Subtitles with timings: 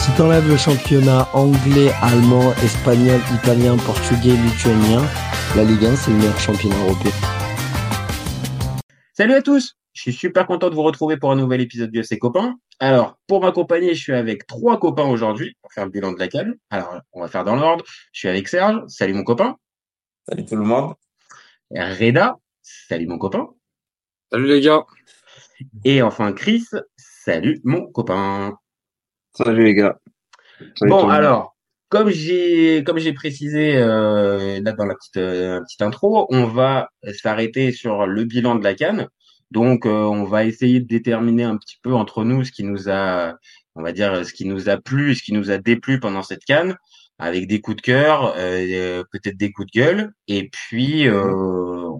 [0.00, 5.02] Si t'enlèves le championnat anglais, allemand, espagnol, italien, portugais, lituanien,
[5.54, 7.12] la Ligue 1, c'est le meilleur championnat européen.
[9.12, 12.00] Salut à tous Je suis super content de vous retrouver pour un nouvel épisode de
[12.00, 12.54] FC Copains.
[12.78, 16.28] Alors, pour m'accompagner, je suis avec trois copains aujourd'hui pour faire le bilan de la
[16.28, 16.54] canne.
[16.70, 17.84] Alors, on va faire dans l'ordre.
[18.12, 18.80] Je suis avec Serge.
[18.86, 19.56] Salut mon copain.
[20.26, 20.94] Salut tout le monde.
[21.72, 22.38] Reda.
[22.62, 23.48] Salut mon copain.
[24.32, 24.86] Salut les gars.
[25.84, 26.64] Et enfin Chris.
[26.96, 28.56] Salut mon copain.
[29.32, 29.98] Salut les gars.
[30.76, 31.56] Salut bon, alors,
[31.88, 36.90] comme j'ai comme j'ai précisé euh, là dans la petite euh, petite intro, on va
[37.14, 39.08] s'arrêter sur le bilan de la canne.
[39.50, 42.88] Donc, euh, on va essayer de déterminer un petit peu entre nous ce qui nous
[42.88, 43.34] a,
[43.74, 46.44] on va dire, ce qui nous a plu, ce qui nous a déplu pendant cette
[46.44, 46.76] canne,
[47.18, 51.08] avec des coups de cœur, euh, peut-être des coups de gueule, et puis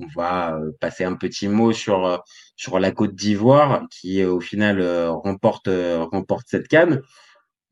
[0.01, 2.23] on va passer un petit mot sur
[2.57, 7.03] sur la Côte d'Ivoire qui au final remporte remporte cette canne.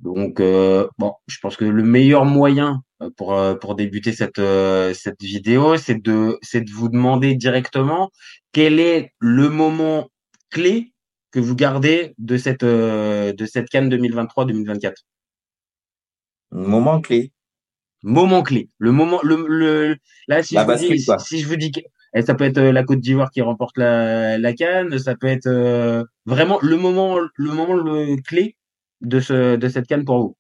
[0.01, 2.83] Donc, euh, bon, je pense que le meilleur moyen
[3.17, 4.41] pour, pour débuter cette,
[4.95, 8.11] cette vidéo, c'est de, c'est de vous demander directement
[8.53, 10.09] quel est le moment
[10.51, 10.93] clé
[11.33, 14.95] que vous gardez de cette, de cette canne 2023-2024.
[16.53, 17.33] Moment clé.
[18.03, 18.71] Moment clé.
[18.79, 19.97] Le moment, le, le
[20.29, 21.73] là, si, je, vous dis, si, je vous dis
[22.15, 26.07] et ça peut être la Côte d'Ivoire qui remporte la, la canne, ça peut être
[26.27, 28.57] vraiment le moment, le moment le clé
[29.01, 30.37] de, ce, de cette canne pour vous.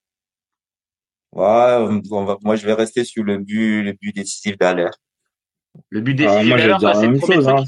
[1.32, 2.00] Ouais,
[2.42, 4.90] moi je vais rester sur le but, le but décisif d'Aler.
[5.90, 7.64] Le but décisif ah, d'Aler, c'est le chose, hein.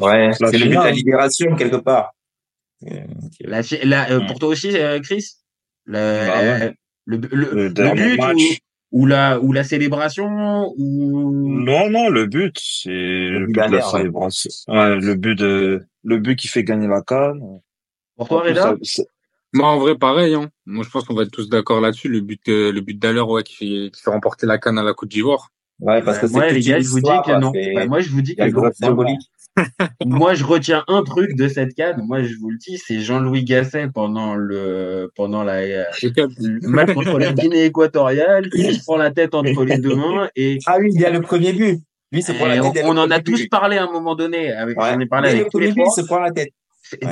[0.00, 2.12] ouais, c'est le but de la libération quelque part.
[3.40, 5.36] La, la, euh, pour toi aussi, euh, Chris?
[5.86, 6.70] Bah
[7.06, 8.54] le, le, le, but ou,
[8.94, 11.40] ou, la, ou la célébration ou...
[11.64, 14.50] Non, non, le but, c'est le, but de la célébration.
[14.68, 14.94] Ouais.
[14.94, 17.40] le but de, le but qui fait gagner la canne.
[18.16, 18.76] Pour toi, Reda
[19.52, 20.34] moi, en vrai, pareil.
[20.34, 20.48] Hein.
[20.66, 22.08] Moi, je pense qu'on va être tous d'accord là-dessus.
[22.08, 24.82] Le but, euh, le but d'Aller, ouais, qui fait, qui fait remporter la canne à
[24.82, 25.50] la Côte d'Ivoire.
[25.78, 27.52] Ouais, parce que ouais, les gars, je vous dis que non.
[27.52, 29.16] Bah, moi, je vous dis que non.
[30.04, 32.02] Moi, je retiens un truc de cette canne.
[32.06, 37.18] Moi, je vous le dis, c'est Jean-Louis Gasset pendant le pendant la le match contre
[37.18, 38.48] la Guinée équatoriale.
[38.54, 41.10] Il se prend la tête entre les deux mains et ah oui, il y a
[41.10, 41.80] le premier but.
[42.12, 42.84] Lui, c'est pour la tête.
[42.86, 44.52] On, en a tous parlé à un moment donné.
[44.52, 44.90] Avec, ouais.
[44.92, 46.50] J'en ai parlé avec le premier but, il se prend la tête.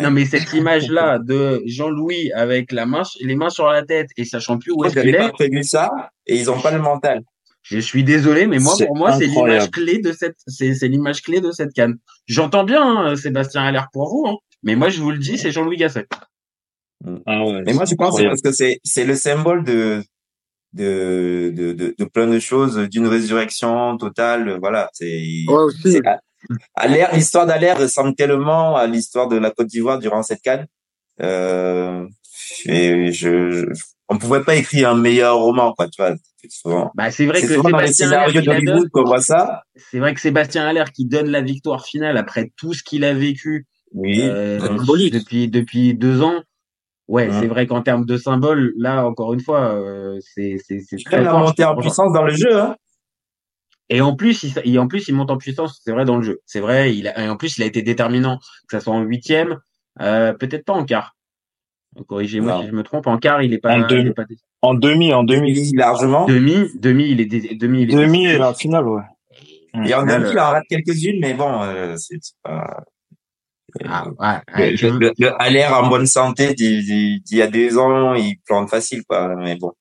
[0.02, 4.24] Non, mais cette image-là de Jean-Louis avec la main, les mains sur la tête et
[4.24, 5.18] sachant plus où est-ce qu'il est.
[5.18, 5.90] pas prévu ça
[6.26, 7.22] et ils ont pas le mental.
[7.62, 11.22] Je suis désolé, mais moi, pour moi, c'est l'image clé de cette, c'est, c'est l'image
[11.22, 11.98] clé de cette canne.
[12.26, 15.52] J'entends bien, hein, Sébastien Allaire pour vous, hein, mais moi, je vous le dis, c'est
[15.52, 16.06] Jean-Louis Gasset.
[17.26, 20.02] Ah ouais, mais moi, je pense que c'est parce que c'est, c'est le symbole de,
[20.72, 26.00] de, de, de, de plein de choses, d'une résurrection totale, voilà, c'est, ouais, aussi.
[27.12, 30.66] l'histoire d'Alaire ressemble tellement à l'histoire de la Côte d'Ivoire durant cette canne.
[31.20, 32.06] Euh,
[32.66, 36.14] et je, je, on pouvait pas écrire un meilleur roman, quoi, tu vois.
[36.48, 36.90] Souvent.
[36.94, 39.62] Bah, c'est vrai que Sébastien Allaire qu'on voit ça.
[39.76, 43.14] C'est vrai que Sébastien Allaire qui donne la victoire finale après tout ce qu'il a
[43.14, 44.58] vécu oui, euh,
[45.10, 46.42] depuis depuis deux ans.
[47.08, 50.96] Ouais, c'est vrai qu'en termes de symbole, là encore une fois, euh, c'est c'est c'est
[51.04, 52.58] très la montée en puissance dans le jeu.
[52.58, 52.76] Hein.
[53.88, 56.40] Et en plus, il, en plus, il monte en puissance, c'est vrai dans le jeu.
[56.46, 56.96] C'est vrai.
[56.96, 59.58] Il a, et en plus, il a été déterminant, que ça soit en huitième,
[60.00, 61.14] euh, peut-être pas en quart.
[62.06, 63.06] Corrigez-moi si je me trompe.
[63.06, 63.74] En quart, il est pas.
[63.74, 64.24] En, demi, est pas...
[64.62, 66.26] en demi, en demi, largement.
[66.26, 69.02] Demi, demi, il est demi, il est demi et la finale, ouais.
[69.84, 72.84] Et en demi, il en rate quelques-unes, mais bon, euh, c'est pas.
[73.86, 74.06] Ah,
[74.56, 74.86] ouais, le, je...
[74.86, 79.34] le, le, l'air en bonne santé d'il y a deux ans, il plante facile, quoi.
[79.36, 79.72] Mais bon.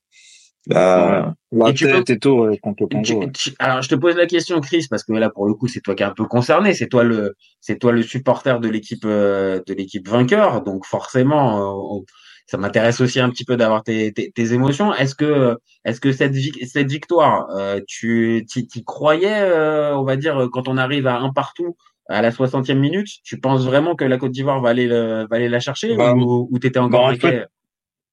[0.67, 1.33] Bah,
[1.67, 5.13] et tout, ouais, contre tu, tu, alors, je te pose la question, Chris, parce que
[5.13, 6.73] là, pour le coup, c'est toi qui es un peu concerné.
[6.73, 10.61] C'est toi le, c'est toi le supporter de l'équipe, euh, de l'équipe vainqueur.
[10.61, 12.01] Donc, forcément, euh,
[12.45, 14.93] ça m'intéresse aussi un petit peu d'avoir tes, tes, tes, émotions.
[14.93, 20.47] Est-ce que, est-ce que cette, cette victoire, euh, tu, t'y croyais, euh, on va dire,
[20.51, 21.75] quand on arrive à un partout
[22.07, 25.37] à la 60e minute, tu penses vraiment que la Côte d'Ivoire va aller, le, va
[25.37, 27.47] aller la chercher bah, ou, ou t'étais encore bah, en fait,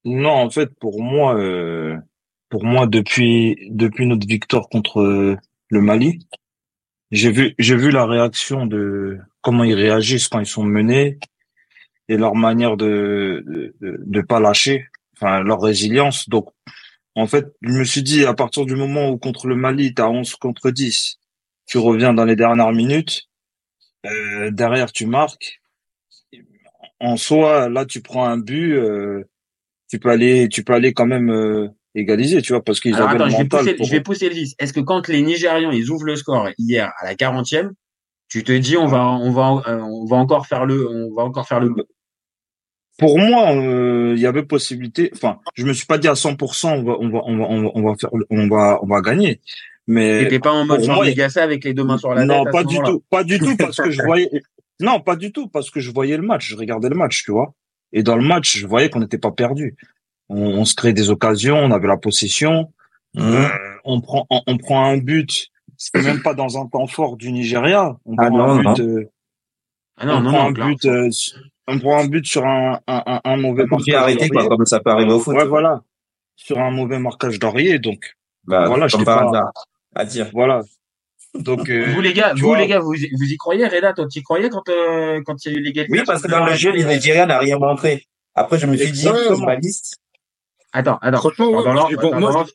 [0.05, 1.35] Non, en fait, pour moi
[2.51, 5.37] pour moi depuis depuis notre victoire contre
[5.71, 6.21] le Mali.
[7.11, 11.19] J'ai vu j'ai vu la réaction de comment ils réagissent quand ils sont menés
[12.09, 13.75] et leur manière de de,
[14.07, 16.29] de pas lâcher, enfin leur résilience.
[16.29, 16.49] Donc
[17.15, 20.03] En fait, je me suis dit, à partir du moment où contre le Mali, tu
[20.03, 21.19] as 11 contre 10,
[21.67, 23.29] tu reviens dans les dernières minutes,
[24.07, 25.61] euh, derrière tu marques.
[27.01, 29.25] En soi, là, tu prends un but, euh,
[29.89, 33.15] tu peux aller, tu peux aller quand même euh, égaliser, tu vois, parce qu'ils avaient
[33.15, 34.55] attends, le je vais pousser, pour- je vais pousser le vice.
[34.59, 37.73] Est-ce que quand les Nigérians ils ouvrent le score hier à la 40e,
[38.29, 41.23] tu te dis on va on va euh, on va encore faire le on va
[41.25, 41.75] encore faire le
[42.99, 45.11] Pour moi, euh, il y avait possibilité.
[45.15, 47.63] Enfin, je me suis pas dit à 100%, on va, on va, on va, on
[47.63, 49.41] va, on va faire, on va, on va gagner.
[49.87, 52.63] Mais T'étais pas en mode Jean avec les deux mains sur la tête non, pas
[52.65, 54.29] du tout, pas du tout, parce que je voyais.
[54.81, 57.33] Non, pas du tout, parce que je voyais le match, je regardais le match, tu
[57.33, 57.55] vois.
[57.93, 59.77] Et dans le match, je voyais qu'on n'était pas perdu.
[60.29, 62.73] On, on se crée des occasions, on avait la possession.
[63.17, 63.49] Euh,
[63.85, 65.49] on prend, on, on prend un but.
[65.77, 67.97] C'est même pas dans un temps fort du Nigeria.
[68.05, 68.73] On Ah prend non, un non.
[68.75, 68.83] but.
[68.83, 69.05] euh,
[69.97, 70.85] Ah non, on non, prend non, un but.
[70.87, 71.39] euh, sur-
[71.71, 74.81] on prend un but sur un, un, un, un mauvais marquage arrêté, quoi, comme ça
[74.81, 75.35] peut arriver au foot.
[75.37, 75.83] Ouais, voilà.
[76.37, 78.15] Sur un mauvais marquage d'Aurier, donc.
[78.45, 79.53] Bah, voilà, par pas- hasard.
[79.95, 80.31] À dire.
[80.33, 80.63] Voilà.
[81.35, 81.69] Donc.
[81.69, 84.21] euh, Vous les gars, vous vois, les gars, vous, vous y croyez, Reda, toi tu
[84.21, 86.55] y croyais quand euh, quand il y a eu l'égalité Oui, parce que dans le
[86.55, 88.07] jeu, les Nigériens n'ont rien montré.
[88.35, 89.99] Après, je me suis dit, comme ma liste,
[90.73, 91.19] Attends, attends.
[91.19, 92.47] Franchement, ouais, moi, attends, moi,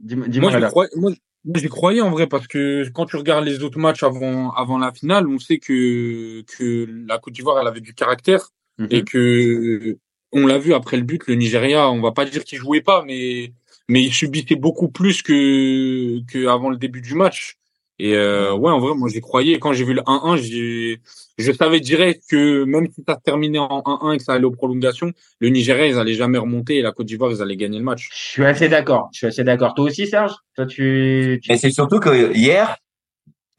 [0.00, 0.68] Moi, j'y Reda.
[0.68, 1.12] croyais, moi,
[1.44, 4.78] moi, j'y croyais en vrai parce que quand tu regardes les autres matchs avant, avant
[4.78, 8.88] la finale, on sait que, que la Côte d'Ivoire, elle avait du caractère Mhm.
[8.92, 9.98] et que
[10.30, 13.02] on l'a vu après le but, le Nigeria, on va pas dire qu'il jouait pas,
[13.04, 13.52] mais,
[13.88, 17.56] mais il subissait beaucoup plus que, que avant le début du match.
[17.98, 19.58] Et euh, ouais, en vrai, moi j'y croyais.
[19.58, 21.00] Quand j'ai vu le 1-1, j'ai,
[21.38, 24.44] je savais direct que même si ça se terminait en 1-1 et que ça allait
[24.44, 27.78] aux prolongations, le Nigeria, ils allaient jamais remonter et la Côte d'Ivoire, ils allaient gagner
[27.78, 28.08] le match.
[28.12, 29.08] Je suis assez d'accord.
[29.12, 29.74] Je suis assez d'accord.
[29.74, 30.32] Toi aussi, Serge?
[30.56, 31.50] Toi, tu, tu...
[31.50, 32.76] mais c'est surtout que hier,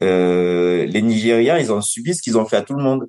[0.02, 3.06] euh, les Nigériens, ils ont subi ce qu'ils ont fait à tout le monde.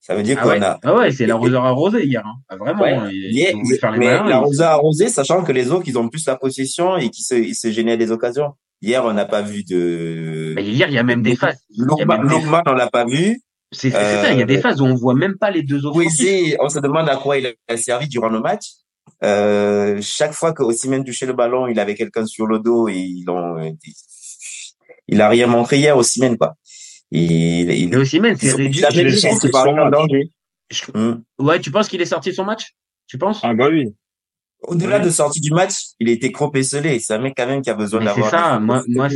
[0.00, 2.26] Ça veut dire Ah qu'on ouais, a, ah ouais c'est l'arroseur arrosé hier.
[2.26, 2.34] Hein.
[2.48, 4.24] Ah, vraiment, Ouais, ils, hier, ils ont voulu faire les mais malins.
[4.28, 7.24] la ils- Rosa arrosé, sachant que les autres, ils ont plus la possession et qu'ils
[7.24, 8.54] se, ils se génèrent des occasions.
[8.80, 11.60] Hier, on n'a pas vu de, Mais hier, il y a même des phases.
[11.78, 13.40] Longman, on l'a pas vu.
[13.72, 15.98] C'est ça, il y a des phases où on voit même pas les deux autres.
[15.98, 18.66] Kwesi, on se demande à quoi il a servi durant le match.
[19.24, 22.96] Euh, chaque fois que Osimhen touchait le ballon, il avait quelqu'un sur le dos et
[22.96, 23.76] ils l'ont,
[25.08, 26.54] il a rien montré hier, Osimhen, quoi.
[27.10, 30.32] Il, il, Osimhen, c'est ont réduit.
[30.94, 31.22] Hum.
[31.38, 32.74] Ouais, tu penses qu'il est sorti de son match?
[33.06, 33.40] Tu penses?
[33.42, 33.94] Ah bah oui.
[34.62, 36.98] Au-delà de sortie du match, il était trop esselé.
[37.00, 38.30] C'est un mec quand même qui a besoin Mais c'est d'avoir.
[38.30, 39.08] ça, moi, moi,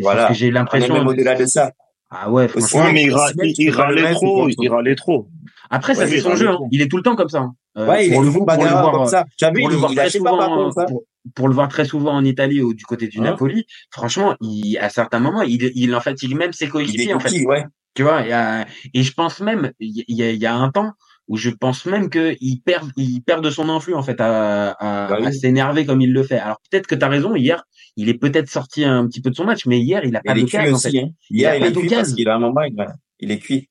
[0.00, 0.32] Voilà.
[0.32, 0.94] j'ai l'impression.
[0.94, 1.70] même au-delà de ça.
[2.10, 2.80] Ah ouais, franchement.
[2.84, 5.28] Ouais, mais il, ra- il, il le râlait trop, contre- il râlait trop.
[5.70, 6.48] Après, ça Ouais, c'est mais son il jeu.
[6.48, 6.58] hein.
[6.70, 7.40] Il est tout le temps comme ça.
[7.40, 7.54] hein.
[7.76, 9.24] Euh, Ouais, il pour est le voir, pour le voir, comme ça.
[9.36, 10.84] Tu as vu, pour le il, voir il très lâchait pas par souvent, contre ça.
[10.86, 11.02] pour,
[11.34, 13.66] pour le voir très souvent en Italie ou du côté du Hein Napoli.
[13.90, 17.44] Franchement, il, à certains moments, il, il en fatigue même ses Il coéquipiers en fait.
[17.44, 17.64] ouais.
[17.94, 20.54] Tu vois, il y a- et je pense même, il y, a, il y a
[20.54, 20.92] un temps
[21.28, 24.72] où je pense même que il perd, il perd de son influx en fait à,
[24.72, 25.26] à, Bah oui.
[25.26, 26.38] à s'énerver comme il le fait.
[26.38, 27.34] Alors peut-être que tu as raison.
[27.34, 27.64] Hier,
[27.96, 30.34] il est peut-être sorti un petit peu de son match, mais hier, il a pas
[30.36, 30.90] Il d'occasion en aussi.
[30.92, 30.98] fait.
[31.00, 31.08] Hein.
[31.30, 32.76] Il Hier, a il pas est cuit parce qu'il a un moment, il,
[33.20, 33.68] il est cuit.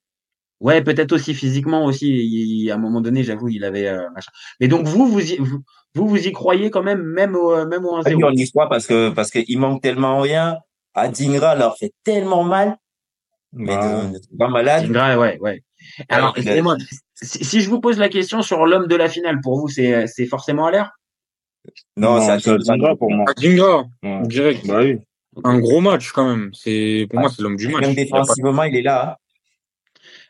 [0.61, 2.07] Ouais, peut-être aussi physiquement aussi.
[2.09, 4.31] Il- à un moment donné, j'avoue, il avait euh, machin.
[4.59, 5.61] Mais donc vous, vous y, vous,
[5.95, 8.25] vous, y croyez quand même, même au, euh, même au Ah oui, 1-0.
[8.25, 10.57] on y croit parce que parce qu'il manque tellement rien.
[10.93, 12.77] Adingra leur fait tellement mal.
[13.51, 14.83] Mais Bah, de, de- pas malade.
[14.85, 15.61] Dingra, ouais, ouais.
[16.09, 16.75] Alors, excusez-moi,
[17.21, 20.07] si, si je vous pose la question sur l'homme de la finale, pour vous, c'est
[20.07, 20.91] c'est forcément à l'air
[21.97, 22.95] Non, c'est c'est Adingra.
[22.95, 23.25] Pour moi.
[23.35, 24.21] Adingra, Ouais.
[24.27, 24.65] direct.
[24.67, 24.98] Bah oui.
[25.43, 26.51] Un gros match quand même.
[26.53, 27.81] C'est pour moi c'est l'homme du match.
[27.81, 29.12] Même défensivement, il est là.
[29.12, 29.15] hein.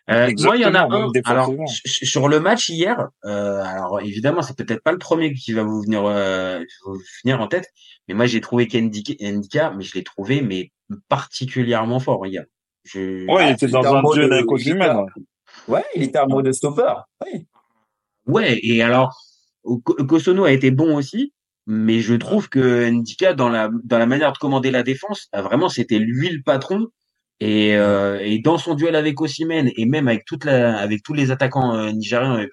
[0.07, 1.09] Euh, moi, il y en a un.
[1.25, 1.51] Alors,
[1.85, 5.81] sur le match hier, euh, alors évidemment, c'est peut-être pas le premier qui va vous
[5.81, 7.67] venir, euh, vous venir en tête,
[8.07, 10.71] mais moi, j'ai trouvé qu'Endika, mais je l'ai trouvé mais
[11.09, 12.43] particulièrement fort hier.
[12.83, 13.25] Je...
[13.31, 14.45] Ouais, il était dans était en un duel avec.
[15.67, 15.83] Ouais.
[15.95, 16.93] Il était en mode stopper.
[17.25, 17.45] Ouais.
[18.27, 19.15] Ouais, et alors,
[19.63, 21.33] Ko- Kosono a été bon aussi,
[21.67, 25.69] mais je trouve que Ndika, dans la, dans la manière de commander la défense, vraiment,
[25.69, 26.87] c'était lui le patron.
[27.41, 31.13] Et, euh, et dans son duel avec Osimhen et même avec toute la, avec tous
[31.13, 32.47] les attaquants euh, nigériens, euh,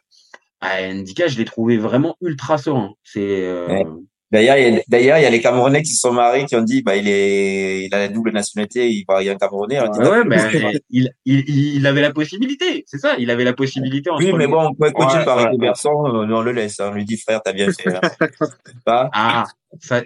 [0.61, 2.93] à Ndika, je l'ai trouvé vraiment ultra serein.
[3.05, 3.85] C'est, euh, Ouais.
[4.33, 6.57] D'ailleurs, il y a, d'ailleurs, il y a les Camerounais qui se sont mariés qui
[6.57, 9.79] ont dit, bah, il est, il a la double nationalité, il va, il un Camerounais.
[9.81, 11.45] On dit, ouais, ouais, ben, il, il,
[11.77, 14.11] il avait la possibilité, c'est ça, il avait la possibilité.
[14.19, 16.81] Oui, mais bon, on coacher Ouais, par ouais, Berson, euh, on le laisse.
[16.81, 16.89] hein.
[16.91, 17.95] On lui dit, frère, t'as bien fait.
[17.95, 18.01] hein.
[18.87, 19.45] Pas Ah,
[19.81, 20.03] ça,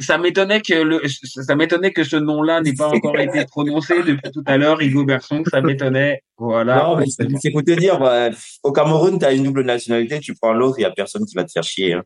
[0.00, 4.30] ça m'étonnait que le, ça m'étonnait que ce nom-là n'ait pas encore été prononcé depuis
[4.32, 4.80] tout à l'heure.
[4.80, 6.22] Hugo Berson, ça m'étonnait.
[6.38, 6.82] Voilà.
[6.84, 7.04] Non, mais
[7.40, 8.30] c'est pour te dire, bah,
[8.62, 11.34] au Cameroun, tu as une double nationalité, tu prends l'autre, il y a personne qui
[11.36, 11.94] va te faire chier.
[11.94, 12.02] Hein.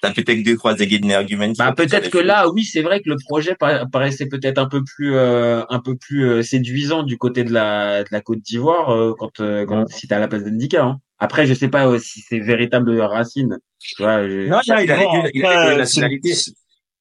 [0.00, 1.52] T'as peut-être deux, trois aiguilles arguments.
[1.58, 4.82] Bah, peut-être que là, oui, c'est vrai que le projet pa- paraissait peut-être un peu
[4.84, 8.90] plus, euh, un peu plus euh, séduisant du côté de la, de la Côte d'Ivoire
[8.90, 10.84] euh, quand, euh, quand si t'es à la place d'Indika.
[10.84, 10.98] Hein.
[11.18, 13.58] Après, je sais pas euh, si c'est véritable racine.
[13.78, 15.86] Tu vois, je- Non, non, il a a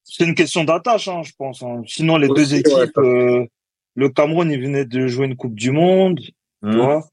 [0.08, 1.64] c'est une question d'attache, hein, je pense.
[1.64, 1.82] hein.
[1.88, 3.46] Sinon, les deux Aussi, ouais, équipes, euh,
[3.96, 6.32] le Cameroun, il venait de jouer une Coupe du Monde, tu
[6.62, 6.78] Hmm.
[6.78, 7.08] vois.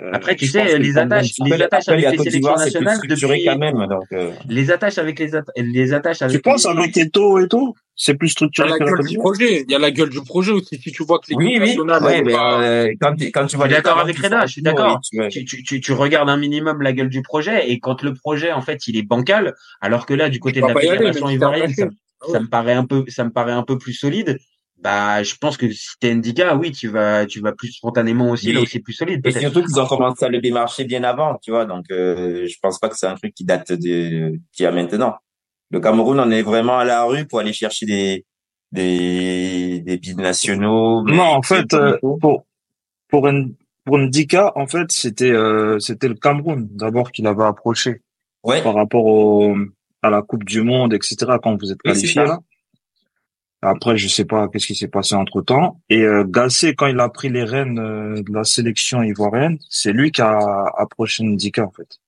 [0.00, 2.84] Euh, Après, tu sais, les attaches, Après, les attaches avec les sélections d'Ivoire, c'est plus
[2.84, 3.86] nationales structuré depuis quand même.
[3.88, 7.38] Donc, euh, les attaches avec les atta- les attaches avec Tu penses les- avec Eto
[7.40, 9.64] et tout, c'est plus Il y a structuré la que la gueule du projet.
[9.68, 10.78] Il y a la gueule du projet aussi.
[10.78, 13.66] Si tu vois que l'équipe oui, oui, ouais, mais euh, quand, tu- quand tu vois
[13.66, 14.98] Je suis les d'accord talents avec Reda, je suis d'accord.
[15.12, 15.44] oui, tu.
[15.44, 18.62] Tu, tu, tu, regardes un minimum la gueule du projet et quand le projet en
[18.62, 21.74] fait il est bancal, alors que là du côté de vas la fédération ivoirienne,
[22.30, 24.38] ça, me paraît un peu, ça me paraît un peu plus solide.
[24.82, 28.52] Bah, je pense que si t'es Ndika, oui, tu vas, tu vas plus spontanément aussi
[28.52, 31.04] là où Mais- c'est plus solide Et surtout qu'ils ont commencé à le démarcher bien
[31.04, 31.66] avant, tu vois.
[31.66, 35.14] Donc, euh, je pense pas que c'est un truc qui date de qui a maintenant.
[35.70, 38.24] Le Cameroun, on est vraiment à la rue pour aller chercher des
[38.72, 41.02] des des binationaux.
[41.04, 42.44] mais Non, en qui fait, euh, pour
[43.08, 48.02] pour N- pour Ndika, en fait, c'était euh, c'était le Cameroun d'abord qu'il avait approché
[48.42, 49.54] ouais, par rapport au
[50.02, 51.16] à la Coupe du Monde, etc.
[51.42, 52.38] Quand vous êtes qualifié là.
[53.62, 55.80] Après, je sais pas qu'est-ce qui s'est passé entre temps.
[55.88, 59.92] Et euh, Gassé, quand il a pris les rênes euh, de la sélection ivoirienne, c'est
[59.92, 61.98] lui qui a approché Ndika en fait.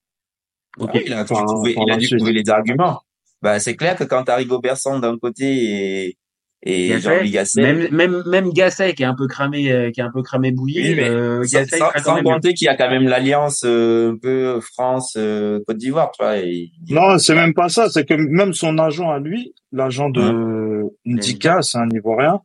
[0.78, 0.90] Ok.
[0.94, 3.02] Ah il a dû trouver, il a dû trouver les arguments.
[3.40, 6.18] Bah, c'est clair que quand t'as Rigo Bersan d'un côté et
[6.66, 10.02] et Jean-Louis Gasset, même même même Gasset qui est un peu cramé, euh, qui est
[10.02, 10.80] un peu cramé bouilli.
[10.80, 14.16] oui, mais euh, Gasset sans, même compter qu'il y a quand même l'alliance euh, un
[14.16, 16.38] peu France euh, Côte d'Ivoire, tu vois.
[16.38, 17.90] Et, Non, c'est même pas ça.
[17.90, 22.40] C'est que même son agent à lui, l'agent de Hein Ndika, c'est un Ivoirien,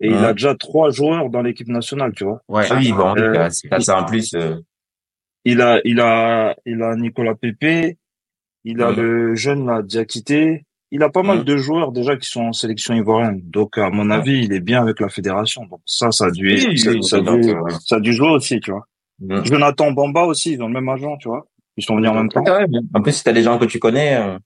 [0.00, 2.42] et il a déjà trois joueurs dans l'équipe nationale, tu vois.
[2.48, 2.66] Ouais.
[2.70, 4.34] Ah oui, bon, Euh, euh, c'est ça en plus.
[4.34, 4.56] euh,
[5.46, 7.96] Il a, il a, il a Nicolas Pepe,
[8.64, 8.96] il a Mhm.
[9.00, 10.65] le jeune là, Diakité.
[10.92, 11.44] Il a pas mal Mhm.
[11.44, 13.40] de joueurs déjà qui sont en sélection ivoirienne.
[13.44, 15.64] Donc, à mon avis, il est bien avec la fédération.
[15.66, 18.60] Donc, ça, ça a dû, Oui, ça, oui, ça dû, ça a dû jouer aussi,
[18.60, 18.86] tu vois.
[19.20, 19.44] mhm.
[19.44, 21.46] Jonathan Bamba aussi, ils ont le même agent, tu vois.
[21.76, 22.42] Ils sont venus en même temps.
[22.44, 22.80] Ouais, ouais.
[22.94, 24.38] En plus, si t'as des gens que tu connais, euh,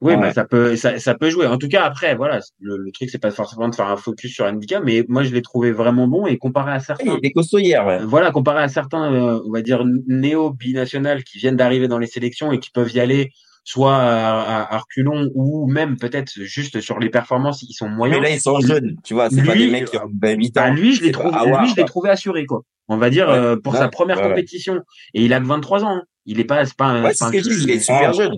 [0.00, 0.20] Oui, Ouais.
[0.20, 1.46] bah, ça peut, ça, ça peut jouer.
[1.48, 4.32] En tout cas, après, voilà, le, le truc, c'est pas forcément de faire un focus
[4.32, 7.32] sur Ndika, mais moi, je l'ai trouvé vraiment bon et comparé à il certains, était
[7.32, 7.98] costaud hier, ouais.
[8.04, 12.52] voilà, comparé à certains, euh, on va dire, néo-binationales qui viennent d'arriver dans les sélections
[12.52, 13.32] et qui peuvent y aller
[13.64, 17.94] soit à, à, à reculons ou même peut-être juste sur les performances, ils sont Mais
[17.96, 18.22] moyens.
[18.22, 19.28] là, ils sont jeunes, tu vois.
[19.30, 20.74] C'est pas des mecs qui ont 28 Bah, ans.
[20.74, 22.62] lui, je l'ai trouvé, Awar, lui, je l'ai trouvé assuré, quoi.
[22.88, 23.34] On va dire, Ouais.
[23.34, 23.78] euh, pour Ouais.
[23.80, 24.80] sa première Ouais, compétition.
[25.14, 25.96] Et il a que 23 ans.
[25.96, 26.02] hein.
[26.24, 27.64] Il est pas, c'est pas un, Ouais, c'est c'est pas ce un que je dis,
[27.64, 28.32] il est super jeune.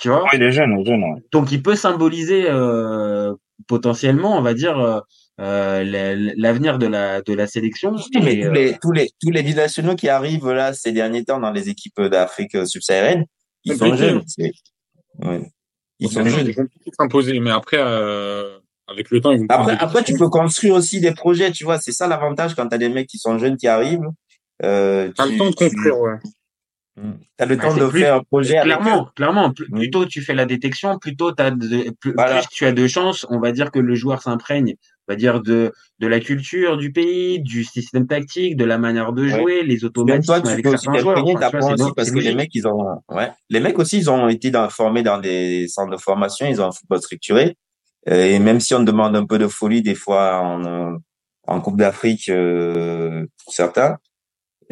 [0.00, 0.22] tu vois?
[0.24, 1.20] Ouais, il est jeune, il est jeune, ouais.
[1.32, 3.32] Donc il peut symboliser euh,
[3.66, 5.00] potentiellement, on va dire, euh,
[5.40, 7.92] euh, la- l'avenir de la de la sélection.
[7.94, 10.90] Oui, mais Et, tous euh, les, tous les, tous les binationaux qui arrivent là ces
[10.92, 13.24] derniers temps dans les équipes d'Afrique subsaharienne,
[13.64, 14.22] ils sont jeunes.
[15.20, 15.50] Ouais.
[16.00, 16.50] Ils sont Ils jeunes.
[16.52, 20.28] vont tous s'imposer, mais après, euh, avec le temps, ils vont Après, après, tu peux
[20.28, 21.78] construire aussi des projets, tu vois.
[21.78, 24.08] C'est ça l'avantage quand t'as des mecs qui sont jeunes qui arrivent.
[24.64, 26.16] Euh, T'as le tu, temps de tu, construire, ouais.
[27.38, 29.76] as le bah, temps de plus- faire un projet avec clairement, clairement, plus, Mm.
[29.76, 32.38] plus tôt tu fais la détection, plus tôt de, plus, Voilà.
[32.40, 34.74] plus tu as de chances, on va dire que le joueur s'imprègne,
[35.08, 39.12] on va dire de de la culture du pays, du système tactique, de la manière
[39.12, 39.30] de Ouais.
[39.40, 41.18] jouer, les Même automatismes toi, tu avec peux aussi certains joueurs.
[41.24, 43.30] Enfin, tu vois, aussi parce que les mecs, ils ont, ouais.
[43.50, 46.66] Les mecs aussi, ils ont été dans, formés dans des centres de formation, ils ont
[46.66, 47.56] un football structuré.
[48.08, 50.98] Euh, Et même si on demande un peu de folie des fois en,
[51.46, 53.96] en Coupe d'Afrique, euh, pour certains,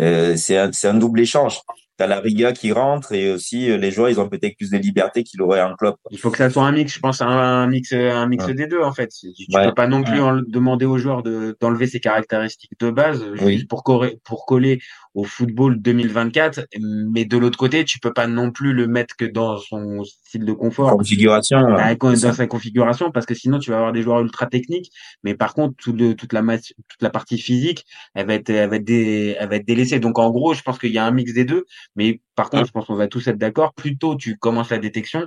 [0.00, 1.60] euh, c'est un, c'est un double échange.
[1.98, 4.76] T'as la Riga qui rentre et aussi euh, les joueurs, ils ont peut-être plus de
[4.76, 5.94] liberté qu'ils auraient en club.
[6.10, 8.52] Il faut que ça soit un mix, je pense, un, un mix, un mix Ouais.
[8.54, 9.08] des deux en fait.
[9.08, 9.66] Tu, tu Ouais.
[9.68, 10.28] peux pas non plus Ouais.
[10.28, 13.54] en- demander aux joueurs de d'enlever ses caractéristiques de base euh, Oui.
[13.54, 14.78] juste pour coller
[15.16, 16.66] au football 2024.
[16.80, 20.44] Mais de l'autre côté, tu peux pas non plus le mettre que dans son style
[20.44, 21.58] de confort, Configuration.
[21.76, 24.92] bah, dans sa configuration, parce que sinon tu vas avoir des joueurs ultra techniques.
[25.24, 28.50] Mais par contre, tout le, toute la masse- toute la partie physique, elle va être,
[28.50, 30.00] elle va être, dé- elle va être délaissée.
[30.00, 31.64] Donc en gros, je pense qu'il y a un mix des deux.
[31.96, 33.74] Mais par contre, je pense qu'on va tous être d'accord.
[33.74, 35.26] Plus tôt tu commences la détection,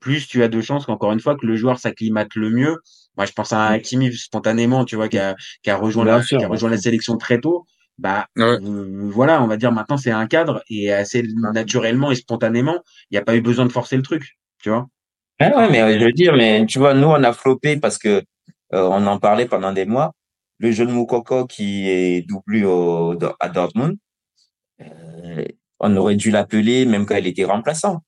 [0.00, 2.76] plus tu as de chances qu'encore une fois que le joueur s'acclimate le mieux.
[3.16, 6.18] Moi, je pense à un Hakimi spontanément, tu vois, qui a, qui a rejoint Bien
[6.18, 7.66] la, sûr, qui a rejoint la sélection très tôt.
[7.98, 8.44] Bah, Ouais.
[8.44, 12.78] euh, voilà, on va dire maintenant c'est un cadre et assez naturellement et spontanément,
[13.10, 14.86] il n'y a pas eu besoin de forcer le truc, tu vois.
[15.40, 17.98] Ouais, ouais, mais euh, je veux dire, mais tu vois, nous, on a floppé parce
[17.98, 18.22] que euh,
[18.88, 20.12] on en parlait pendant des mois.
[20.58, 23.96] Le jeune Moukoko qui est doublé au, à Dortmund,
[24.80, 25.44] euh,
[25.80, 28.02] on aurait dû l'appeler même quand il était remplaçant,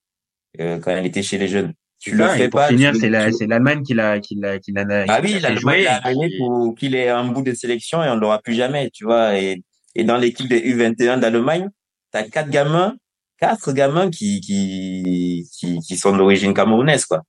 [0.61, 1.75] euh, quand il était chez les jeunes.
[1.99, 2.69] Tu C'est le fais pour pas.
[2.69, 5.41] finir, c'est la, tu- c'est l'Allemagne qui l'a, qui l'a, qui l'a, Ah qui oui,
[5.41, 8.89] l'Allemagne l'a amené pour qu'il ait un bout de sélection et on l'aura plus jamais,
[8.91, 9.39] tu vois.
[9.39, 9.63] Et,
[9.99, 11.69] et dans l'équipe des U21 d'Allemagne,
[12.13, 12.95] t'as quatre gamins,
[13.39, 17.23] quatre gamins qui, qui, qui, qui sont d'origine camerounaise, quoi.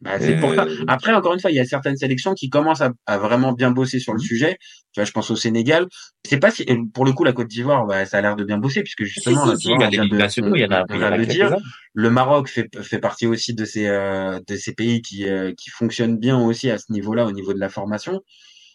[0.00, 0.62] Bah, c'est pour ça.
[0.64, 3.50] Euh, Après, encore une fois, il y a certaines sélections qui commencent à, à vraiment
[3.52, 4.56] bien bosser sur le sujet.
[4.92, 5.86] Tu vois, je pense au Sénégal.
[6.24, 8.58] C'est pas si, pour le coup, la Côte d'Ivoire, bah, ça a l'air de bien
[8.58, 10.18] bosser puisque justement, si, là, si, tu vois, il y a de-
[10.56, 11.48] il y en a- il y en a de dire.
[11.94, 15.70] Le Maroc fait, fait partie aussi de ces, euh, de ces pays qui, euh, qui
[15.70, 18.20] fonctionnent bien aussi à ce niveau-là, au niveau de la formation.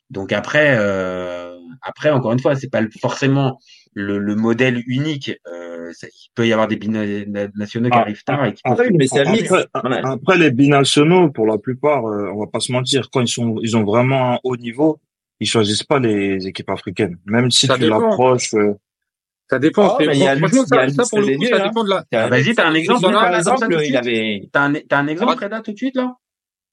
[0.10, 3.60] Donc après, euh, après encore une fois, c'est pas le- forcément
[3.94, 5.32] le, le modèle unique.
[5.48, 8.88] Euh, ça- il peut y avoir des binationaux qui Ah, arrivent tard et qui Après,
[9.74, 13.27] après, après, les binationaux, pour la plupart, euh, on va pas se mentir, quand ils
[13.27, 15.00] sont, ils ont vraiment un haut niveau,
[15.39, 17.18] ils choisissent pas les équipes africaines.
[17.25, 18.00] Même si Ça tu dépend.
[18.00, 18.74] l'approches, euh,
[19.50, 19.96] Ça dépend.
[19.96, 20.48] Oh, il y a y a
[20.89, 22.06] ça, pour le coup, ça dépend de la.
[22.13, 23.01] Ah, Vas-y, t'as un exemple,
[24.51, 25.44] T'as un, t'as un exemple, Ah.
[25.44, 26.15] Reda, tout de suite, là?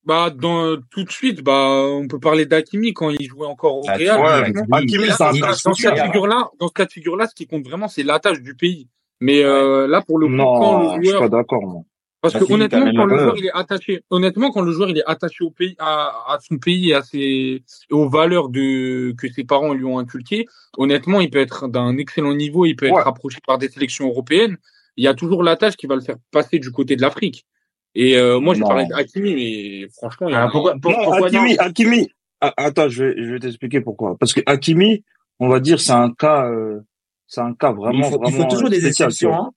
[0.04, 3.82] Bah, dans, tout de suite, bah, on peut parler d'Hakimi quand il jouait encore au
[3.82, 4.18] Real.
[4.18, 4.52] ouais.
[4.72, 7.64] Hakimi, là, dans, ce cas de figure-là, dans ce cas de figure-là, ce qui compte
[7.64, 8.88] vraiment, c'est l'attache du pays.
[9.20, 11.82] Mais euh, là, pour le coup, non, quand le je suis joueur, pas d'accord, moi.
[12.22, 15.04] parce que honnêtement, quand le joueur il est attaché, honnêtement, quand le joueur il est
[15.06, 19.30] attaché au pays, à, à son pays et à ses et aux valeurs de que
[19.30, 20.46] ses parents lui ont inculquées,
[20.78, 24.56] honnêtement, il peut être d'un excellent niveau, il peut être approché par des sélections européennes.
[24.96, 27.44] Il y a toujours l'attache qui va le faire passer du côté de l'Afrique.
[27.94, 30.98] Et euh, moi, j'ai parlé d'Hakimi, mais franchement, il y a Alors, pourquoi, pour- Non,
[31.04, 32.08] pourquoi non Hakimi, Hakimi,
[32.40, 34.16] ah, attends, je vais, je vais t'expliquer pourquoi.
[34.18, 35.04] Parce que Hakimi,
[35.40, 36.80] on va dire, c'est un cas, euh,
[37.26, 39.34] c'est un cas vraiment, il faut, il vraiment faut toujours des exceptions.
[39.34, 39.50] hein.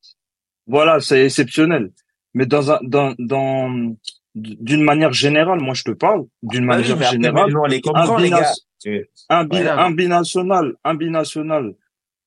[0.67, 1.91] Voilà, c'est exceptionnel.
[2.33, 3.93] Mais dans un, dans, dans,
[4.35, 7.81] d'une manière générale, moi je te parle, d'une Bah oui, manière générale, nous, on les
[7.93, 8.51] un, les gars.
[9.29, 11.75] Un, bi- un binational, un binational,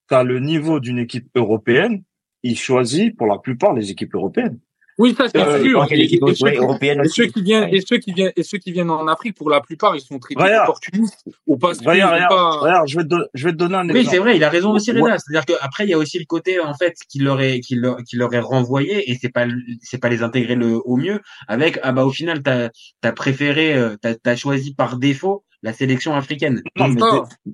[0.09, 2.05] qui a le niveau d'une équipe européenne,
[2.45, 4.61] il choisit pour la plupart les équipes européennes.
[4.99, 5.87] Oui, ça c'est Euh, sûr.
[5.91, 8.73] Et, et ceux européenne et ceux qui viennent, et ceux qui viennent, et ceux qui
[8.73, 10.67] viennent en Afrique, pour la plupart, ils sont traités Regarde.
[10.67, 11.73] d'opportunistes ou pas.
[11.75, 14.19] regarde, je vais te, don- je vais te donner un Oui, c'est exemple.
[14.21, 15.01] vrai, il a raison aussi, Ouais.
[15.03, 15.19] Reda.
[15.19, 17.99] C'est-à-dire qu'après, il y a aussi le côté, en fait, qui leur est, qui leur,
[18.05, 21.21] qui leur est renvoyé, et c'est pas, le- c'est pas les intégrer le, au mieux,
[21.47, 22.71] avec, ah bah, au final, t'as,
[23.03, 26.63] t'as préféré, euh, t'as, t'as choisi par défaut la sélection africaine.
[26.77, 27.23] Non, mais Ça.
[27.45, 27.53] des,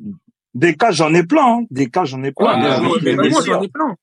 [0.55, 1.61] des cas, j'en ai plein, hein.
[1.71, 2.47] Des cas, j'en ai plein.
[2.47, 3.97] Ouais, Ah, mais, moi, j'en ai plein.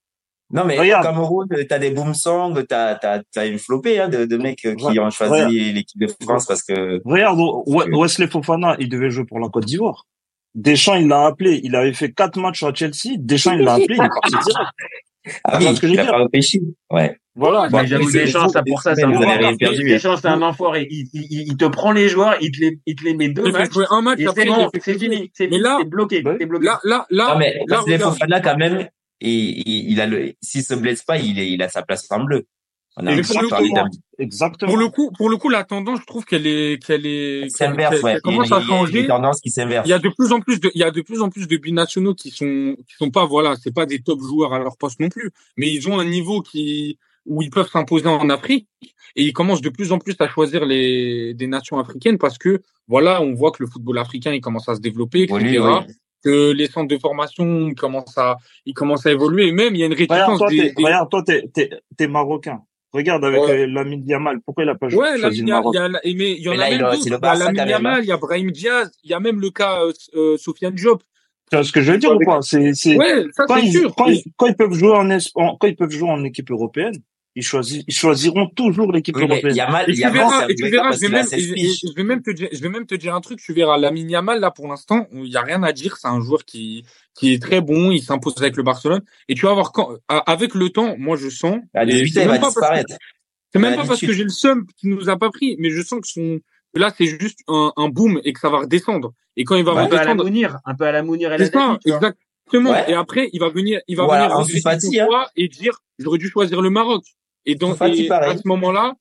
[0.51, 1.05] Non, mais Regarde.
[1.05, 4.57] au Cameroun, t'as des boom songs, t'as, t'as, t'as une flopée, hein, de, de mecs
[4.57, 4.99] qui Ouais.
[4.99, 5.51] ont choisi Regarde.
[5.53, 10.05] l'équipe de France parce que, Regarde, Wesley Fofana, il devait jouer pour la Côte d'Ivoire.
[10.55, 11.61] Deschamps, il l'a appelé.
[11.63, 13.15] Il avait fait quatre matchs à Chelsea.
[13.19, 13.95] Deschamps, il l'a appelé.
[13.97, 14.69] Il est parti direct.
[15.43, 16.11] ah oui, ce que je il veux a dire?
[16.13, 16.61] pas réfléchi.
[16.91, 17.17] Ouais.
[17.35, 17.69] Voilà.
[17.85, 19.55] J'avoue, Deschamps, ça, pour ça, c'est un enfoiré.
[19.83, 20.87] Deschamps, c'est un enfoiré.
[20.89, 23.29] Il, il, il, il te prend les joueurs, il te les, il te les met
[23.29, 24.41] deux Il fait matchs, jouer un match et après.
[24.41, 26.35] c'est bon, c'est fini, c'est Mais fini, là, c'est bloqué, Ouais.
[26.39, 26.65] c'est bloqué.
[26.65, 28.13] là, là, là, Non, mais là, Wesley regarde.
[28.13, 28.87] Fofana, quand même,
[29.21, 32.07] il, il, il a le, s'il se blesse pas, il, est, il a sa place
[32.11, 32.45] en bleu.
[32.97, 33.85] On a Et d'un-
[34.17, 34.69] Exactement.
[34.71, 37.41] Pour le coup, pour le coup, la tendance, je trouve qu'elle est, qu'elle est, Elle
[37.43, 38.11] qu'elle, s'inverse, qu'elle- ouais.
[38.13, 39.07] qu'elle commence Il y a- à il y a changer.
[39.41, 39.87] qui s'inverse.
[39.87, 41.47] Il y a de plus en plus de, il y a de plus en plus
[41.47, 44.75] de binationaux qui sont, qui sont pas, voilà, c'est pas des top joueurs à leur
[44.75, 48.67] poste non plus, mais ils ont un niveau qui, où ils peuvent s'imposer en Afrique
[49.15, 52.61] et ils commencent de plus en plus à choisir les, des nations africaines parce que,
[52.87, 55.37] voilà, on voit que le football africain, il commence à se développer, etc.
[55.39, 55.93] Oui, oui.
[56.23, 59.83] Que les centres de formation commencent à, ils commencent à évoluer et même il y
[59.83, 62.61] a une Regarde, réticence toi, des, t'es, des- regarde, toi, t'es, t'es, t'es marocain.
[62.91, 63.61] Regarde avec Ouais.
[63.61, 64.39] euh, Lamine Yamal.
[64.43, 65.75] Pourquoi il a pas Ouais, là, choisi il le y a, Maroc?
[65.75, 65.89] il y en
[66.57, 67.07] Mais a il même d'autres.
[67.07, 69.81] y a Lamine Yamal, il y a Brahim Diaz, il y a même le cas
[69.83, 71.01] euh, euh, Sofiane Diop.
[71.51, 72.41] Tu vois ce que je veux dire ou pas?
[72.41, 73.95] C'est, c'est, Ouais, ça quand c'est ils, sûr.
[73.95, 76.51] quand ils, quand ils peuvent jouer en, es- en- quand ils peuvent jouer en équipe
[76.51, 76.95] européenne,
[77.35, 79.55] ils choisissent, ils choisiront toujours l'équipe Oui, européenne.
[79.55, 81.51] Yamal, Et tu Yamal, verras, et tu verras, je vais même, qu'il a et- 16
[81.51, 81.79] et- piges.
[81.87, 84.09] je vais même te dire, je vais même te dire un truc, tu verras, Lamine
[84.09, 87.33] Yamal, là, pour l'instant, il y a rien à dire, c'est un joueur qui, qui
[87.33, 90.69] est très bon, il s'impose avec le Barcelone, et tu vas voir quand, avec le
[90.69, 92.59] temps, moi, je sens, À et 18 c'est ans, il même va pas parce que-
[92.61, 92.95] disparaître.
[93.53, 95.81] c'est même pas parce que j'ai le seum qui nous a pas pris, mais je
[95.83, 96.39] sens que son,
[96.73, 99.13] que là, c'est juste un, un boom et que ça va redescendre.
[99.37, 101.33] Et quand il va Un peu à la redescendre, Mounir, un peu à la Mounir
[101.37, 101.77] c'est ça.
[102.57, 102.71] Exactement.
[102.71, 102.91] Ouais.
[102.91, 105.07] Et après, il va venir, il va venir Fati, hein.
[105.35, 107.03] et dire, j'aurais dû choisir le Maroc.
[107.45, 108.93] Et dans, Fati, et à ce moment-là,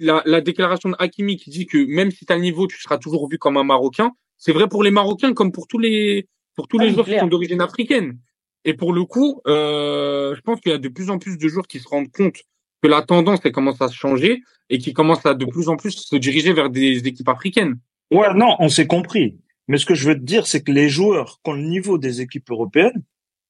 [0.00, 2.98] la, la déclaration de Hakimi qui dit que même si t'as le niveau, tu seras
[2.98, 4.12] toujours vu comme un Marocain.
[4.36, 7.18] C'est vrai pour les Marocains comme pour tous les, pour tous Ah les joueurs qui
[7.18, 8.18] sont d'origine africaine.
[8.64, 11.48] Et pour le coup, euh, je pense qu'il y a de plus en plus de
[11.48, 12.36] joueurs qui se rendent compte
[12.82, 15.76] que la tendance elle commence à se changer et qui commencent à de plus en
[15.76, 17.78] plus se diriger vers des équipes africaines.
[18.10, 19.38] Ouais, non, on s'est compris.
[19.68, 21.98] Mais ce que je veux te dire, c'est que les joueurs qui ont le niveau
[21.98, 23.02] des équipes européennes,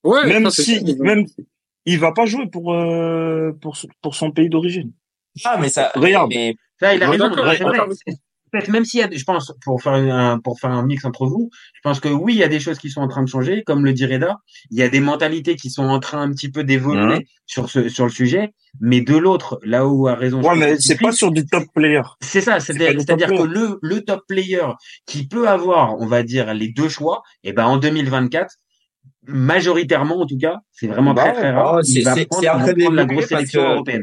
[0.04, 1.26] Ouais, même ça, si, même,
[1.86, 4.92] il va pas jouer pour, euh, pour, son- pour son pays d'origine.
[5.44, 6.30] Ah, mais ça, Regarde.
[6.30, 7.34] mais, Ça, il a Ouais, raison.
[8.68, 11.50] Même s'il y a, je pense, pour faire un, pour faire un mix entre vous,
[11.74, 13.62] je pense que oui, il y a des choses qui sont en train de changer,
[13.64, 14.38] comme le dit Reda.
[14.70, 17.22] Il y a des mentalités qui sont en train un petit peu d'évoluer Mhm.
[17.46, 18.52] sur ce, sur le sujet.
[18.80, 20.42] Mais de l'autre, là où a raison.
[20.42, 22.02] Ouais, mais c'est pas sur du top player.
[22.20, 23.46] C'est ça, C'est c'est-à-dire que player.
[23.46, 24.66] le, le top player
[25.06, 28.56] qui peut avoir, on va dire, les deux choix, et ben en 2024,
[29.26, 31.74] majoritairement en tout cas, c'est vraiment Bah très très rare.
[31.76, 34.02] Oh, il c'est- prendre la grosse sélection européenne.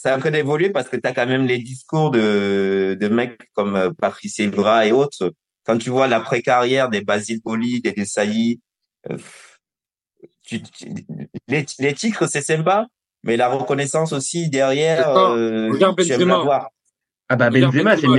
[0.00, 3.36] C'est en train d'évoluer parce que tu as quand même les discours de, de mecs
[3.52, 5.32] comme euh, Patrice Evra et autres.
[5.64, 8.60] Quand tu vois l'après-carrière des Basile Boli, des Desailly,
[9.10, 9.16] euh,
[10.44, 10.86] tu, tu-
[11.48, 12.86] les, les titres, c'est sympa,
[13.24, 16.68] mais la reconnaissance aussi derrière, euh, Regarde tu aimes la voir.
[17.28, 18.16] Ah bah Benzema, c'est le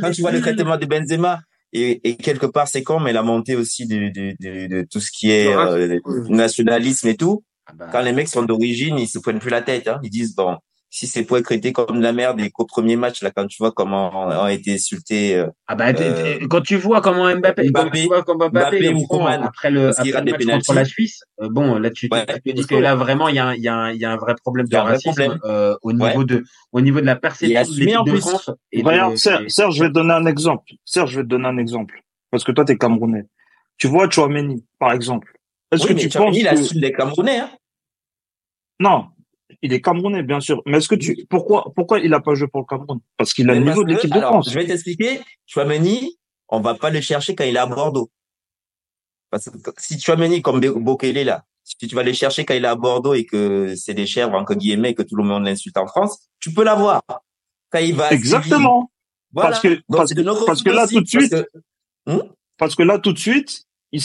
[0.00, 1.40] Quand tu vois le traitement de Benzema,
[1.72, 5.00] et, et quelque part c'est con, mais la montée aussi de, de, de, de tout
[5.00, 9.08] ce qui est euh, nationalisme et tout, Ah bah, quand les mecs sont d'origine, ils
[9.08, 9.88] se prennent plus la tête.
[9.88, 9.98] Hein.
[10.02, 10.56] Ils disent bon,
[10.88, 13.46] si c'est pour être traité comme de la merde et qu'au premier match là, quand
[13.46, 17.70] tu vois comment ont été insultés euh, ah bah, euh, quand tu vois comment Mbappé,
[17.72, 20.74] quand tu Mbappé, vois comment Mbappé, Mbappé ou après le, après le des match contre
[20.74, 23.28] la Suisse, euh, bon, là, tu, tu, ouais, tu te dis parce que là, vraiment,
[23.28, 24.76] il y a, un- il y a, un- il y a un vrai problème de
[24.76, 25.38] a racisme, problème.
[25.44, 28.20] euh, au Ouais, niveau de, au niveau de la perception de l'équipe en de plus.
[28.20, 30.72] France et Regarde, de, Serge, et- Serge, je vais te donner un exemple.
[30.84, 32.00] Serge, je vais te donner un exemple.
[32.30, 33.24] Parce que toi, t'es Camerounais.
[33.76, 35.32] Tu vois Chouameni, par exemple.
[35.72, 36.88] Est-ce Oui, que mais tu penses que...
[36.96, 37.38] Camerounais.
[37.40, 37.50] Hein.
[38.80, 39.06] Non,
[39.62, 40.62] il est Camerounais, bien sûr.
[40.66, 41.26] Mais est-ce que tu...
[41.28, 43.00] Pourquoi, pourquoi il a pas joué pour le Cameroun?
[43.16, 44.50] Parce qu'il a Mais le niveau de l'équipe de France.
[44.50, 45.20] je vais t'expliquer.
[45.46, 48.10] Chouameni, on va pas le chercher quand il est à Bordeaux.
[49.30, 52.68] Parce que si Chouameni, comme Bokele là, si tu vas le chercher quand il est
[52.68, 55.86] à Bordeaux et que c'est des chèvres, entre guillemets, que tout le monde l'insulte en
[55.86, 57.02] France, tu peux l'avoir.
[57.70, 58.92] Quand il va Exactement.
[59.32, 59.50] voilà.
[59.50, 61.58] Parce que, Donc parce que, parce là, aussi, tout de parce suite, que,
[62.08, 64.00] Hum parce que là, tout de suite, il,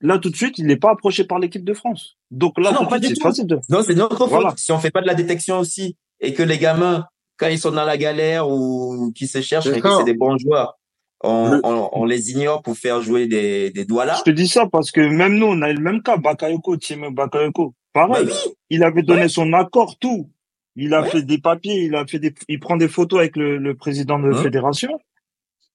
[0.00, 2.16] là, tout de suite, il n'est pas approché par l'équipe de France.
[2.30, 3.28] Donc là, tout non, de pas suite, du c'est tout.
[3.28, 3.58] facile de...
[3.68, 4.28] Non, c'est notre faute.
[4.30, 4.54] Voilà.
[4.56, 7.70] Si on fait pas de la détection aussi et que les gamins, quand ils sont
[7.72, 10.74] dans la galère ou qui se cherchent, C'est mais que c'est des bons joueurs,
[11.22, 14.14] on, Le- on, on les ignore pour faire jouer des, des doigts là.
[14.18, 16.76] Je te dis ça parce que même nous, on a eu le même cas, Bakayoko,
[16.76, 17.74] Tiemé Bakayoko.
[17.94, 18.26] Bah Pareil.
[18.26, 20.30] oui, Il avait donné ouais, son accord, tout.
[20.76, 21.10] Il a ouais.
[21.10, 24.18] fait des papiers, il a fait des, il prend des photos avec le, le président
[24.18, 24.98] de la Hum, fédération.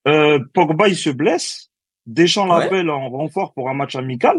[0.08, 1.70] Euh, Pogba, il se blesse.
[2.06, 4.38] Deschamps ouais, l'appelle en renfort pour un match amical.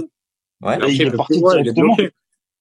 [0.63, 0.79] ouais.
[0.89, 1.95] Et il est parti il est directement.
[1.95, 2.11] bloqué.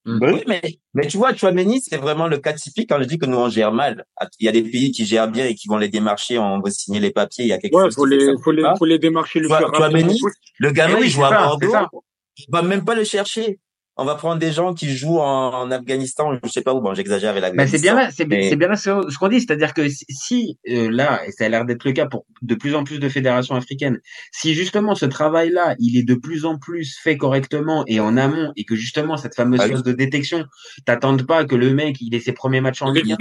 [0.04, 0.18] Mm.
[0.20, 0.62] Ben Oui, mais,
[0.94, 3.48] mais tu vois, Chouameni, c'est vraiment le cas typique quand je dis que nous, on
[3.48, 4.04] gère mal.
[4.38, 6.70] Il y a des pays qui gèrent bien et qui vont les démarcher, on veut
[6.70, 8.84] signer les papiers, il y a quelque Ouais, chose faut ça les, faut les, faut
[8.84, 10.12] les démarcher le Tu plus vois, rapidement
[10.58, 13.58] le Eh gamin, oui, il joue à ça, Bordeaux, on va même pas le chercher.
[13.98, 16.92] On va prendre des gens qui jouent en, en Afghanistan, je sais pas où, bon,
[16.92, 19.40] j'exagère avec Ben c'est bien l'Afghanistan, là, c'est mais bien là ce ce qu'on dit,
[19.40, 22.74] c'est-à-dire que si euh, là, et ça a l'air d'être le cas pour de plus
[22.74, 24.00] en plus de fédérations africaines,
[24.32, 28.52] si justement ce travail-là, il est de plus en plus fait correctement et en amont,
[28.56, 30.44] et que justement cette fameuse ah oui, phase de détection,
[30.84, 33.16] t'attendes pas que le mec il ait ses premiers matchs en ligue.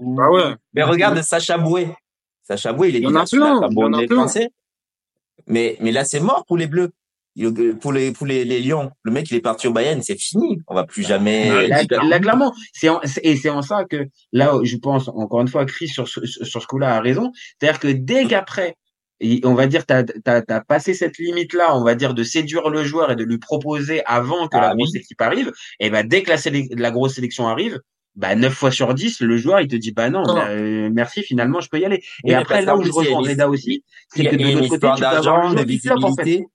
[0.00, 0.54] Bah ouais.
[0.74, 1.88] Mais regarde Sacha Boué.
[2.42, 3.68] Sacha Boué, il est Il y en a plein.
[3.70, 4.16] Il y en a plein.
[4.16, 4.50] français.
[5.46, 6.90] Mais, mais là, c'est mort pour les Bleus.
[7.36, 8.90] Il- Pour les, pour les, les Lions.
[9.02, 10.58] Le mec, il est parti au Bayern, c'est fini.
[10.68, 12.88] On va plus jamais, Mais là, euh, là, clairement, c'est
[13.22, 16.62] et c'est en ça que là, je pense encore une fois, Chris sur ce, sur
[16.62, 17.30] ce coup-là a raison.
[17.60, 18.74] C'est-à-dire que dès qu'après,
[19.20, 22.68] et on va dire, t'as t'as t'as passé cette limite-là, on va dire de séduire
[22.70, 25.52] le joueur et de lui proposer avant que la ah grosse oui, équipe arrive.
[25.80, 26.36] Et ben dès que la,
[26.76, 27.80] la grosse sélection arrive,
[28.14, 30.34] bah 9 fois sur 10, le joueur il te dit bah non, Non.
[30.34, 32.02] bah, euh, merci, finalement je peux y aller.
[32.24, 34.80] Et oui, après là où je rejoins Reda aussi, c'est que de l'autre côté, tu
[34.80, 36.46] peux avoir le d'argent, de joueur qui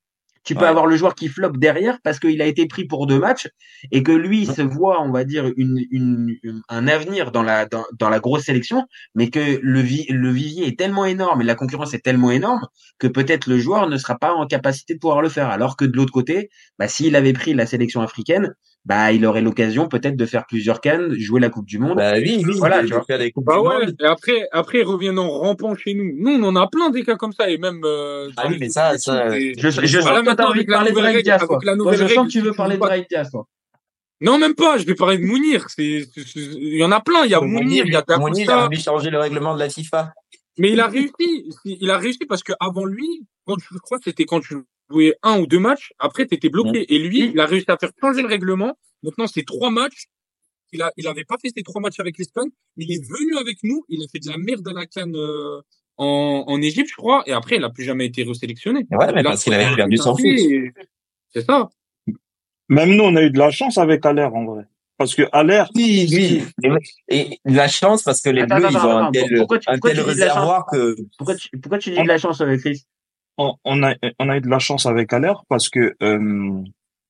[0.44, 0.68] Tu peux Ouais.
[0.68, 3.48] avoir le joueur qui flop derrière parce qu'il a été pris pour deux matchs
[3.92, 7.44] et que lui il se voit, on va dire, une, une, une- un avenir dans
[7.44, 11.42] la, dans, dans la grosse sélection, mais que le, vi, le vivier est tellement énorme
[11.42, 12.68] et la concurrence est tellement énorme
[13.00, 15.50] que peut-être le joueur ne sera pas en capacité de pouvoir le faire.
[15.50, 16.50] Alors que de l'autre côté,
[16.80, 18.54] bah, s'il avait pris la sélection africaine,
[18.86, 21.98] bah, il aurait l'occasion peut-être de faire plusieurs cannes, jouer la Coupe du Monde.
[21.98, 23.04] Bah oui, oui, Voilà, de, tu de vois.
[23.06, 23.86] faire des coupes Bah du ouais.
[23.86, 23.96] monde.
[24.00, 26.12] Et après, après, ils reviennent en rampant chez nous.
[26.18, 27.50] Nous, on en a plein des cas comme ça.
[27.50, 30.48] Et même, euh, Ah oui, les mais ça, ça, Et Je, je sens que t'as
[30.48, 31.12] envie de parler de toi.
[31.12, 33.46] je sens règle, que tu veux parler de Diaz, toi.
[34.20, 34.78] Non, même pas.
[34.78, 35.68] Je vais parler de Mounir.
[35.70, 37.26] C'est, il y en a plein.
[37.26, 38.64] Il y a Mounir, Mounir, il y a Mounir, il a Dacosta.
[38.66, 40.14] voulu changer le règlement de la FIFA.
[40.60, 41.50] Mais il a réussi.
[41.66, 43.08] Il a réussi parce que avant lui,
[43.46, 44.56] quand tu, je crois que c'était quand tu
[44.92, 46.94] jouais un ou deux matchs, après t'étais bloqué.
[46.94, 48.78] Et lui, il a réussi à faire changer le règlement.
[49.04, 50.06] Maintenant, c'est trois matchs.
[50.74, 52.50] Il a, il avait pas fait ces trois matchs avec l'Espagne.
[52.78, 53.84] Il est venu avec nous.
[53.90, 55.60] Il a fait de la merde à la canne euh,
[55.98, 57.24] en, en Égypte, je crois.
[57.26, 58.86] Et après, il a plus jamais été resélectionné.
[58.92, 60.26] Ouais, mais Là, parce qu'il avait perdu son foot.
[61.34, 61.70] C'est ça.
[62.70, 64.64] Même nous, on a eu de la chance avec Aller, en vrai.
[64.98, 66.42] Parce que Aller, Oui, oui.
[67.10, 69.60] Et, et la chance, parce que les Attends, Bleus, attends, ils ont un tel, pourquoi
[69.60, 72.40] tu- un pourquoi tel tu réservoir que, Pourquoi tu, pourquoi tu dis de la chance
[72.40, 72.84] avec Chris?
[73.38, 76.62] On, on a, on a eu de la chance avec Aller parce que euh,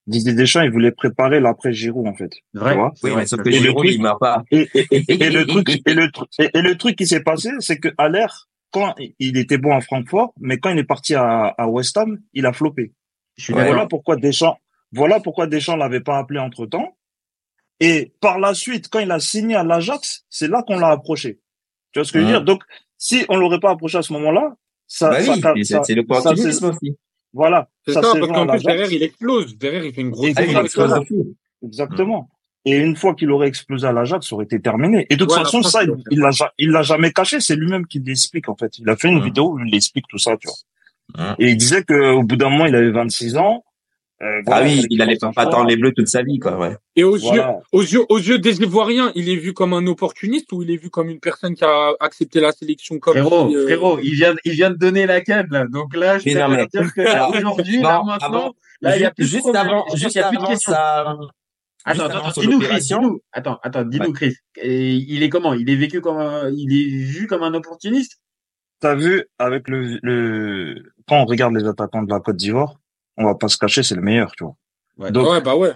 [0.08, 2.32] Didier Deschamps, il voulait préparer l'après Giroud, en fait.
[2.54, 2.72] Vrai.
[2.74, 2.92] Tu vois?
[3.04, 4.44] Oui, mais sauf que Giroud, truc, il meurt pas.
[4.52, 7.22] et, et, et, et le truc, et le, tru- et, et le truc qui s'est
[7.24, 8.26] passé, c'est que Aller,
[8.72, 12.20] quand il était bon à Francfort, mais quand il est parti à, à West Ham,
[12.34, 12.94] il a floppé.
[13.38, 13.54] Je suis.
[13.54, 14.58] Voilà pourquoi Deschamps,
[14.92, 16.98] voilà pourquoi Deschamps l'avait pas appelé entre temps.
[17.80, 21.40] Et par la suite, quand il a signé à l'Ajax, c'est là qu'on l'a approché.
[21.92, 22.38] Tu vois ce que je veux Mhm.
[22.38, 22.44] dire?
[22.46, 22.64] Donc,
[22.98, 24.54] si on l'aurait pas approché à ce moment-là,
[24.94, 25.18] ça, Bah
[25.56, 26.98] oui, c'est ça, c'est le ça, opportunisme c'est- aussi.
[27.34, 29.58] voilà, C'est ça ça, parce qu'en plus, derrière, il explose.
[29.58, 31.04] Derrière, il fait une grosse Exactement.
[31.64, 32.30] Exactement.
[32.66, 35.08] Et une fois qu'il aurait explosé à l'Ajax, ça aurait été terminé.
[35.10, 37.40] Et de toute Ouais, façon, ça, il il l'a, il l'a jamais caché.
[37.40, 38.78] C'est lui-même qui l'explique, en fait.
[38.78, 39.24] Il a fait une Mm.
[39.24, 41.32] vidéo où il explique tout ça, tu vois.
[41.32, 41.36] Mm.
[41.40, 43.64] Et il disait qu'au bout d'un moment, il avait 26 ans.
[44.22, 46.78] Euh, Ah oui, il allait pas attendre les bleus toute sa vie, quoi, ouais.
[46.96, 50.52] Et aux yeux, aux yeux, aux yeux des Ivoiriens, il est vu comme un opportuniste
[50.52, 53.56] ou il est vu comme une personne qui a accepté la sélection comme Frérot, si,
[53.56, 55.66] euh, frérot, il vient, il vient de donner la canne, là.
[55.68, 59.24] Donc là, je mais- dire que aujourd'hui, là, maintenant, avant- là, il y a plus
[59.24, 59.66] de juste problème.
[59.68, 60.72] avant, Il y a juste plus de questions.
[60.74, 61.18] ça,
[61.84, 63.22] Attends, attends, dis-nous, Chris, dis-nous.
[63.32, 64.14] Attends, attends, dis-nous, Ouais.
[64.14, 64.36] Chris.
[64.62, 65.54] Et il est comment?
[65.56, 68.20] Il est vécu comme un, il est vu comme un opportuniste?
[68.82, 70.76] T'as vu, avec le, le,
[71.08, 72.76] quand on regarde les attaquants de la Côte d'Ivoire,
[73.18, 74.56] on va pas se cacher, c'est le meilleur, tu vois.
[74.98, 75.12] Ouais.
[75.12, 75.74] Donc, ouais, bah ouais.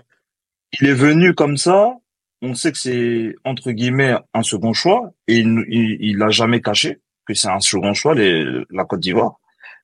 [0.79, 1.93] il est venu comme ça.
[2.41, 5.13] On sait que c'est, entre guillemets, un second choix.
[5.27, 8.99] Et il, il, il l'a jamais caché que c'est un second choix, les, la Côte
[8.99, 9.39] d'Ivoire.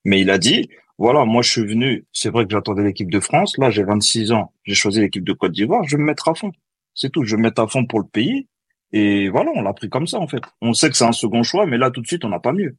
[0.05, 3.19] Mais il a dit, voilà, moi, je suis venu, c'est vrai que j'attendais l'équipe de
[3.19, 3.57] France.
[3.57, 4.53] Là, j'ai 26 ans.
[4.63, 5.83] J'ai choisi l'équipe de Côte d'Ivoire.
[5.83, 6.51] Je vais me mettre à fond.
[6.93, 7.23] C'est tout.
[7.23, 8.47] Je vais me mettre à fond pour le pays.
[8.91, 10.41] Et voilà, on l'a pris comme ça, en fait.
[10.61, 12.53] On sait que c'est un second choix, mais là, tout de suite, on n'a pas
[12.53, 12.75] mieux.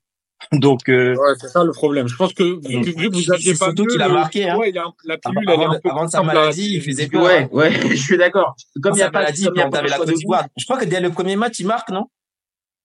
[0.50, 2.08] Donc, euh, Ouais, c'est ça le problème.
[2.08, 4.48] Je pense que vu, vu que vous c'est aviez pas surtout qu'il a le- marqué,
[4.50, 4.56] hein.
[4.58, 6.82] ouais, il a, la Avant, pilule, elle est avant, un peu avant sa maladie, il
[6.82, 7.22] faisait peur.
[7.22, 7.48] Ouais, hein.
[7.52, 8.56] ouais, je suis d'accord.
[8.82, 9.90] Comme Avant il y a pas, maladie, comme il y a quand pas t'avais de
[9.92, 10.46] la Côte de d'Ivoire.
[10.56, 12.06] Je crois que dès le premier match, il marque, non?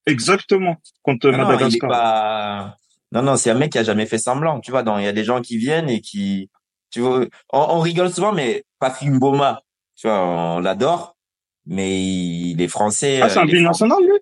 [0.05, 0.77] exactement.
[1.03, 1.89] Contre Ah non, il est Madagascar.
[1.89, 2.77] pas,
[3.11, 4.59] non, non, c'est un mec qui a jamais fait semblant.
[4.59, 6.49] Tu vois, donc, il y a des gens qui viennent et qui,
[6.91, 9.61] tu vois, on, on rigole souvent, mais Patrick Mboma,
[9.95, 11.17] tu vois, on l'adore,
[11.65, 13.19] mais il est français.
[13.21, 14.17] Ah, c'est euh, un fort- binational, lui?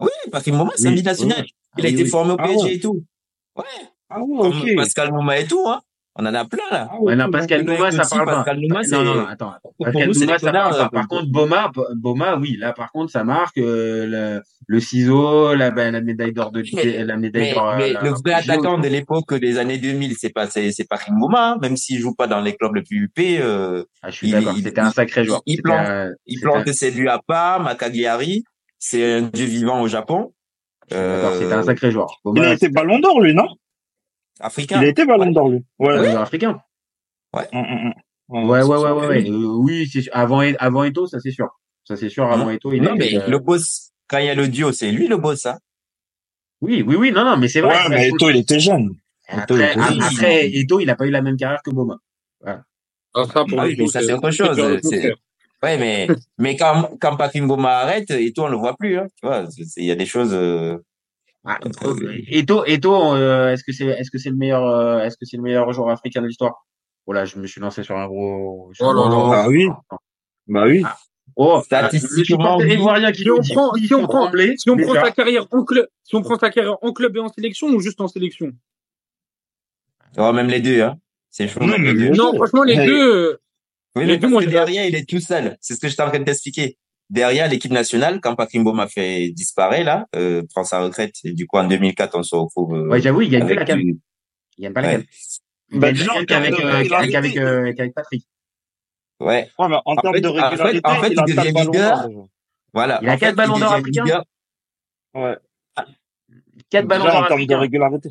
[0.00, 1.42] Oui, Patrick Mboma, c'est un Oui, binational.
[1.42, 1.54] oui.
[1.78, 2.08] Il a Ah oui, été oui.
[2.08, 2.74] formé au Ah PSG ouais.
[2.74, 3.04] et tout.
[3.56, 3.64] Ouais.
[4.10, 4.74] Ah ouais.
[4.76, 5.80] Pascal Mouma et tout, hein.
[6.16, 6.88] On en a plein, là.
[6.92, 8.34] Ah Ouais, non, Pascal mec ça parle pas.
[8.36, 9.52] Pascal Nouma, c'est, Non, non, non, attends.
[9.80, 10.88] Pascal nous, des ça parle pas.
[10.90, 15.72] Par contre, Boma, Boma, oui, là, par contre, ça marque, euh, le, le ciseau, la,
[15.72, 18.34] ben, la médaille d'or de, Mais, la médaille mais, d'or, euh, mais la- le vrai
[18.34, 21.58] attaquant de l'époque des années 2000, c'est pas, c'est, c'est Patrick Mboma, hein.
[21.60, 24.32] même s'il joue pas dans les clubs les plus huppés, euh, Ah, je suis il,
[24.34, 24.54] d'accord.
[24.56, 25.42] il, C'était un sacré joueur.
[25.46, 25.88] il plante,
[26.26, 28.44] il plante ses buts à part, Makagliari,
[28.86, 30.34] c'est un dieu vivant au Japon,
[30.90, 31.32] d'accord.
[31.34, 32.20] C'était un euh, sacré joueur.
[32.36, 33.48] Il a été ballon d'or, lui, non?
[34.40, 34.80] Il africain.
[34.80, 35.64] a été ballon d'or, lui.
[35.78, 35.96] Ouais.
[35.96, 36.60] joueur africain.
[37.32, 37.48] Ouais.
[37.54, 37.94] Hum.
[38.28, 39.30] Ouais, Ouais, ouais, ouais.
[39.30, 40.10] Euh, oui, c'est.
[40.12, 41.48] Avant, avant Eto, ça c'est sûr.
[41.84, 42.30] Ça c'est sûr.
[42.30, 42.52] Avant Hein?
[42.52, 44.90] Eto, il Non, est, mais euh, le boss, quand il y a le duo, c'est
[44.90, 45.58] lui le boss, hein.
[46.60, 47.74] oui, oui, oui, non, non, mais c'est vrai.
[47.74, 48.08] Ouais, mais.
[48.08, 48.94] Eto, il était jeune.
[49.28, 51.96] Eto, il Après, Eto, il a pas eu la même carrière que Boma.
[52.40, 52.64] Voilà.
[53.14, 54.58] Ah, ça, pour Ah oui, mais ça, c'est autre chose.
[55.64, 56.06] Ouais, mais,
[56.38, 59.06] mais quand, quand Patrick Mboma arrête, et tout, on le voit plus, hein.
[59.20, 59.44] Tu vois,
[59.76, 60.76] il y a des choses, euh,
[61.44, 65.16] Ah, euh, Eto, Eto, euh, est-ce que c'est, est-ce que c'est le meilleur, euh, est-ce
[65.16, 66.64] que c'est le meilleur joueur africain de l'histoire?
[67.06, 68.70] Voilà, je me suis lancé sur un gros.
[68.72, 69.30] sur Oh là là.
[69.42, 69.68] Bah oui.
[70.46, 70.82] Bah oui.
[70.86, 70.96] Ah.
[71.36, 75.86] Oh, statistiquement, Si on prend, si on prend, si on prend sa carrière en club,
[76.04, 78.52] si on prend sa carrière en club et en sélection ou juste en sélection?
[80.16, 80.96] Oh, même les deux, hein.
[81.30, 82.10] C'est chaud, Non, même mais les deux.
[82.12, 82.86] les Non, franchement, les Ouais.
[82.86, 83.38] deux,
[83.96, 85.56] Oui, mais deux, parce que derrière, il est tout seul.
[85.60, 86.78] C'est ce que j'étais en train de t'expliquer.
[87.10, 91.46] Derrière l'équipe nationale, quand Patrick Mboma fait disparaître, là, euh, prend sa retraite, et du
[91.46, 93.98] coup, en 2004, on se retrouve, euh, Ouais, j'avoue, il gagne pas avec la du-
[94.58, 95.04] Il gagne pas la ouais.
[95.70, 96.32] Il Bah, gagne de
[96.64, 98.26] euh, avec, euh, qu'avec Patrick.
[99.20, 99.48] Ouais.
[99.58, 101.52] Ouais, mais en En termes fait, de en fait, régularité, en fait, il il devient
[101.52, 102.08] leader.
[102.72, 102.98] Voilà.
[103.02, 104.24] Il a En quatre ballons d'or africains.
[105.14, 105.36] Ouais.
[106.70, 108.10] Quatre ballons d'or en termes de régularité.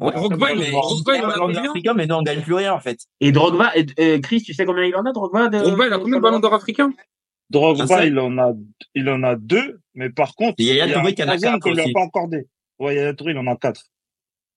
[0.00, 0.12] Ouais.
[0.12, 1.70] Drogba, il, Mais Drogba, il il en a a ballon combien?
[1.70, 2.98] africain, mais nous, on gagne plus rien, en fait.
[3.20, 5.92] Et Drogba, et, euh, Chris, tu sais combien il en a, Drogba, de, Drogba, il
[5.92, 6.92] a combien de ballons d'or africains?
[7.50, 8.08] Drogba, seul.
[8.08, 8.52] il en a,
[8.94, 11.28] il en a deux, mais par contre, il y a un Touré qui en a
[11.28, 12.46] troisième quatre qu'on lui a pas accordé.
[12.78, 13.82] Ouais, Yaya Touré, il en a quatre.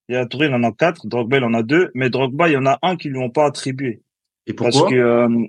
[0.10, 1.08] Yaya Touré, il en a quatre.
[1.08, 3.29] Drogba, il en a deux, mais Drogba, il y en a un qui lui ont
[3.32, 4.01] pas attribué.
[4.47, 4.91] Et Parce pourquoi?
[4.91, 5.45] que, euh,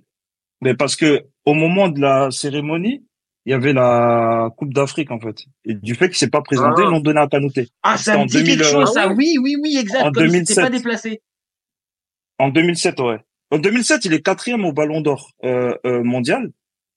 [0.60, 3.04] mais parce que, au moment de la cérémonie,
[3.46, 5.36] il y avait la Coupe d'Afrique, en fait.
[5.64, 6.86] Et du fait qu'il s'est pas présenté, Ah.
[6.86, 7.68] ils l'ont donné à Kanouté.
[7.82, 9.08] Ah, ça en me dit 2000, quelque chose, euh, ça.
[9.12, 10.02] Oui, oui, oui, exact.
[10.04, 10.72] en Comme il s'était pas 2007.
[10.72, 11.22] déplacé.
[12.38, 13.18] En 2007, ouais.
[13.50, 16.50] En 2007, il est quatrième au Ballon d'Or euh, euh, mondial.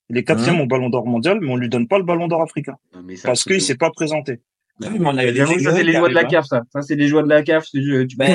[0.10, 0.62] Il est quatrième Hum.
[0.62, 3.16] au Ballon d'Or mondial, mais on lui donne pas le Ballon d'Or africain Non, mais
[3.18, 4.40] ça, parce qu'il s'est pas présenté.
[4.80, 6.26] Oui, mais on avait des que ça, c'est les joies de la hein.
[6.26, 6.62] CAF, ça.
[6.72, 7.66] Ça, c'est les joies de la CAF.
[7.66, 7.80] tu-
[8.18, 8.28] Ben,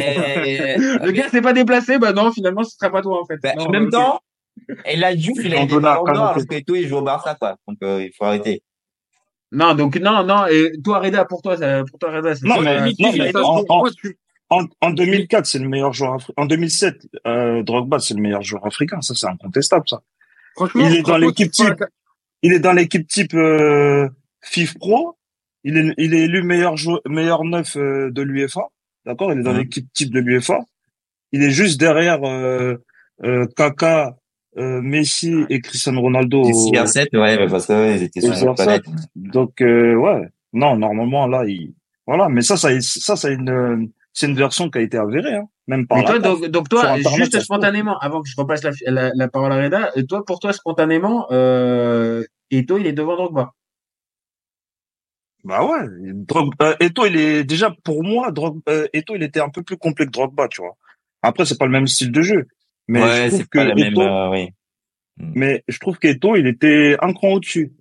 [1.03, 3.39] Le gars s'est pas déplacé, bah non, finalement, ce sera pas toi, en fait.
[3.57, 4.21] Non, en même temps,
[4.87, 5.87] et la Diouf, il a Kanouté.
[6.11, 7.57] alors que tout, il joue au Barça, quoi.
[7.67, 8.63] Donc, euh, il faut arrêter.
[9.51, 11.57] Non, donc, non, non, et toi, Reda, pour toi,
[11.91, 13.85] pour toi, Reda, c'est Non, mais- non, il mais en- en-
[14.51, 16.35] En, en 2004, c'est le meilleur joueur africain.
[16.37, 19.01] En 2007, euh, Drogba, c'est le meilleur joueur africain.
[19.01, 20.03] Ça, c'est incontestable, ça.
[20.55, 21.83] franchement, Il est dans l'équipe type.
[22.43, 24.07] Il est dans l'équipe type euh,
[24.43, 25.17] FIF Pro.
[25.65, 28.61] Il est, il est élu meilleur joueur, meilleur neuf euh, de l'UEFA.
[29.07, 29.33] D'accord?
[29.33, 29.59] Il est dans Mhm.
[29.61, 30.59] l'équipe type de l'UEFA.
[31.33, 32.77] Il est juste derrière euh,
[33.25, 34.17] euh, Kaka,
[34.59, 36.43] euh, Messi et Cristiano Ronaldo.
[36.45, 38.55] Et au- 6 ouais, mais parce que, ouais, ils étaient sur la CR7.
[38.55, 38.85] planète.
[39.17, 41.75] Donc euh, ouais, non, normalement là, il
[42.07, 43.77] voilà, mais ça, ça, ça, ça une, euh,
[44.13, 46.91] c'est une version qui a été avérée, hein, même par Mais toi, donc, donc toi,
[46.91, 50.25] Internet, juste spontanément, avant que je repasse la, la, la parole à Reda, euh, toi,
[50.25, 53.53] pour toi, spontanément, euh, Eto, il est devant Drogba.
[55.45, 59.41] Bah ouais, Drogba, euh, Eto, il est déjà pour moi, Drogba, euh, Eto, il était
[59.41, 60.77] un peu plus complet que Drogba, tu vois.
[61.23, 62.47] Après, c'est pas le même style de jeu,
[62.89, 64.49] mais ouais, je trouve c'est que pas la même, euh, oui.
[65.19, 67.73] mais je trouve qu'Eto, il était un cran au-dessus,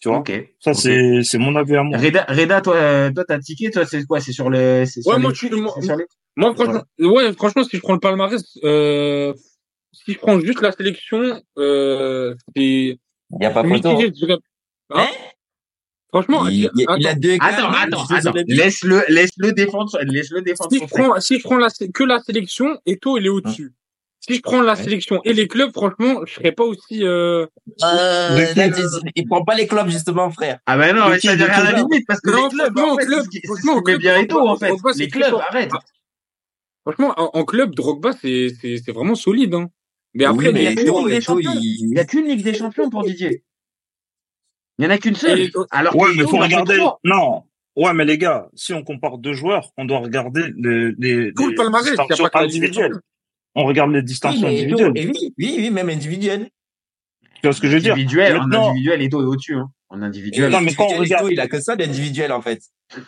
[0.00, 0.18] tu vois.
[0.18, 0.32] Ok.
[0.60, 1.98] Ça, c'est c'est mon avis à moi.
[1.98, 4.20] Reda, Reda, toi, euh, toi, t'as tiqué, toi, c'est quoi?
[4.20, 6.04] C'est sur le, c'est sur Ouais, les- moi, je suis, moi, sur les-
[6.36, 9.32] moi, franchement, ouais, franchement, si je prends le palmarès, euh,
[9.92, 12.98] si je prends juste la sélection, euh, c'est, Il
[13.42, 13.98] y a pas photo.
[14.90, 15.06] Hein
[16.10, 17.20] Franchement, Il, il- il a attends.
[17.20, 18.32] deux Attends, gars, attends, attends.
[18.46, 22.78] Laisse-le, laisse-le défendre, laisse-le défendre si je prends, si je prends la, que la sélection,
[22.86, 23.72] Eto, il est au-dessus.
[24.28, 24.82] Si je prends la Ouais.
[24.82, 27.46] sélection et les clubs, franchement, je serais pas aussi, euh,
[27.84, 30.58] Euh, tu- il prend pas les clubs, justement, frère.
[30.66, 32.72] Ah ben non, De mais ça de à la limite, parce que Non, les clubs,
[32.76, 34.68] franchement, en fait, club, c'est franchement, club, bien Eto, en fait.
[34.68, 35.70] Drogba, Les clubs, arrête.
[36.82, 39.68] Franchement, en, en club, Drogba, c'est, c'est, c'est vraiment solide, hein.
[40.14, 41.52] Mais après, Oui, mais il y a qu'une Ligue des Champions.
[41.54, 43.44] il- Il y a qu'une Ligue des Champions pour Didier.
[44.78, 45.40] Il y en a qu'une seule.
[45.40, 46.78] Et- Alors Ouais, mais faut regarder.
[47.04, 47.44] Non.
[47.76, 51.54] Ouais, mais les gars, si on compare deux joueurs, on doit regarder les, les, les
[51.54, 51.94] palmarès,
[52.34, 52.98] individuelles.
[53.58, 54.92] On regarde les Oui, distinctions individuelles.
[54.94, 56.50] et oui, oui, oui, même individuel.
[57.36, 57.94] Tu vois ce que je veux dire?
[57.94, 59.70] Individuel, en individuel, Eto est au-dessus, hein.
[59.88, 60.50] En Et individuel.
[60.50, 62.60] Non, mais quand on regarde- il a que ça d'individuel, en fait.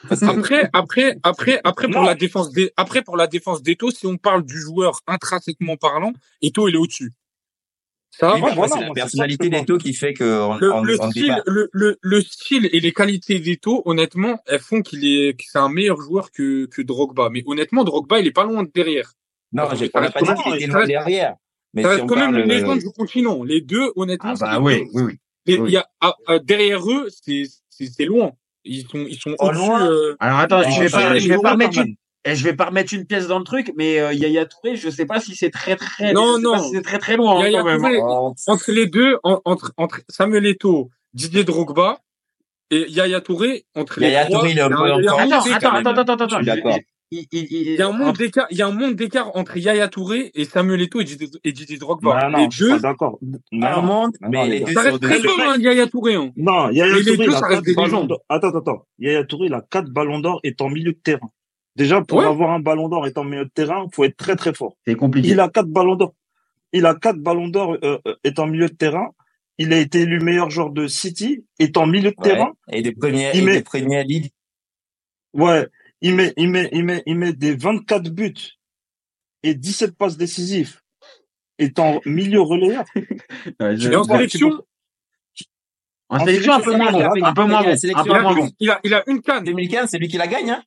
[0.09, 2.07] Parce que, Après, après, après, après pour Non.
[2.07, 6.13] la défense des, après pour la défense d'Eto, si on parle du joueur intrinsèquement parlant,
[6.41, 7.13] Eto il est au-dessus.
[8.11, 10.73] Ça, oui, voilà, c'est la moi, c'est ça personnalité d'Eto qui fait que on, le,
[10.73, 14.81] on, le on style, le, le, le style et les qualités d'Eto, honnêtement, elles font
[14.83, 17.29] qu'il est, que c'est un meilleur joueur que, que Drogba.
[17.31, 19.13] Mais honnêtement, Drogba, il est pas loin de derrière.
[19.53, 21.35] Non, Ça j'ai- pas dit qu'il même- était loin derrière.
[21.75, 23.43] Mais Ça si reste quand même parle, une euh, légende du continent.
[23.45, 25.13] Les deux, honnêtement, Ah bah les oui, oui, oui.
[25.47, 25.69] Et oui.
[25.71, 28.33] il y a, ah, ah, derrière eux, c'est, loin.
[28.65, 29.87] Ils sont, ils sont Oh, loin.
[29.91, 31.89] euh, Alors attends, Non, je vais pas, je vais pas remettre même.
[31.89, 34.77] une, eh, je vais pas remettre une pièce dans le truc, mais euh, Yaya Touré,
[34.77, 36.59] je sais pas si c'est très très, Non, non.
[36.63, 37.79] si c'est très très loin hein, Yaya quand même.
[37.79, 41.99] Touré, oh, entre les deux, en- entre, entre Samuel Eto'o, Didier Drogba
[42.71, 45.73] et Yaya Touré, entre les Yaya trois, Touré, il est un peu encore- Attends, attends,
[45.73, 46.79] même- attends, attends, attends, d'accord.
[47.11, 49.35] Il- il- il- Il y a un monde d'écart, il y a un monde d'écart
[49.37, 52.29] entre Yaya Touré et Samuel Eto'o et Didier, Drogba.
[52.29, 53.19] Les non, je suis deux, d'accord.
[53.23, 56.31] Non, Un monde, non, mais ça reste très fort, hein, Yaya Touré, hein.
[56.37, 58.09] Non, Yaya Mais les Touré, deux, il a ça reste quatre des ballons légendes.
[58.09, 58.21] d'or.
[58.29, 58.87] Attends, attends, attends.
[58.99, 61.31] Yaya Touré, il a quatre ballons d'or étant milieu de terrain.
[61.77, 62.25] Déjà, pour Ouais.
[62.27, 64.77] avoir un ballon d'or étant milieu de terrain, faut être très très fort.
[64.87, 65.29] C'est compliqué.
[65.29, 66.15] Il a quatre ballons d'or.
[66.73, 69.09] Il a quatre ballons d'or euh, euh, étant milieu de terrain.
[69.59, 72.25] Il a été élu meilleur joueur de City étant milieu de Ouais.
[72.31, 72.53] terrain.
[72.73, 74.31] Et des premières, Il et met- des premières ligues.
[75.35, 75.67] Ouais,
[76.01, 78.35] il met, il met, il met, il met des 24 buts
[79.43, 80.81] et 17 passes décisives
[81.59, 82.85] étant milieu relayeur.
[83.61, 84.63] Je- en sélection,
[86.09, 88.01] En sélection, un peu moins bon, il a un peu moins il a bon, sélection
[88.01, 88.45] un peu il a, moins avant.
[88.45, 88.53] bon.
[88.61, 89.45] il a, il a une canne.
[89.45, 90.63] 2015, c'est lui qui la gagne, hein?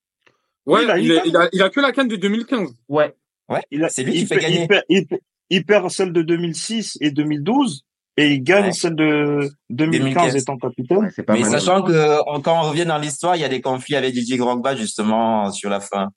[0.65, 1.27] Ouais, il a il, a, canne.
[1.29, 2.75] il, a, il a que la canne de 2015.
[2.89, 3.15] Ouais.
[3.49, 3.61] Ouais.
[3.89, 4.61] C'est lui qui fait perd- gagner.
[4.61, 7.85] Il perd, il, perd- il perd celle de 2006 et 2012
[8.17, 8.71] et il gagne Ouais.
[8.71, 10.35] celle de 2015, 2015.
[10.35, 10.97] étant capitaine.
[10.97, 11.51] Ouais, c'est pas Mais mal.
[11.51, 14.75] sachant que quand on revient dans l'histoire, il y a des conflits avec Didier Drogba
[14.75, 16.09] justement sur la fin.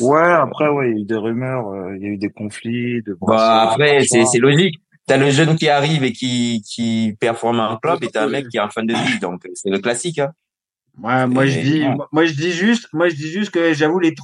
[0.00, 2.30] Ouais, après, ouais, il y a eu des rumeurs, euh, il y a eu des
[2.30, 4.76] conflits, de Bah, après, c'est c'est logique.
[5.06, 8.48] T'as le jeune qui arrive et qui qui performe en club et t'as un mec
[8.48, 10.18] qui est en fin de vie, donc c'est le classique.
[10.18, 10.30] Hein.
[11.02, 11.94] Ouais, moi je dis, ouais.
[12.12, 14.14] moi je dis juste, moi je dis juste que j'avoue les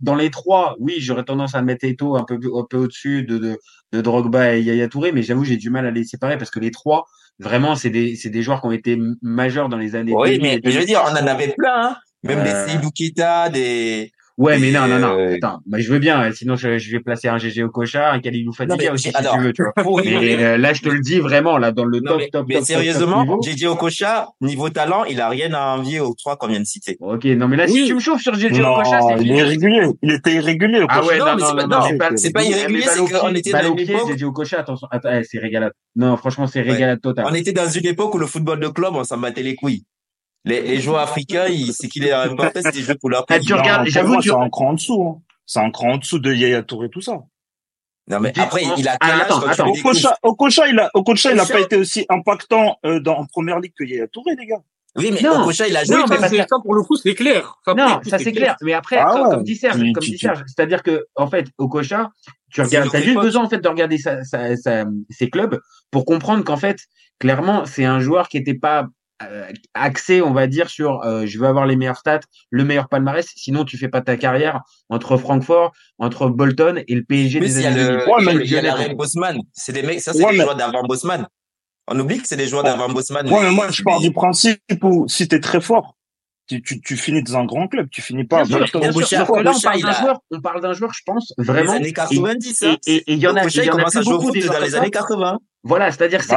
[0.00, 3.38] dans les trois, oui, j'aurais tendance à mettre Eto un peu un peu au-dessus de,
[3.38, 3.58] de
[3.92, 6.58] de Drogba et Yaya Touré, mais j'avoue j'ai du mal à les séparer parce que
[6.58, 7.04] les trois,
[7.38, 10.14] vraiment, c'est des c'est des joueurs qui ont été majeurs dans les années.
[10.14, 11.22] Oui, 2000 mais, je veux dire, on 2010.
[11.22, 11.96] en avait plein, hein.
[12.24, 14.10] Même Euh, des Seydou Keita, des.
[14.38, 15.18] Ouais, mais non, non, non.
[15.18, 16.30] euh, Attends, bah, je veux bien.
[16.32, 19.34] Sinon, je, je vais placer un GG au Cochard, un Kalilou Fadiga aussi, si alors,
[19.36, 19.72] tu veux, tu vois.
[19.82, 22.28] pour Mais euh, là, je te le dis vraiment, là, dans le non, top, mais,
[22.28, 23.40] top, mais top, sérieusement, niveau.
[23.42, 26.98] JJ Okocha, niveau talent, il a rien à envier aux trois qu'on vient de citer.
[27.00, 29.36] Ok, non, mais là, si tu me chauffes sur GG Non, Okocha, c'est il est
[29.38, 29.86] irrégulier.
[30.02, 30.84] Il était irrégulier.
[30.88, 31.12] Ah Okocha.
[31.12, 32.82] ouais, Non, non, mais non, c'est pas- non, non, mais balle- c'est pas mais irrégulier,
[32.90, 35.38] c'est au qu'on était dans au une époque- dit au Cocha, attention, attends, eh, c'est
[35.38, 35.72] régalade.
[35.96, 37.24] Non, franchement, c'est régalade total.
[37.26, 39.84] On était dans une époque où le football de club, on s'en battait les couilles.
[40.46, 43.34] Les, les joueurs africains, ils, c'est qu'il est important, c'est des jeux pour leur Ah,
[43.36, 43.44] pays.
[43.46, 45.02] tu Non, regardes, j'avoue, tu- c'est un cran en dessous.
[45.02, 45.22] Hein.
[45.44, 47.18] C'est un cran en dessous de Yaya Touré, tout ça.
[48.08, 49.68] Non, mais après, il a quel Ah, attends, attends.
[49.68, 53.26] Okocha, Okocha, il a, Okocha, il a Okocha- pas été aussi impactant euh, dans, en
[53.26, 54.60] première ligue que Yaya Touré, les gars.
[54.94, 55.42] Oui, mais Non.
[55.42, 57.58] Okocha, il a joué Non, mais parce c'est- ça, pour le coup, c'est clair.
[57.64, 58.56] Ça, Non, coup, ça c'est clair.
[58.62, 59.34] Mais après, Ah comme, ouais.
[59.34, 62.12] comme dit Serge, comme dit Serge, c'est-à-dire que en fait, au Cocha,
[62.52, 66.04] tu regardes, t'as juste besoin en fait de regarder sa, sa, sa- ses clubs pour
[66.04, 66.78] comprendre qu'en fait,
[67.18, 68.86] clairement, c'est un joueur qui était pas
[69.74, 73.26] axé, on va dire, sur euh, je veux avoir les meilleures stats, le meilleur palmarès.
[73.36, 77.66] Sinon, tu fais pas ta carrière entre Francfort, entre Bolton et le PSG Plus, des
[77.66, 77.98] années le, 2000.
[77.98, 79.38] Ouais, il y a mais- le- il y a l'arrêt Bosman.
[79.52, 81.26] C'est des mecs, ça, c'est Ouais, des mais- joueurs d'avant Bosman.
[81.88, 83.28] On oublie que c'est des joueurs d'avant Bosman.
[83.30, 85.96] Ouais, mais moi, je pars du principe où si t'es très fort,
[86.48, 88.80] tu, tu, tu finis dans un grand club, tu finis pas Bien sûr, sûr.
[88.80, 91.72] Là, on parle d'un joueur, on parle d'un joueur, je pense, Les vraiment.
[91.72, 92.76] années 90, Et hein.
[92.86, 94.58] et- il y en a, il y en a plus à jouer au beaucoup dans
[94.60, 94.90] les années ça.
[94.90, 95.38] 80.
[95.64, 96.34] Voilà, c'est-à-dire c'est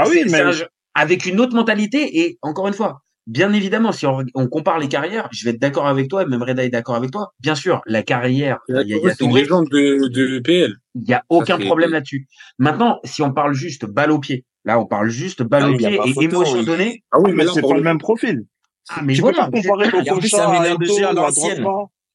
[0.95, 4.87] Avec une autre mentalité et encore une fois, bien évidemment, si on, on compare les
[4.87, 7.31] carrières, je vais être d'accord avec toi, même Reda est d'accord avec toi.
[7.39, 10.07] Bien sûr, la carrière, il y a, il y a C'est une Touré, légende de,
[10.07, 10.73] de PL.
[10.95, 12.27] il y a aucun problème là-dessus.
[12.57, 15.77] Maintenant, si on parle juste balle au pied, là, on parle juste balle Ah au
[15.77, 16.65] pied et photo, émotion oui.
[16.65, 17.03] donnée.
[17.11, 18.45] Ah oui, mais là, c'est pas le- même profil.
[18.89, 21.65] Ah, mais tu voilà, peux pas comparer à Eto'o ou à l'ancienne.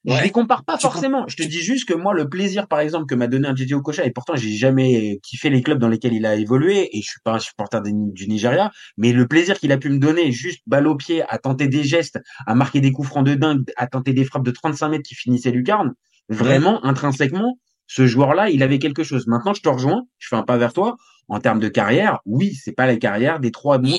[0.05, 1.25] Je les compare pas Tu forcément.
[1.27, 3.73] Je te dis juste que moi, le plaisir, par exemple, que m'a donné un JJ
[3.73, 7.07] Okocha, et pourtant, j'ai jamais kiffé les clubs dans lesquels il a évolué, et je
[7.09, 10.61] suis pas un supporter du Nigeria, mais le plaisir qu'il a pu me donner, juste
[10.67, 13.87] balle au pied, à tenter des gestes, à marquer des coups francs de dingue, à
[13.87, 15.93] tenter des frappes de 35 mètres qui finissaient lucarne,
[16.29, 17.57] vraiment, intrinsèquement,
[17.87, 19.27] ce joueur-là, il avait quelque chose.
[19.27, 20.95] Maintenant, je te rejoins, je fais un pas vers toi.
[21.27, 23.89] En termes de carrière, oui, c'est pas la carrière des trois Ouais,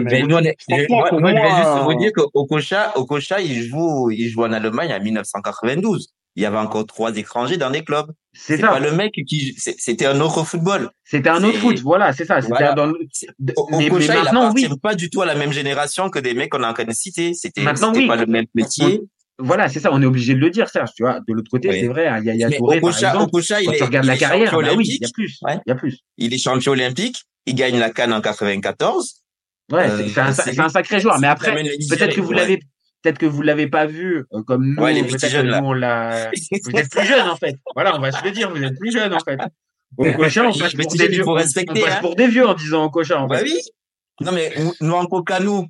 [0.00, 2.92] Mais nous, on est- Franchement, moi, pour moi, je vais juste vous euh, dire qu'Okocha,
[2.96, 6.08] Okocha, il joue, il joue en Allemagne en 1992.
[6.36, 8.10] Il y avait encore trois étrangers dans les clubs.
[8.34, 10.90] C'est pas le mec qui, c'était un autre football.
[11.04, 12.40] C'était un autre foot, voilà, c'est ça.
[12.42, 12.72] C'était Voilà.
[12.74, 14.68] dans mais, mais Okocha, il maintenant, oui.
[14.82, 16.92] pas du tout à la même génération que des mecs qu'on est en train de
[16.92, 17.32] citer.
[17.34, 18.08] C'était, Maintenant, c'était oui.
[18.08, 19.00] pas le même métier.
[19.38, 21.18] Voilà, c'est ça, on est obligé de le dire, Serge, tu vois.
[21.26, 21.80] De l'autre côté, Oui.
[21.80, 23.24] c'est vrai, il y a, il y a Touré, par Okocha, exemple.
[23.24, 25.38] Okocha, il Quand est, tu regardes il la carrière, bah oui, il y a plus.
[25.42, 25.58] Ouais.
[25.66, 25.98] Il y a plus.
[26.18, 27.24] Il est champion olympique.
[27.46, 29.22] Il gagne la canne en 94.
[29.72, 30.28] Ouais, Euh, c'est- un,
[30.64, 31.18] lui- sacré joueur.
[31.18, 32.36] Mais après, peut-être que vous ouais.
[32.36, 32.58] l'avez,
[33.02, 35.60] peut-être que vous l'avez pas vu, euh, comme nous, Ouais, les petits jeunes, que là.
[35.60, 37.56] nous, on l'a, vous êtes plus jeunes, en fait.
[37.74, 39.38] Voilà, on va se le dire, vous êtes plus jeunes, en fait.
[39.98, 41.28] Okocha, on passe pour des vieux.
[41.28, 41.52] On passe
[42.00, 43.44] pour des vieux en disant Okocha, en Bah fait.
[43.44, 43.60] oui.
[44.20, 45.66] Non, mais nous, en coca, nous.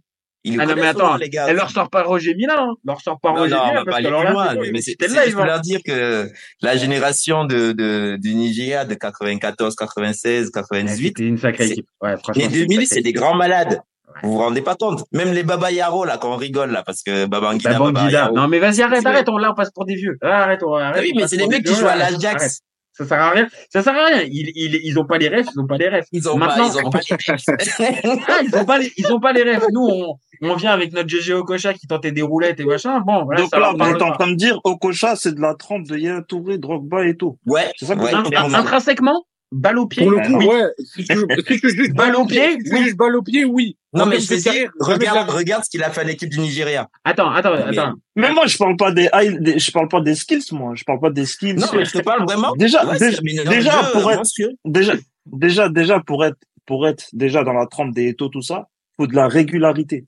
[0.47, 1.47] Le Ah non, mais attends, les gars.
[1.49, 2.75] elle leur sort pas Roger Mila, hein.
[2.85, 4.81] Leur sort pas Non, Roger non, on Mila, va pas aller plus loin, c'est mais
[4.83, 6.29] c'est c'est juste pour leur dire que
[6.61, 11.73] la génération de, de, du Nigeria de 94, 96, Ouais, 98, C'était une sacrée c'est-
[11.73, 11.87] équipe.
[12.03, 12.35] Ouais, franchement.
[12.37, 13.81] les c'était une 2000, sacrée c'est des grands malades.
[14.23, 15.03] Vous vous rendez pas compte.
[15.13, 18.31] Même les Baba Yaro, là, quand on rigole, là, parce que Babangida, Baba.
[18.33, 20.17] Non, mais vas-y, arrête, C'est- arrête, on, là, on passe pour des vieux.
[20.23, 21.03] Ah, Arrête, on, Ah arrête.
[21.03, 22.61] oui, on mais c'est des mecs qui jouent à l'Ajax.
[22.97, 23.49] Ça sert à rien.
[23.71, 24.23] Ça sert à rien.
[24.23, 26.07] Ils, ils, ils ont pas les refs, ils ont pas les refs.
[26.13, 27.17] Ils ont pas, Maintenant, ils ont pas les
[28.29, 29.67] ah, ils ont pas les, ils ont pas les refs.
[29.73, 33.01] Nous, on, on vient avec notre GG Okocha qui tentait des roulettes et machin.
[33.01, 35.55] Bon, voilà, Donc ça là, parle t'es en train de dire Okocha, c'est de la
[35.55, 37.37] trempe de Yaya Touré, Drogba et tout.
[37.47, 38.15] Ouais, C'est ça que ouais,
[38.55, 39.25] intrinsèquement,
[39.55, 40.03] balle au pied.
[40.03, 40.47] Pour le Ah coup, non.
[40.49, 40.65] ouais.
[40.79, 41.15] Si tu,
[41.47, 42.79] si tu juges Balle au pied, si oui.
[42.79, 43.77] tu juges balle au pied, oui.
[43.93, 46.91] Non, mais je te dis, regarde, regarde ce qu'il a fait à l'équipe du Nigeria.
[47.05, 47.95] Attends, attends, Mais- attends.
[48.17, 50.73] Mais moi, je parle pas des, high- des- je parle pas des skills, moi.
[50.75, 51.55] Je parle pas des skills.
[51.55, 52.55] Non, mais je te parle vraiment.
[52.57, 54.23] Déjà, Ouais, déjà, déjà, jeu pour être,
[54.65, 54.95] déjà,
[55.27, 59.07] déjà, déjà, pour être, pour être déjà dans la trempe des Eto, tout ça, faut
[59.07, 60.05] de la régularité.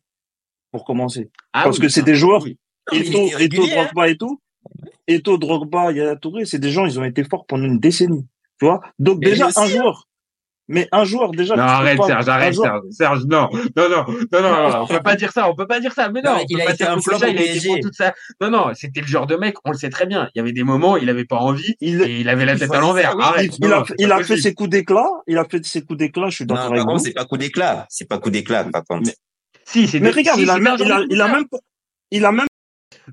[0.72, 1.30] Pour commencer.
[1.52, 2.58] Ah Parce oui, que c'est ah, des joueurs, oui.
[2.92, 3.68] Eto, Eto, hein.
[3.84, 4.40] Drogba et tout.
[5.06, 8.26] Eto, Drogba, Yaya Touré, c'est des gens, ils ont été forts pendant une décennie.
[8.58, 8.80] Tu vois?
[8.98, 10.08] Donc, Mais déjà, un joueur.
[10.68, 13.20] Mais un joueur, déjà, Non, arrête, pas- Serge, arrête, joueur- Serge.
[13.20, 13.48] Serge, non.
[13.76, 16.08] Non, non, non, non, on peut pas dire ça, on peut pas dire ça.
[16.08, 17.28] Mais non, Non, on mais peut il a pas été dire un flop il a
[17.42, 18.14] été bon toute ça.
[18.40, 20.28] Non, non, c'était le genre de mec, on le sait très bien.
[20.34, 22.74] Il y avait des moments, il avait pas envie, Il- et il avait la tête
[22.74, 23.14] à l'envers.
[23.16, 23.22] oui.
[23.22, 23.56] Arrête.
[23.60, 26.30] il non, a, il a fait ses coups d'éclat, il a fait ses coups d'éclat,
[26.30, 26.98] je suis d'accord avec vous.
[26.98, 27.86] c'est pas coup d'éclat.
[27.88, 29.10] C'est pas coup d'éclat, par contre.
[29.66, 31.00] Si, c'est Mais regarde, il a même, a,
[32.10, 32.46] il a même,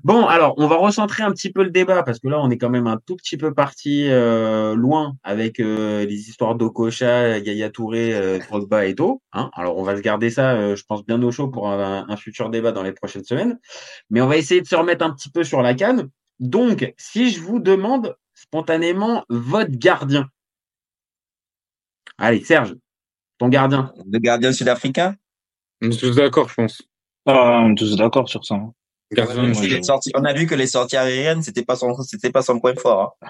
[0.02, 2.58] Bon, alors, on va recentrer un petit peu le débat parce que là, on est
[2.58, 7.70] quand même un tout petit peu parti euh, loin avec euh, les histoires d'Okocha, Yaya
[7.70, 9.22] Touré, euh, Drogba et tout.
[9.32, 12.06] Hein alors, on va se garder ça, euh, je pense, bien au chaud pour un,
[12.08, 13.58] un futur débat dans les prochaines semaines.
[14.10, 16.08] Mais on va essayer de se remettre un petit peu sur la canne.
[16.40, 20.26] Donc, si je vous demande spontanément votre gardien.
[22.18, 22.74] Allez, Serge,
[23.38, 23.92] ton gardien.
[24.10, 25.14] Le gardien sud-africain?
[25.82, 26.82] On est tous d'accord, je pense.
[27.26, 28.56] ah, on est tous d'accord sur ça.
[28.56, 28.72] hein.
[29.82, 32.74] Sorties- on a vu que les sorties aériennes, c'était pas son, c'était pas son point
[32.76, 33.16] fort.
[33.22, 33.28] hein.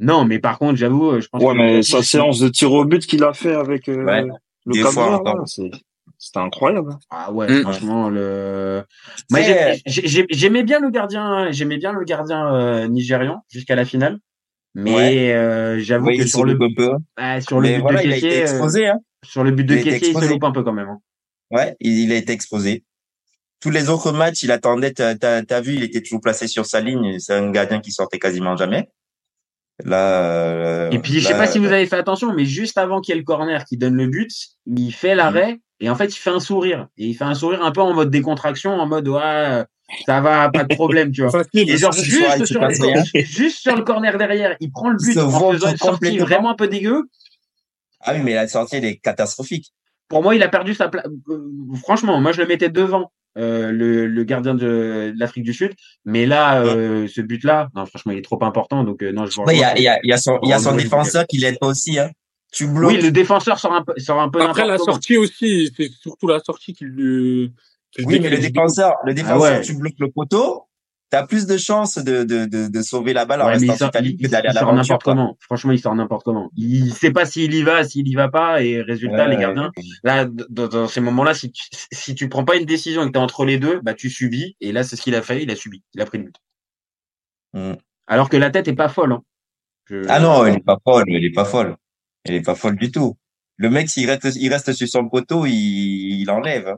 [0.00, 2.72] Non, mais par contre, j'avoue, euh, je pense Ouais, que mais sa séance de tir
[2.72, 4.24] au but qu'il a fait avec euh, Ouais,
[4.66, 6.96] le Cameroun, c'était incroyable.
[7.10, 7.62] Ah ouais, Mm.
[7.62, 8.82] franchement, le.
[9.30, 9.40] Moi,
[9.86, 14.18] j'aimais bien le gardien, j'aimais bien le gardien euh, nigérian jusqu'à la finale,
[14.74, 15.32] mais Ouais.
[15.32, 16.52] euh, j'avoue Oui, que il sur le,
[17.40, 18.08] sur le but voilà, de
[19.24, 20.28] sur le but de Il se exposé.
[20.28, 20.88] loupe un peu quand même.
[20.88, 20.98] hein.
[21.50, 22.84] Ouais, il, il a été exposé.
[23.64, 24.92] Tous les autres matchs, il attendait.
[24.92, 27.18] T'as, t'as, vu, il était toujours placé sur sa ligne.
[27.18, 28.90] C'est un gardien qui sortait quasiment jamais.
[29.82, 30.22] Là.
[30.22, 33.00] euh, Et puis, je sais là, pas si vous avez fait attention, mais juste avant
[33.00, 34.30] qu'il y ait le corner qui donne le but,
[34.66, 36.88] il fait l'arrêt et en fait, il fait un sourire.
[36.98, 39.64] Et il fait un sourire un peu en mode décontraction, en mode ouais,
[40.04, 41.42] ça va, pas de problème, tu vois.
[41.54, 42.68] Et genre juste sur, hein.
[43.14, 46.54] juste sur le corner derrière, il prend le but en faisant une sortie vraiment un
[46.54, 47.04] peu dégueu.
[48.00, 49.72] Ah oui, mais la sortie, elle est catastrophique.
[50.08, 51.06] Pour moi, il a perdu sa place.
[51.82, 54.60] franchement, moi, je le mettais devant euh, le, le gardien de,
[55.12, 55.72] de l'Afrique du Sud.
[56.04, 58.84] Mais là, euh, ce but-là, non, franchement, il est trop important.
[58.84, 60.38] Donc, euh, non, je Ouais, il y a, il y a, il y a son,
[60.42, 61.98] il y a son défenseur qui l'aide pas aussi.
[61.98, 62.10] Hein.
[62.52, 62.92] Tu bloques.
[62.92, 66.28] Oui, le défenseur sort un peu, sort un peu Après, la sortie aussi, c'est surtout
[66.28, 67.50] la sortie qui le,
[67.90, 69.62] qui Oui, mais le défenseur, le défenseur, ouais.
[69.62, 70.63] tu bloques le poteau.
[71.22, 74.16] Plus de chances de, de, de, de sauver la balle en Ouais, restant sort, il,
[74.16, 74.74] que d'aller à il sort l'aventure.
[74.74, 75.36] n'importe comment.
[75.40, 76.50] Franchement, il sort n'importe comment.
[76.56, 79.42] Il sait pas s'il y va, s'il y va pas, et résultat, Ouais, les ouais.
[79.42, 79.70] gardiens.
[80.02, 81.62] Là, dans, dans ces moments-là, si tu,
[81.92, 84.56] si tu prends pas une décision et que t'es entre les deux, bah tu subis.
[84.60, 85.42] Et là, c'est ce qu'il a fait.
[85.42, 85.82] Il a subi.
[85.94, 86.36] Il a pris le but.
[87.52, 87.74] Mm.
[88.06, 89.12] Alors que la tête est pas folle.
[89.12, 89.22] Hein.
[89.86, 91.76] Je- Ah non, elle est pas folle, elle est pas folle.
[92.24, 93.16] Elle est pas folle du tout.
[93.56, 96.74] Le mec, s'il reste, il reste sur son poteau, il, il enlève.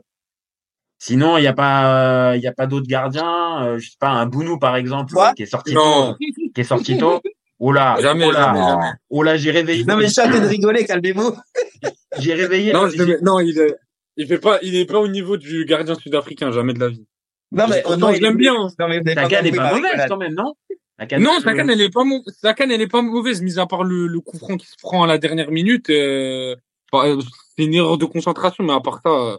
[0.99, 3.63] Sinon, il y a pas, il y a pas d'autres gardiens.
[3.65, 5.33] euh, je sais pas, un Bounou par exemple, Quoi?
[5.33, 6.13] qui est sorti Non.
[6.13, 6.17] tôt,
[6.55, 7.21] qui est sorti tôt.
[7.59, 8.91] Oh là, Jamais, oh là, jamais, jamais.
[9.09, 9.83] oh là, j'ai réveillé.
[9.85, 11.35] Non, mais chacun de rigoler, calmez-vous.
[12.19, 12.73] J'ai réveillé.
[12.73, 13.75] Non, je le j'ai- mets- non, il est,
[14.15, 17.05] il fait pas, il est pas au niveau du gardien sud-africain, jamais de la vie.
[17.51, 18.53] Non, mais, Pourtant, je l'aime bien.
[18.55, 20.53] Non, mais avez Ta pas canne est compris pas ma mauvaise quand même, non?
[20.97, 23.41] La canne- Non, sa canne, elle est pas mau- sa canne, elle est pas mauvaise,
[23.43, 25.89] mis à part le, le coup franc qui se prend à la dernière minute.
[25.91, 26.55] Euh,
[26.91, 27.21] enfin, euh,
[27.55, 29.37] c'est une erreur de concentration, mais à part ça, euh,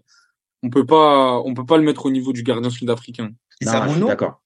[0.62, 3.30] on peut pas, on peut pas le mettre au niveau du gardien sud-africain.
[3.60, 4.40] C'est d'accord.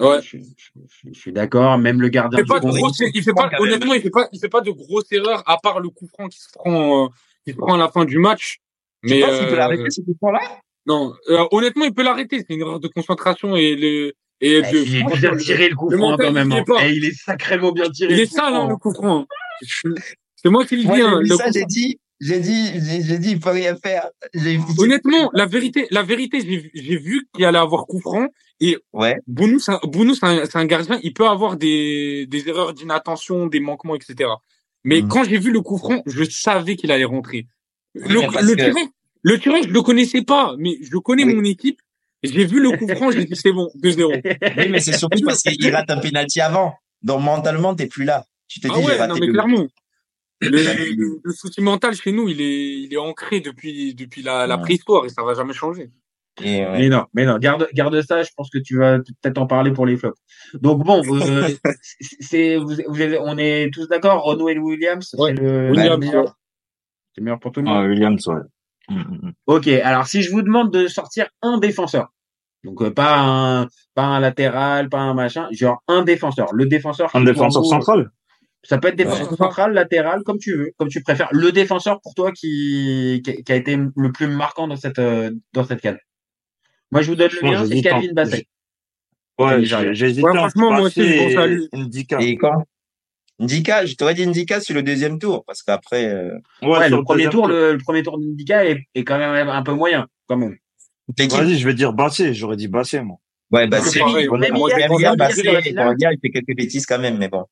[0.00, 0.20] Ouais.
[0.22, 0.44] Je, je-
[0.88, 1.78] je- je suis d'accord.
[1.78, 4.10] Même le gardien Il fait du pas de grosses, il fait pas, honnêtement, il fait
[4.10, 7.04] pas, il fait pas de grosses erreurs, à part le coup franc qui se prend,
[7.04, 7.08] euh,
[7.44, 8.58] qui se prend à la fin du match.
[9.06, 10.40] Tu Mais, penses qu'il peut euh, l'arrêter, ce coup là
[10.86, 12.38] non, euh, honnêtement, il peut l'arrêter.
[12.40, 14.08] C'est une erreur de concentration et le,
[14.40, 16.50] et Eh, de, Il est bien tiré le coup franc mental, quand même.
[16.50, 16.64] il hein.
[16.66, 16.86] pas.
[16.86, 18.12] Et il est sacrément bien tiré.
[18.14, 18.68] il est sale, hein, franc.
[18.68, 19.26] le coup franc.
[20.36, 21.66] C'est moi qui le dis, hein, ça, coup j'ai franc.
[21.68, 22.66] dit, j'ai dit,
[23.02, 24.08] j'ai dit, il peut rien faire.
[24.78, 26.40] Honnêtement, la vérité, la vérité,
[26.74, 28.26] j'ai vu- qu'il allait avoir coup franc
[28.60, 29.16] et Ouais.
[29.26, 33.46] Bounou, c'est un, Bounou, c'est un, un gardien, il peut avoir des, des erreurs d'inattention,
[33.46, 34.30] des manquements, etc.
[34.84, 35.08] Mais Mm.
[35.08, 37.46] quand j'ai vu le coup franc, je savais qu'il allait rentrer.
[37.94, 38.20] Le, le
[38.54, 38.88] que- tirant,
[39.22, 41.34] le tirant, je le connaissais pas, mais je connais Oui.
[41.34, 41.80] mon équipe.
[42.22, 44.12] J'ai vu le coup franc, j'ai dit c'est bon, 2-0.
[44.58, 46.74] Oui, mais c'est surtout parce qu'il rate un penalty avant.
[47.02, 48.24] Donc, mentalement, t'es plus là.
[48.48, 49.66] Tu te dis, Ah j'ai ouais, non mais le- clairement.
[50.50, 54.46] Le, le, le souci mental chez nous, il est, il est ancré depuis, depuis la,
[54.46, 55.90] la préhistoire et ça va jamais changer.
[56.42, 56.78] Et, ouais.
[56.78, 58.22] Mais non, mais non, garde, garde ça.
[58.24, 60.18] Je pense que tu vas peut-être en parler pour les flops.
[60.54, 61.48] Donc bon, euh,
[62.20, 64.36] c'est, vous, vous avez- on est tous d'accord.
[64.50, 65.32] Et Williams, Ouais.
[65.36, 66.24] c'est le, Williams, le meilleur.
[66.24, 66.30] ouais.
[67.14, 67.76] C'est le meilleur pour tout le monde.
[67.84, 68.40] Ah, Williams, ouais.
[68.88, 69.32] Mm, mm, mm.
[69.46, 72.12] Ok, alors si je vous demande de sortir un défenseur,
[72.64, 76.48] donc euh, pas un, pas un latéral, pas un machin, genre un défenseur.
[76.52, 77.14] Le défenseur.
[77.14, 78.10] Un défenseur vous, central?
[78.64, 79.36] Ça peut être défenseur Ouais.
[79.36, 81.28] central, latéral, comme tu veux, comme tu préfères.
[81.32, 85.30] Le défenseur pour toi qui, qui, qui a été le plus marquant dans cette, euh,
[85.52, 85.98] dans cette canne.
[86.90, 88.46] Moi, je vous donne le Moi, mien, c'est j'hésite Calvin Basset.
[89.38, 91.68] Ouais, hésité Ouais, franchement, moi aussi, je pense à et lui.
[91.72, 92.20] Ndika.
[92.20, 92.64] Et quand?
[93.40, 97.02] Ndika, je t'aurais dit Ndika sur le deuxième tour, parce qu'après, euh, Ouais, sur le
[97.02, 100.36] premier tour, le, le premier tour d'Indica est, est quand même un peu moyen, quand
[100.36, 100.56] même.
[101.18, 103.16] Vas-y, je vais dire Bassé, j'aurais dit Bassé, moi.
[103.50, 104.28] Ouais, bah, lui.
[104.38, 105.16] même Moi, la finale.
[105.16, 107.44] bon, regarde, il fait quelques bêtises quand même, mais bon.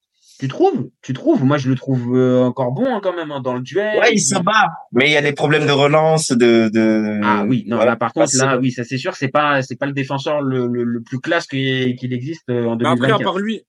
[0.42, 3.40] Tu trouves Tu trouves Moi, je le trouve euh, encore bon hein, quand même hein,
[3.40, 4.00] dans le duel.
[4.00, 4.66] Ouais, il se bat.
[4.90, 7.20] Mais il y a des problèmes de relance, de, de...
[7.22, 7.92] Ah oui, non, Voilà.
[7.92, 10.66] là par contre, là, oui, ça c'est sûr, c'est pas, c'est pas le défenseur le,
[10.66, 13.22] le, le plus classe qu'il existe euh, en Mais après, à 2024.
[13.22, 13.62] part lui,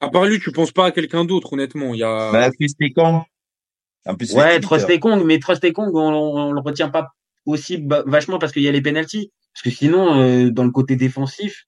[0.00, 1.94] à part lui, tu penses pas à quelqu'un d'autre, honnêtement.
[1.94, 2.48] Il y a, Bah.
[4.06, 6.90] En plus, Ouais, c'est Trust et Kong, mais Trust et Kong, on, on le retient
[6.90, 7.08] pas
[7.44, 9.32] aussi vachement parce qu'il y a les penalties.
[9.52, 11.64] Parce que sinon, euh, dans le côté défensif,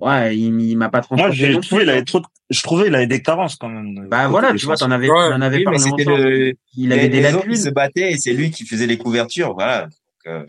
[0.00, 1.22] ouais, il, il m'a pas transporté.
[1.22, 2.04] Moi, j'ai trouvé, il avait hein.
[2.04, 4.06] trop, je trouvais, il avait des carences, quand même.
[4.08, 5.30] Bah voilà, tu vois, t'en avais, Ouais.
[5.30, 7.54] t'en avais Oui, parlé le, Il avait les, des lacunes.
[7.56, 9.82] se battaient et c'est lui qui faisait les couvertures, voilà.
[9.84, 9.92] Donc,
[10.26, 10.44] euh,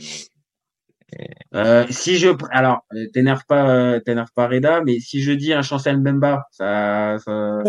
[1.54, 5.98] Euh, si je, alors, t'énerve pas, t'énerve pas Reda, mais si je dis un Chancel
[6.00, 7.60] Mbemba, ça, ça...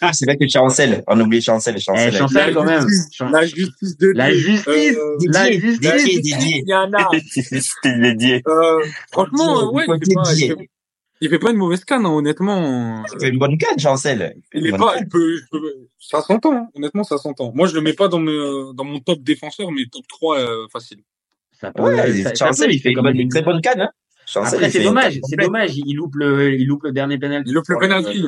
[0.00, 2.14] ah, c'est vrai que Chancel, on oublie Chancel, Eh, Chancel.
[2.14, 2.86] Chancel quand même.
[3.32, 5.80] la justice de La justice, Euh, la Didier, justice.
[6.04, 6.62] Didier, Didier.
[6.64, 7.08] Il y en a.
[7.98, 8.42] Dédié.
[8.46, 8.78] Euh,
[9.10, 10.22] franchement, ouais, il il pas,
[11.24, 13.04] il, fait, pas une mauvaise canne, hein, honnêtement.
[13.14, 14.36] Il fait une bonne canne, Chancel.
[14.52, 15.02] Il est bonne pas, canne.
[15.04, 16.68] il peut, il peut- ça s'entend, hein.
[16.74, 17.52] honnêtement, ça s'entend.
[17.54, 18.32] Moi, je le mets pas dans mes,
[18.74, 20.98] dans mon top défenseur, mais top 3, euh, facile.
[21.60, 23.90] Ça peut, Ouais, ça- ça Chancel, il fait quand même une très bonne canne, hein.
[24.26, 25.72] Chancel, Après, c'est dommage, c'est dommage.
[25.76, 27.50] Il loupe le, il loupe le dernier penalty.
[27.50, 28.24] Il loupe le penalty.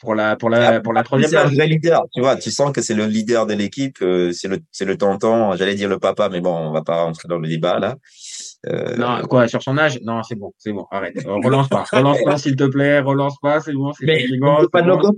[0.00, 1.54] Pour la, pour la, pour la troisième C'est un place.
[1.54, 2.36] vrai leader, tu vois.
[2.36, 5.54] Tu sens que c'est le leader de l'équipe, euh, c'est le, c'est le tonton.
[5.56, 7.96] J'allais dire le papa, mais bon, on va pas rentrer dans le débat là.
[8.66, 9.98] Euh, Non, quoi, sur son âge?
[10.02, 11.16] Non, c'est bon, c'est bon, arrête.
[11.26, 14.54] Euh, relance pas, relance pas, s'il te plaît, relance pas, c'est bon, c'est mais fatigant,
[14.54, 15.12] on peut c'est pas bon.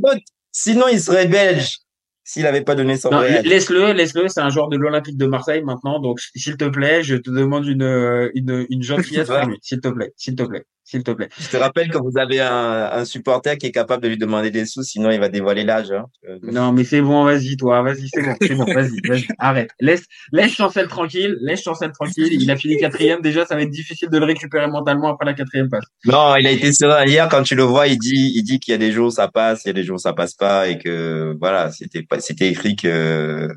[0.53, 1.79] Sinon, il serait belge
[2.27, 5.63] s'il avait pas donné son Non, laisse-le, laisse-le, c'est un joueur de l'Olympique de Marseille
[5.63, 9.59] maintenant, donc s'il te plaît, je te demande une, euh, une, une gentillesse pour lui,
[9.63, 11.29] s'il te plaît, s'il te plaît, s'il te plaît.
[11.39, 14.51] Je te rappelle que vous avez un, un supporter qui est capable de lui demander
[14.51, 15.91] des sous, sinon il va dévoiler l'âge.
[15.91, 16.05] Hein.
[16.29, 19.71] Euh, Non, mais c'est bon, vas-y, toi, vas-y, c'est bon, c'est bon, vas-y, vas-y, arrête.
[19.81, 22.29] Laisse, laisse Chancel tranquille, laisse Chancel tranquille.
[22.31, 25.35] Il a fini quatrième, déjà, ça va être difficile de le récupérer mentalement après la
[25.35, 25.85] quatrième passe.
[26.05, 28.71] Non, il a été serein hier quand tu le vois, il dit, il dit qu'il
[28.73, 30.79] y a des jours ça passe, il y a des jours ça passe pas et
[30.79, 33.49] que voilà, c'était pas, c'était écrit que euh,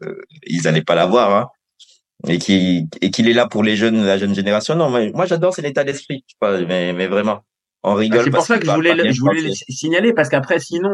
[0.47, 1.47] ils allaient pas l'avoir, hein.
[2.27, 4.75] Et qu'il et qu'il est là pour les jeunes, la jeune génération.
[4.75, 7.39] Non, mais moi j'adore cet état d'esprit, je sais pas, mais mais vraiment.
[7.83, 8.25] on Bah, rigole.
[8.25, 9.65] c'est pour ça que je voulais, le- je voulais le français.
[9.69, 10.89] signaler parce qu'après, sinon,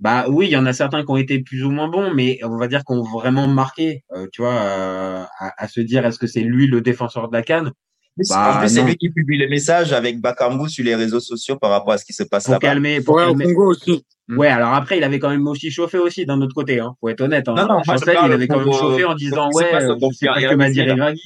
[0.00, 2.38] bah oui, il y en a certains qui ont été plus ou moins bons, mais
[2.44, 6.18] on va dire qu'on vraiment marqué, euh, tu vois, euh, à, à se dire est-ce
[6.18, 7.72] que c'est lui le défenseur de la canne?
[8.18, 8.88] En Bah plus, c'est non.
[8.88, 12.04] lui qui publie les messages avec Bakambu sur les réseaux sociaux par rapport à ce
[12.04, 12.66] qui se passe Pour là-bas.
[12.68, 13.44] calmer, pour Ouais, au calmer.
[13.54, 14.04] Congo aussi.
[14.28, 16.94] Ouais, alors après, il avait quand même aussi chauffé aussi d'un autre côté, hein.
[17.00, 17.54] Faut être honnête, hein.
[17.56, 19.56] Non, non, moi, Chancel, il avait quand même pour, euh, chauffé en pour disant ce
[19.56, 20.10] ouais, passe euh, pas Congo,
[20.50, 20.82] que m'a dit.
[20.82, 21.20] Regragui.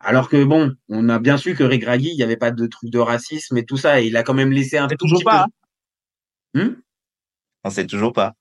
[0.00, 2.90] Alors que bon, on a bien su que Regragui, il n'y avait pas de truc
[2.90, 5.18] de racisme et tout ça, et il a quand même laissé un C'est tout toujours
[5.20, 5.46] petit pas.
[6.52, 6.62] peu.
[6.62, 6.74] Hmm?
[7.64, 8.32] On sait toujours pas.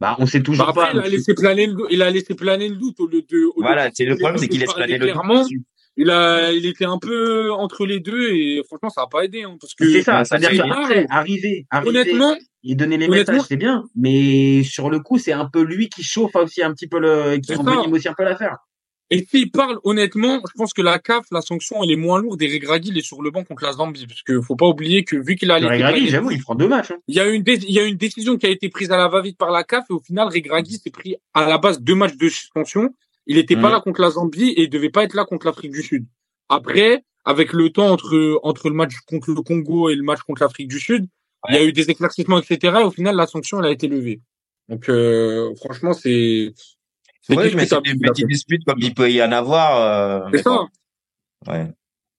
[0.00, 0.90] bah, on sait Bah toujours après, pas.
[0.92, 3.60] il a laissé planer le, il a laissé planer le doute au lieu de, au
[3.60, 5.48] lieu Voilà, de- c'est le problème, c'est qu'il laisse planer le doute.
[5.96, 9.42] Il a, il était un peu entre les deux et franchement, ça a pas aidé,
[9.44, 13.84] hein, parce que C'est ça, qu'après, arriver, arriver, honnêtement, et donner les messages, c'est bien,
[13.94, 17.36] mais sur le coup, c'est un peu lui qui chauffe aussi un petit peu le,
[17.36, 17.60] qui ça.
[17.60, 18.56] envenime aussi un peu l'affaire.
[19.10, 22.40] Et s'il parle honnêtement, je pense que la CAF, la sanction, elle est moins lourde
[22.42, 24.06] et Regragui, il est sur le banc contre la Zambie.
[24.06, 26.90] Parce que faut pas oublier que vu qu'il a Regragui, j'avoue, il prend deux matchs.
[26.90, 26.96] hein.
[27.06, 29.08] il y a une il y a une décision qui a été prise à la
[29.08, 32.16] va-vite par la CAF et au final, Regragui s'est pris à la base deux matchs
[32.16, 32.94] de suspension.
[33.26, 33.72] Il était pas Mhm.
[33.74, 36.04] là contre la Zambie et il devait pas être là contre l'Afrique du Sud.
[36.48, 40.42] Après, avec le temps entre, entre le match contre le Congo et le match contre
[40.42, 41.06] l'Afrique du Sud,
[41.48, 42.78] il y a eu des éclaircissements, etc.
[42.80, 44.20] Et au final, la sanction, elle a été levée.
[44.68, 46.52] Donc, euh, franchement, c'est,
[47.22, 47.86] c'est Oui, mais c'est discutable.
[47.98, 50.26] des petites disputes comme il peut y en avoir.
[50.26, 50.66] euh, C'est ça.
[51.46, 51.66] Ouais.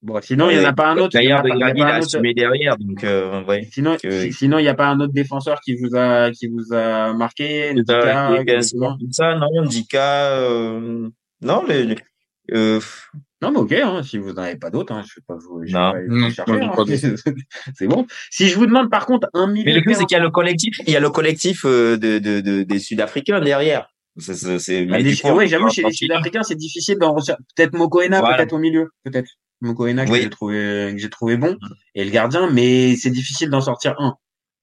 [0.05, 1.19] Bon, sinon, il n'y en a pas un autre.
[1.19, 3.67] il y en a D'ailleurs, pas l'a un autre- assumé derrière, donc euh, ouais.
[3.71, 6.73] Sinon, que- sinon, il n'y a pas un autre défenseur qui vous a, qui vous
[6.73, 8.59] a marqué, Ndika,
[8.99, 11.09] tout ça, non, Ndika, euh,
[11.41, 11.95] non, les,
[12.53, 12.79] euh,
[13.41, 15.35] Non, mais ok, hein, si vous n'en avez pas d'autres, hein, je ne vais pas
[15.43, 15.65] vous,
[16.31, 16.71] chercher, hein.
[17.75, 18.05] c'est bon.
[18.29, 20.23] Si je vous demande par contre un milieu mais le plus, c'est qu'il y a
[20.23, 23.89] le collectif, il y a le collectif euh, de, de, de, des Sud-Africains derrière.
[24.17, 26.55] C'est, c'est, c'est- Ah, mais les- du coup, ouais, on j'avoue, chez les Sud-Africains, c'est
[26.55, 27.43] difficile d'en ressortir.
[27.55, 28.37] Peut-être Mokoena, Voilà.
[28.37, 29.29] peut-être au milieu, peut-être.
[29.61, 30.21] Mokoena que Oui.
[30.21, 31.57] j'ai trouvé, que j'ai trouvé bon,
[31.95, 34.15] et le gardien, mais c'est difficile d'en sortir un.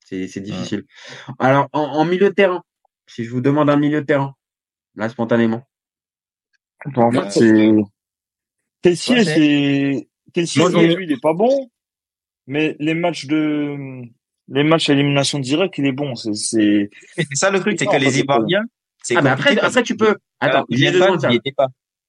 [0.05, 0.83] C'est, c'est difficile.
[1.39, 2.63] Alors, en, en milieu de terrain,
[3.07, 4.35] si je vous demande un milieu de terrain,
[4.95, 5.63] là, spontanément.
[6.95, 7.71] En fait, c'est.
[8.81, 10.07] Kessier, Ouais, c'est-
[10.81, 11.69] ai- lui, il est pas bon.
[12.47, 13.77] Mais les matchs de.
[14.49, 16.15] Les matchs à élimination directe, il est bon.
[16.15, 16.33] C'est.
[16.35, 16.89] c'est-
[17.33, 18.19] ça le truc, c'est que pas les.
[18.19, 18.63] Ivoiriens,
[19.15, 21.67] Ah, mais après, après, tu peux, attends, il était pas.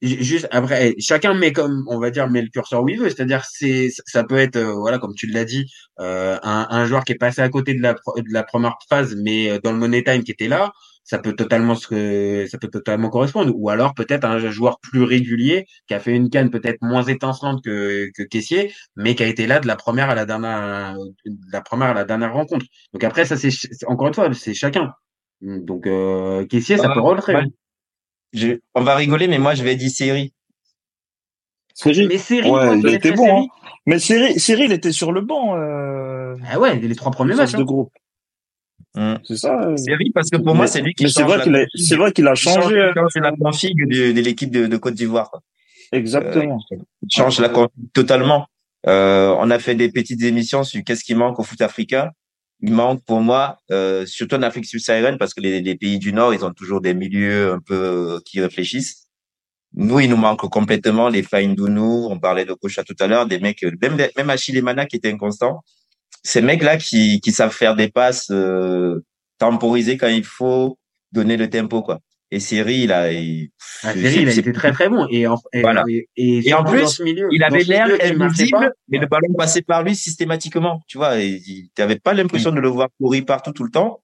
[0.09, 2.99] Ju- Juste après, eh, chacun met comme on va dire met le curseur où il
[3.01, 5.65] veut, c'est-à-dire c'est ça peut être euh, voilà comme tu l'as dit
[6.01, 8.77] euh, un, un joueur qui est passé à côté de la pro- de la première
[8.91, 10.73] phase mais euh, dans le money time qui était là,
[11.05, 15.65] ça peut totalement se ça peut totalement correspondre ou alors peut-être un joueur plus régulier
[15.87, 19.47] qui a fait une canne peut-être moins étincelante que que Caissier mais qui a été
[19.47, 20.97] là de la première à la dernière
[21.27, 22.67] de la première à la dernière rencontre.
[22.93, 23.51] Donc après ça c'est
[23.87, 24.93] encore une fois c'est chacun.
[25.41, 27.35] Donc euh, Caissier ça Ah, peut rentrer.
[27.37, 27.45] ouais.
[28.35, 30.33] Je- on va rigoler, mais moi, je vais dire série.
[31.75, 32.07] Série.
[32.09, 33.43] Mais Série, Ouais, il était bon.
[33.43, 33.47] Hein.
[33.87, 35.57] Mais Série, il était sur le banc.
[35.57, 36.37] Euh...
[36.51, 37.53] Ah ouais, les trois premiers matchs.
[37.53, 37.65] de hein.
[37.65, 37.93] groupe.
[38.97, 39.19] Hum.
[39.25, 39.61] C'est ça.
[39.63, 39.77] euh.
[39.77, 41.97] Série, parce que pour moi, c'est lui qui mais c'est change vrai qu'il a, c'est
[41.97, 42.75] vrai qu'il a Il changé.
[42.75, 45.31] il euh, change la config de, de l'équipe de, de Côte d'Ivoire.
[45.31, 45.41] quoi.
[45.93, 46.59] Exactement.
[46.71, 48.47] Il change la config totalement.
[48.87, 52.11] Euh, on a fait des petites émissions sur qu'est-ce qui manque au foot africain.
[52.67, 56.15] Il manque pour moi, euh, surtout en Afrique subsaharienne, parce que les, les pays du
[56.15, 59.09] Nord, ils ont toujours des milieux un peu euh, qui réfléchissent.
[59.75, 63.39] Nous, il nous manque complètement les Faïndounou, on parlait de Kocha tout à l'heure, des
[63.39, 65.63] mecs, même, même Achille Mana qui était inconstant.
[66.23, 69.05] Ces mecs-là qui, qui savent faire des passes, euh,
[69.39, 70.79] temporiser quand il faut,
[71.13, 72.01] donner le tempo, quoi.
[72.31, 73.51] Et Siri, il a, il,
[73.85, 75.07] Ah, Série, il a c'est- été très très bon.
[75.11, 75.85] Et, en, et, Voilà.
[75.89, 79.83] et, et Et en plus, milieu, il avait l'air invisible, mais le ballon passait par
[79.85, 80.83] lui systématiquement.
[80.89, 84.01] Tu vois, et il- t'avais pas l'impression de le voir courir partout tout le temps.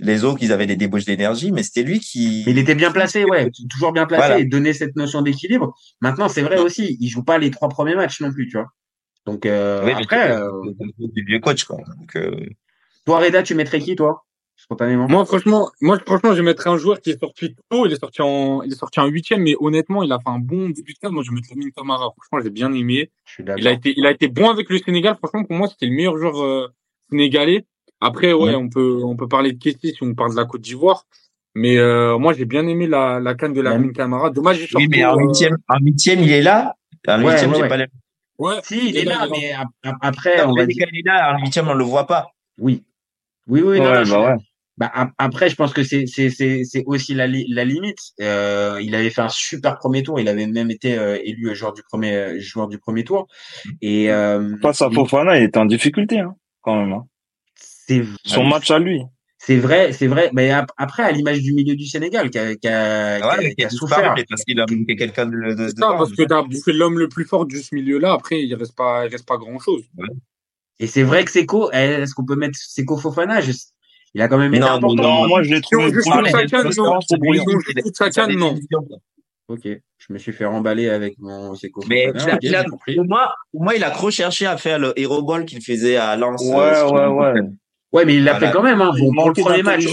[0.00, 2.42] Les autres, ils avaient des débauches d'énergie, mais c'était lui qui.
[2.46, 4.38] Mais il était bien placé, ouais, toujours bien placé Voilà.
[4.40, 5.72] et donner cette notion d'équilibre.
[6.00, 8.66] Maintenant, c'est vrai aussi, il joue pas les trois premiers matchs non plus, tu vois.
[9.26, 10.50] Donc euh, Oui, après, euh,
[10.98, 11.78] du vieux coach, quoi.
[11.98, 12.34] Donc, euh,
[13.06, 14.24] toi Reda, tu mettrais qui toi,
[14.64, 17.86] spontanément Moi, franchement, moi, franchement, je mettrais un joueur qui est sorti tôt.
[17.86, 20.38] Il est sorti en, il est sorti en huitième, mais honnêtement, il a fait un
[20.38, 21.08] bon début de.
[21.08, 22.12] Moi, je mettrais Lamine Camara.
[22.16, 23.10] Franchement, j'ai bien aimé.
[23.26, 25.16] Je suis Il a été, il a été bon avec le Sénégal.
[25.16, 26.68] Franchement, pour moi, c'était le meilleur joueur euh,
[27.10, 27.64] sénégalais.
[28.00, 28.54] Après, ouais, Ouais.
[28.56, 31.04] on peut, on peut parler de Kessie si on parle de la Côte d'Ivoire.
[31.54, 34.30] Mais euh, moi, j'ai bien aimé la, la canne de Lamine Camara.
[34.30, 36.74] Dommage, il sort oui, mais en euh, huitième, en huitième, il est là.
[37.06, 37.68] En Ouais, huitième, ouais, j'ai ouais.
[37.68, 38.00] pas l'impression.
[38.38, 38.54] Ouais.
[38.64, 41.36] Si, il est là, là, mais ap- ap- après, on va dire il est là,
[41.36, 42.26] en huitième, on le voit pas.
[42.58, 42.82] oui,
[43.46, 43.78] oui, oui.
[43.78, 44.42] non, Ouais, non, je- bah ouais.
[44.76, 48.00] Bah, ap- après, je pense que c'est c'est c'est c'est aussi la li- la limite.
[48.20, 50.18] Euh, il avait fait un super premier tour.
[50.18, 53.28] Il avait même été euh, élu joueur du premier joueur du premier tour.
[53.82, 56.92] Et euh, Face à Fofana, il était en difficulté, hein, quand même.
[56.92, 57.04] Hein.
[57.54, 59.00] c'est Son match à lui.
[59.38, 60.30] c'est vrai, c'est vrai.
[60.32, 63.36] Mais ap- après, à l'image du milieu du Sénégal, qui a qui a, qui a-
[63.38, 64.14] Ouais, qui a souffert.
[64.28, 67.08] parce qu'il a manqué quelqu'un de, de, de ça, parce que t'as bouffé l'homme le
[67.08, 68.12] plus fort de ce milieu-là.
[68.12, 69.84] Après, il reste pas, il reste pas grand chose.
[70.80, 73.40] Et c'est vrai que Seko, est-ce qu'on peut mettre Seko Fofana?
[73.40, 73.52] Je-
[74.14, 77.44] Il a quand même Non, non, Non, moi, je l'ai trouvé joue sur brouillon.
[77.94, 78.56] Saka, non.
[79.48, 82.24] Ok, je me suis fait remballer avec mon Seko Mais Fofana.
[82.24, 82.94] il a- Ok, il a- j'ai compris.
[82.96, 86.16] pour moi, moi, il a trop cherché à faire le hero ball qu'il faisait à
[86.16, 86.42] Lens.
[86.42, 87.40] Ouais, ouais, ouais.
[87.94, 88.46] Ouais, mais il l'a Voilà.
[88.48, 88.80] fait quand même.
[88.82, 88.90] Hein.
[88.98, 89.84] Bon, pour le premier match,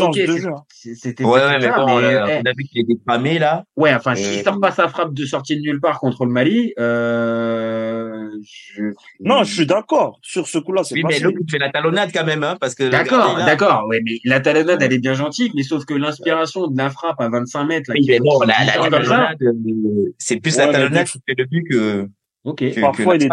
[0.71, 3.37] c'était Ouais, ouais, mais ça, bon, mais, euh, eh, on a vu qu'il était cramé,
[3.37, 3.63] là.
[3.77, 6.31] Ouais, enfin, s'il Euh, sort pas sa frappe de sortie de nulle part contre le
[6.31, 8.83] Mali, euh, je...
[9.19, 10.17] Non, je suis d'accord.
[10.23, 12.73] Sur ce coup-là, c'est Oui, mais l'autre, il fait la talonnade quand même, hein, parce
[12.73, 12.89] que.
[12.89, 13.85] D'accord, d'accord.
[13.87, 17.21] Ouais, mais la talonnade, elle est bien gentille, mais sauf que l'inspiration de la frappe
[17.21, 20.57] à 25 mètres, là, Oui, qui mais bon, qu'il la, la, talonnade, euh, c'est plus
[20.57, 22.07] Ouais, la talonnade qui fait le but que.
[22.45, 22.57] Ok.
[22.57, 23.29] que- que Parfois, la il est.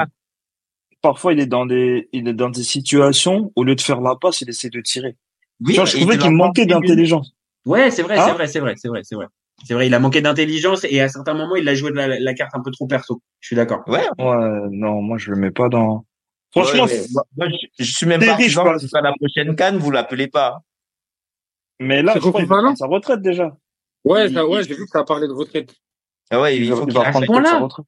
[1.03, 4.17] parfois, il est dans des, il est dans des situations, au lieu de faire la
[4.17, 5.17] passe, il essaie de tirer.
[5.65, 7.35] Oui, vois, je trouvais qu'il manquait pas d'intelligence.
[7.65, 9.27] Ouais, c'est vrai, Hein c'est vrai, c'est vrai, c'est vrai, c'est vrai.
[9.65, 12.21] C'est vrai, il a manqué d'intelligence et à certains moments, il a joué de la,
[12.21, 13.21] la carte un peu trop perso.
[13.41, 13.83] Je suis d'accord.
[13.89, 14.07] Ouais.
[14.19, 16.07] Ouais, non, moi, je le mets pas dans,
[16.53, 18.83] franchement, Ouais, mais moi, moi, je, je suis même pense.
[18.83, 20.61] ce soit la prochaine canne, vous l'appelez pas.
[21.81, 23.57] mais là, je crois qu'il sa retraite déjà.
[24.05, 25.75] Ouais, Il- ça, ouais, j'ai vu que ça a parlé de retraite.
[26.31, 27.87] Ah ouais, il Il va, faut il qu'il va à prendre ce point-là sa retraite.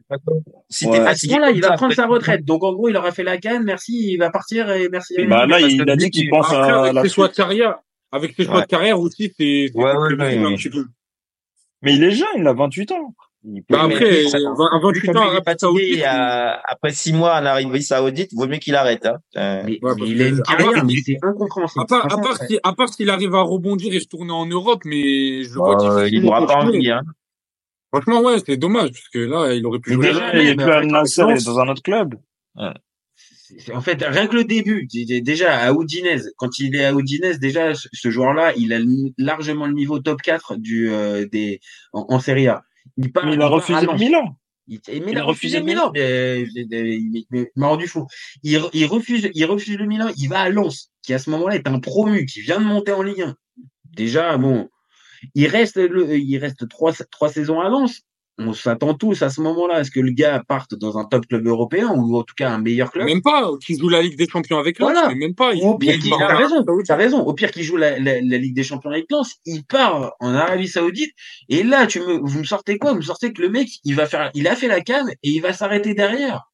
[0.71, 0.93] Si Ouais.
[0.93, 2.45] t'es À ce fatigué moment-là, il va ça, prendre sa retraite.
[2.45, 3.65] Donc, en gros, il aura fait la canne.
[3.65, 5.15] Merci, il va partir et merci.
[5.19, 7.09] Oui, Bah, là, il a lui, dit qu'il il- pense Après, à avec la ses
[7.11, 7.77] choix de carrière,
[8.13, 8.63] avec ses choix Ouais.
[8.63, 10.39] de carrière aussi, c'est, Ouais, ouais, ouais.
[10.39, 10.87] un petit peu.
[11.83, 13.15] Mais il est jeune, il a 28 ans.
[13.43, 17.15] Il peut- Bah après, ça- à 28 Lui, comme ans, il fatigué à- après six
[17.15, 19.07] mois en Arabie Saoudite, vaut mieux qu'il arrête.
[19.07, 19.17] Hein.
[19.39, 21.83] Euh, Mais, Ouais, mais il a une à carrière, part- mais c'est incompréhensible.
[21.83, 25.43] à part, à si, à s'il arrive à rebondir et se tourner en Europe, mais
[25.43, 26.91] je le vois euh, il difficilement n'aura pas envie.
[26.91, 27.01] Hein.
[27.93, 30.09] Franchement, ouais, c'est dommage, parce que là, il aurait pu jouer.
[30.09, 32.15] déjà, il est plus à euh, Nasser, il est dans un autre club.
[33.15, 34.87] c'est- En fait, rien que le début,
[35.23, 38.79] déjà à Udinese, quand il est à Udinese, déjà ce joueur-là, il a
[39.19, 41.61] largement le niveau top 4 du euh, des
[41.93, 42.63] en, en Serie A.
[42.97, 44.01] Il part, Mais il il a part à refusé le Lens.
[44.01, 44.37] Milan.
[44.69, 45.91] Il, mais il a refusé le Milan.
[45.93, 48.07] Mais- il il m'a rendu fou.
[48.45, 50.11] Il, il refuse, il refuse le Milan.
[50.17, 52.93] Il va à Lens, qui à ce moment-là est un promu, qui vient de monter
[52.93, 53.35] en Ligue 1.
[53.97, 54.69] Déjà, bon,
[55.35, 58.03] il reste, le, il reste trois, trois saisons à Lens.
[58.43, 61.27] On s'attend tous à ce moment-là à ce que le gars parte dans un top
[61.27, 63.05] club européen ou en tout cas un meilleur club.
[63.05, 65.15] Même pas, qu'il joue la Ligue des Champions avec Lens, Voilà.
[65.15, 65.53] même pas.
[65.53, 67.21] Il, au pire, il en raison, raison.
[67.21, 70.33] Au pire, qu'il joue la, la, la Ligue des Champions avec Lens, il part en
[70.35, 71.13] Arabie Saoudite.
[71.51, 72.93] Et là, tu me, vous me sortez quoi?
[72.93, 75.29] Vous me sortez que le mec, il va faire, il a fait la canne et
[75.31, 76.51] il va s'arrêter derrière.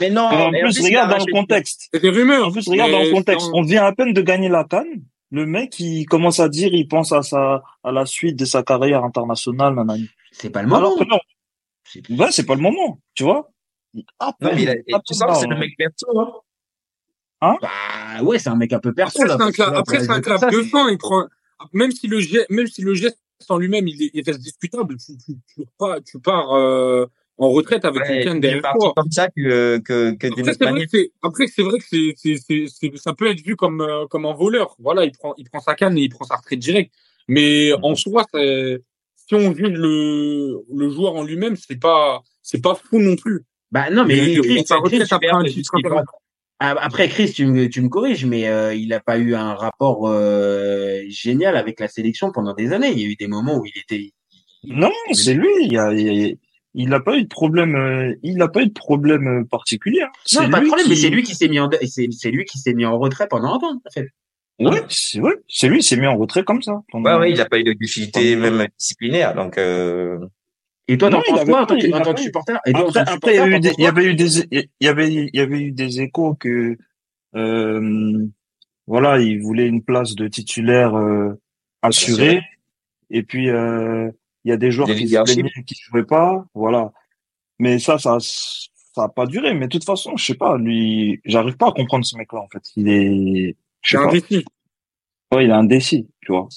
[0.00, 1.88] Mais non, en mais plus, il a regarde dans le contexte.
[1.92, 2.46] C'est des rumeurs.
[2.46, 3.48] En plus, regarde dans le contexte.
[3.54, 5.02] On vient à peine de gagner la canne.
[5.34, 8.62] Le mec, il commence à dire, il pense à sa, à la suite de sa
[8.62, 10.08] carrière internationale, nanani.
[10.30, 10.78] C'est pas le moment.
[10.78, 11.18] Alors que non.
[11.82, 13.50] C'est- Ouais, c'est pas le moment, tu vois.
[14.20, 15.76] À Non, mais il a- peine, et à tu peine sens que c'est le mec
[15.76, 16.06] perso.
[17.40, 17.56] Hein.
[17.60, 19.36] Bah, ouais, c'est un mec un peu perso, Après, là.
[19.52, 20.88] c'est un après, ça, de fin.
[20.88, 21.26] Il prend,
[21.72, 23.18] même si le geste, même si le geste
[23.48, 27.06] en lui-même, il est, il reste discutable, tu, tu, tu pars, tu pars, euh,
[27.38, 28.92] en retraite avec Ouais, une canne il est derrière toi.
[28.94, 32.14] comme ça que, que, que Après, c'est vrai que c'est, après, c'est vrai que c'est,
[32.16, 34.76] c'est, c'est, c'est- ça peut être vu comme, euh, comme un voleur.
[34.78, 36.92] Voilà, il prend, il prend sa canne et il prend sa retraite directe.
[37.28, 38.80] Mais en soi, c'est,
[39.16, 43.42] si on juge le, le joueur en lui-même, c'est pas, c'est pas fou non plus.
[43.72, 45.90] Bah, non, mais Mais Chris, retraite après un titre c'est.
[46.60, 49.54] Ah, Après, Chris, tu me, tu me corriges, mais euh, il n'a pas eu un
[49.54, 52.92] rapport euh, génial avec la sélection pendant des années.
[52.92, 54.12] Il y a eu des moments où il était.
[54.62, 55.48] Non, c'est lui.
[55.62, 56.38] Il a, il,
[56.74, 57.74] il a pas eu de problème.
[57.76, 60.02] euh, Il a pas eu de problème euh, particulier.
[60.02, 60.10] hein.
[60.34, 62.08] Non, C'est pas de lui problème, qui- mais c'est lui qui s'est mis en, c'est
[62.10, 64.08] c'est lui qui s'est mis en retrait pendant un temps, en fait.
[64.60, 65.78] Ouais, c'est ouais, c'est lui.
[65.78, 66.80] Il s'est mis en retrait comme ça.
[66.92, 69.34] Ouais, ouais, il a pas eu de difficulté, même disciplinaire.
[69.34, 70.18] Donc, euh...
[70.86, 73.34] Et toi, t'en Non, il penses quoi en tant que, supporter Et toi, en Après,
[73.34, 74.88] il y, a supporter, eu des, t'en il y penses avait eu des, il y
[74.88, 76.76] avait, il y avait eu des échos que,
[77.34, 78.26] euh,
[78.86, 81.40] voilà, il voulait une place de titulaire euh,
[81.82, 82.42] assurée.
[83.10, 84.10] Et puis, euh,
[84.44, 86.92] il y a des joueurs Des qui se qui jouaient pas, voilà.
[87.58, 89.54] Mais ça, ça, ça a pas duré.
[89.54, 92.48] Mais de toute façon, je sais pas, lui, j'arrive pas à comprendre ce mec-là, en
[92.52, 92.62] fait.
[92.76, 94.12] Il est, je sais un pas.
[94.12, 94.44] défi.
[95.32, 96.48] Ouais, il a un défi, tu vois.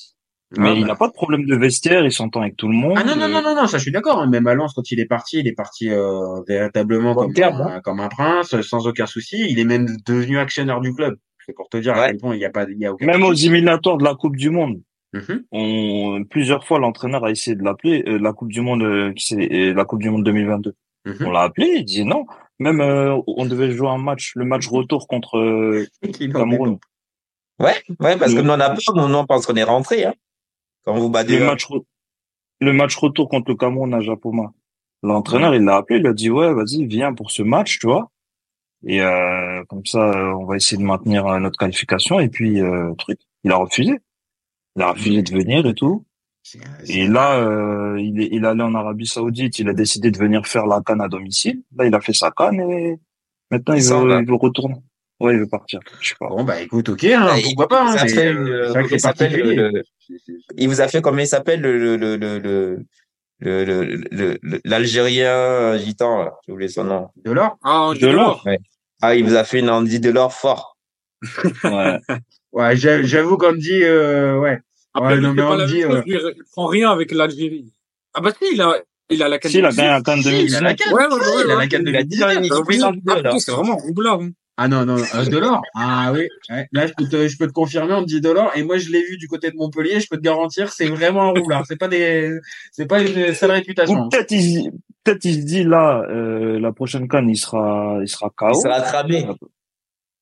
[0.58, 0.88] Mais Ah, il bah.
[0.88, 2.98] n'a pas de problème de vestiaire, il s'entend avec tout le monde.
[2.98, 4.20] Ah non, non, non, non, non, ça je suis d'accord.
[4.22, 4.28] hein.
[4.28, 7.62] Même à Lens, quand il est parti, il est parti euh, véritablement Bon comme, terme,
[7.62, 9.46] un, comme un prince, sans aucun souci.
[9.50, 11.18] Il est même devenu actionnaire du club.
[11.46, 12.08] C'est pour te dire à Ouais.
[12.12, 14.16] quel point il n'y a pas, il y a aucun Même aux éliminatoires de la
[14.16, 14.82] Coupe du Monde,
[15.18, 15.44] Mhm.
[15.52, 19.26] on, plusieurs fois, l'entraîneur a essayé de l'appeler, euh, la Coupe du Monde, euh, qui
[19.28, 20.74] c'est, euh, la Coupe du Monde 2022.
[21.06, 21.16] Mhm.
[21.26, 22.26] On l'a appelé, il disait non.
[22.60, 25.86] Même, euh, on devait jouer un match, le match retour contre euh,
[26.34, 26.80] Cameroun.
[27.60, 30.14] ouais, ouais, parce que nous, on a peur, nous, on pense qu'on est rentré, hein.
[30.86, 31.84] Quand vous battez Le match, re-
[32.62, 34.52] le match retour contre le Cameroun à Japoma.
[35.04, 38.10] L'entraîneur, il l'a appelé, il a dit ouais, vas-y, viens pour ce match, tu vois.
[38.86, 42.20] Et euh, comme ça, euh, on va essayer de maintenir euh, notre qualification.
[42.20, 44.00] Et puis, euh, truc, il a refusé.
[44.78, 46.06] Il a refusé de venir et tout.
[46.88, 49.60] Et là, euh, il est, il est allé en Arabie Saoudite.
[49.60, 51.62] Il a décidé de venir faire la canne à domicile.
[51.76, 52.98] Là, il a fait sa canne et
[53.52, 54.76] maintenant il Il veut, il veut retourner.
[55.20, 55.80] Ouais, il veut partir.
[56.00, 56.28] Je sais pas.
[56.30, 57.84] Bon, bah écoute, ok, hein, Ah, pourquoi pas.
[57.84, 59.84] il Hein, vous a mais, fait, euh, euh, il s'appelle, le-
[60.58, 62.86] Il vous a fait comment il s'appelle le le le le le
[63.40, 67.08] le- le- le- le- l'Algérien gitan là, j'ai oublié son nom.
[67.26, 67.58] Delors?
[67.64, 68.44] Ah, Andy Delors.
[68.46, 68.60] Ouais.
[69.02, 70.78] Ah, il vous a fait une Andy Delors fort.
[71.64, 71.98] Ouais.
[72.54, 74.60] Ouais, j'a- j'avoue qu'on dit, euh, ouais.
[74.98, 75.92] Après, Ouais, non, la dit, chose.
[75.96, 77.72] euh, Lui, il prend rien avec l'Algérie.
[78.14, 78.76] Ah bah si, il a,
[79.10, 79.78] il a la canne Si, il a 2018.
[79.78, 80.76] gagné la canne Si, il a la 2019.
[80.76, 80.94] canne.
[80.94, 82.36] Ouais, ouais, ouais, il a la canne Il a dit dans 2019.
[82.36, 84.22] l'émission Oui, Andy ah, c'est vraiment roublard.
[84.22, 84.32] Hein.
[84.60, 85.62] Ah non, non, euh, Delors.
[85.76, 86.28] Ah oui.
[86.50, 86.68] Ouais.
[86.72, 88.52] Là, je peux te, je peux te confirmer, on me dit Delors.
[88.56, 90.00] Et moi, je l'ai vu du côté de Montpellier.
[90.00, 91.64] Je peux te garantir, c'est vraiment un roublard.
[91.68, 92.40] C'est pas des,
[92.72, 94.10] c'est pas une sale réputation.
[94.10, 94.72] Peut-être il,
[95.04, 98.48] peut-être il se dit là, euh, la prochaine canne, il sera, il sera KO.
[98.56, 99.28] Il sera cramé.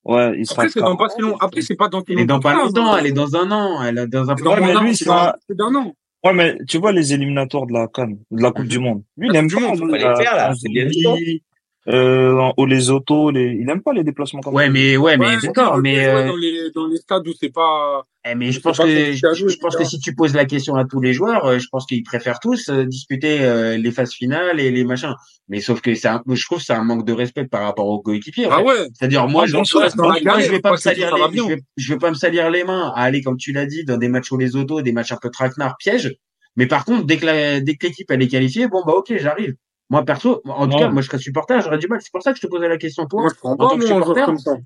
[0.08, 1.36] Ouais, il sera Après, c'est dans pas si long.
[1.40, 2.92] Après, c'est pas dans Elle est dans pas longtemps, longtemps.
[2.92, 2.96] hein.
[3.00, 3.82] Elle est dans un an.
[3.82, 5.06] Elle est dans un dans Ouais, mais lui, c'est
[5.50, 5.92] d'un an.
[6.24, 9.02] Ouais, mais tu vois les éliminatoires de la CAN, de la Coupe du Monde.
[9.16, 10.52] Lui, il aime pas Monde, faut pas les la- faire, là.
[10.54, 11.42] C'est bien Zambie,
[11.88, 14.70] euh, ou les autos, les, il aime pas les déplacements comme Ouais, ça.
[14.72, 18.04] mais, ouais, mais Ouais, d'accord, mais, euh, dans les, dans les stades où c'est pas,
[18.34, 21.12] mais je pense que, je, pense que si tu poses la question à tous les
[21.12, 24.84] joueurs, euh, je pense qu'ils préfèrent tous euh, disputer euh, les phases finales et les
[24.84, 25.14] machins.
[25.48, 27.86] Mais sauf que c'est un, je trouve que c'est un manque de respect par rapport
[27.86, 28.48] aux coéquipiers.
[28.50, 28.88] Ah ouais.
[28.94, 32.10] C'est-à-dire, moi, je, je vais pas me salir ça les, je vais, je vais pas
[32.10, 34.56] me salir les mains à aller, comme tu l'as dit, dans des matchs où les
[34.56, 36.16] autos, des matchs un peu traquenards, pièges.
[36.56, 39.12] Mais par contre, dès que la, dès que l'équipe elle est qualifiée, bon bah ok,
[39.18, 39.54] j'arrive.
[39.90, 42.00] Moi perso, en tout cas, moi je serais supporter, j'aurais du mal.
[42.02, 43.20] C'est pour ça que je te posais la question toi.
[43.20, 44.56] Moi, je prends en tant que supporter, ça.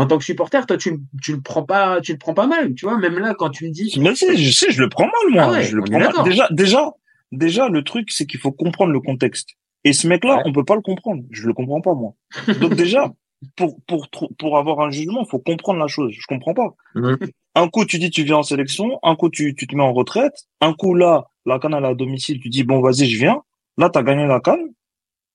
[0.00, 2.46] En tant que supporter, toi tu, le- tu le prends pas, tu le prends pas
[2.46, 2.74] mal.
[2.74, 5.04] Tu vois, même là quand tu me dis, Mais si, je sais, je le prends
[5.06, 5.42] mal, moi.
[5.44, 6.12] Ah ouais, je le prends mal.
[6.24, 6.92] Déjà, déjà,
[7.32, 9.50] déjà, le truc, c'est qu'il faut comprendre le contexte.
[9.84, 10.42] Et ce mec-là, Ouais.
[10.46, 11.22] on peut pas le comprendre.
[11.30, 12.14] Je le comprends pas, moi.
[12.60, 13.12] Donc déjà,
[13.56, 16.12] pour, pour, pour avoir un jugement, faut comprendre la chose.
[16.18, 16.74] Je comprends pas.
[16.94, 17.16] Mhm.
[17.54, 18.98] Un coup, tu dis tu viens en sélection.
[19.02, 20.34] Un coup, tu, tu te mets en retraite.
[20.60, 22.38] Un coup, là, la canne elle est à domicile.
[22.40, 23.42] Tu dis, bon, vas-y, je viens.
[23.78, 24.72] Là, t'as gagné la canne.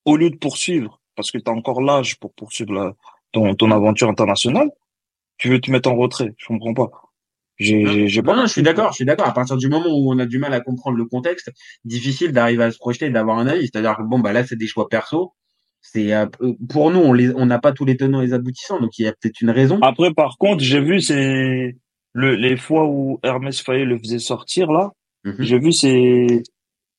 [0.06, 2.94] Au lieu de poursuivre, parce que t'as encore l'âge pour poursuivre la,
[3.34, 4.70] ton, ton aventure internationale,
[5.38, 6.34] tu veux te mettre en retrait.
[6.38, 6.90] Je comprends pas.
[7.58, 9.28] J'ai, j'ai, j'ai pas Non, non, je suis d'accord, je suis d'accord.
[9.28, 11.52] À partir du moment où on a du mal à comprendre le contexte,
[11.86, 13.64] difficile d'arriver à se projeter et d'avoir un avis.
[13.72, 15.34] C'est-à-dire que bon, bah là, c'est des choix perso.
[15.82, 16.26] C'est euh,
[16.70, 19.04] pour nous, on les, on n'a pas tous les tenants et les aboutissants, donc il
[19.04, 19.80] y a peut-être une raison.
[19.82, 21.76] Après, par contre, j'ai vu c'est
[22.14, 24.92] le, les fois où Hermès Fayet le faisait sortir là,
[25.26, 25.36] Mhm.
[25.40, 26.44] j'ai vu ses,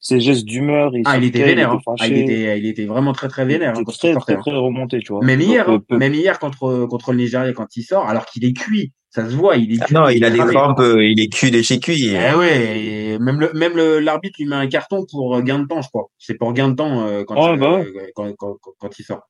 [0.04, 0.92] ses gestes d'humeur.
[0.94, 1.72] Il Ah, il était vénère.
[1.72, 1.78] hein.
[1.78, 3.98] était Ah, il était, il était vraiment très très Il vénère hein, était quand il
[3.98, 4.34] très, sortait.
[4.34, 4.42] très, hein.
[4.52, 5.24] très remonté, tu vois.
[5.24, 8.26] Même Donc, hier, euh, hein, même hier contre contre le Nigeria quand il sort, alors
[8.26, 9.94] qu'il est cuit, ça se voit, il est Ah cuit.
[9.94, 12.10] non, il a des crampes, euh, il est cul de chez cuit.
[12.14, 12.78] Eh ouais,
[13.14, 15.80] et même le même le l'arbitre lui met un carton pour euh, gain de temps,
[15.80, 16.10] je crois.
[16.18, 18.98] C'est pour gain de temps euh, quand, Ouais, il, bah euh, quand, quand, quand- quand
[18.98, 19.22] il sort.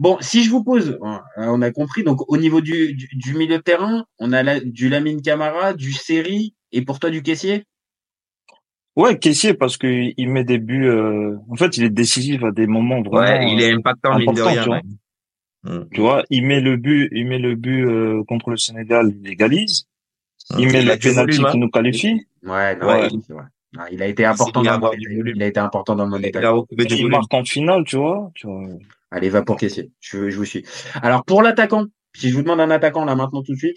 [0.00, 2.02] Bon, si je vous pose, hein, on a compris.
[2.02, 5.72] Donc au niveau du, du, du milieu de terrain, on a la, du Lamine Camara,
[5.74, 7.64] du Seri et pour toi du caissier?
[8.96, 9.86] Ouais, Caissier, parce que
[10.16, 13.52] il met des buts, euh, en fait, il est décisif à des moments vraiment, Ouais,
[13.52, 14.62] il est euh, impactant, mine de importants, rien.
[14.62, 14.76] tu vois.
[14.78, 14.82] ouais.
[15.80, 15.88] Mm.
[15.92, 19.28] Tu vois, il met le but, il met le but, euh, contre le Sénégal, il
[19.30, 19.86] égalise.
[20.58, 20.72] Il Mm.
[20.72, 21.50] met Il a le du penalty volume, hein.
[21.52, 22.26] qui nous qualifie.
[22.44, 23.08] Ouais, non, Ouais.
[23.28, 23.42] vrai.
[23.78, 25.32] Ah, il a été important Il dans le volume.
[25.36, 28.30] Il a été important dans le monde Il Il marque en finale, tu vois.
[28.34, 28.62] Tu vois.
[29.10, 29.90] Allez, va pour caissier.
[30.00, 30.64] Je, je vous suis.
[31.02, 31.84] Alors pour l'attaquant,
[32.14, 33.76] si je vous demande un attaquant là maintenant tout de suite,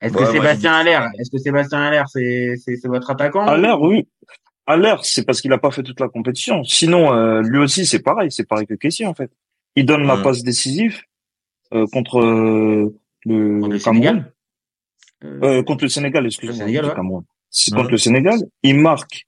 [0.00, 3.56] est-ce que Ouais, Sébastien Allaire, est-ce que Sébastien Allaire c'est c'est c'est votre attaquant À
[3.56, 4.06] l'air, oui.
[4.66, 6.64] À l'air, c'est parce qu'il a pas fait toute la compétition.
[6.64, 8.32] Sinon, euh, lui aussi, c'est pareil.
[8.32, 9.30] C'est pareil que Caissier, en fait.
[9.76, 10.22] Il donne la Mm.
[10.22, 11.00] passe décisive
[11.72, 12.92] euh, contre euh,
[13.24, 14.02] le, Contre le Cameroun.
[14.02, 14.32] Sénégal?
[15.24, 16.58] Euh, Euh, contre le Sénégal, excusez-moi.
[16.58, 16.94] Sénégal, ouais.
[16.94, 17.24] Cameroun.
[17.50, 17.76] C'est Mm.
[17.76, 18.38] contre le Sénégal.
[18.64, 19.26] Il marque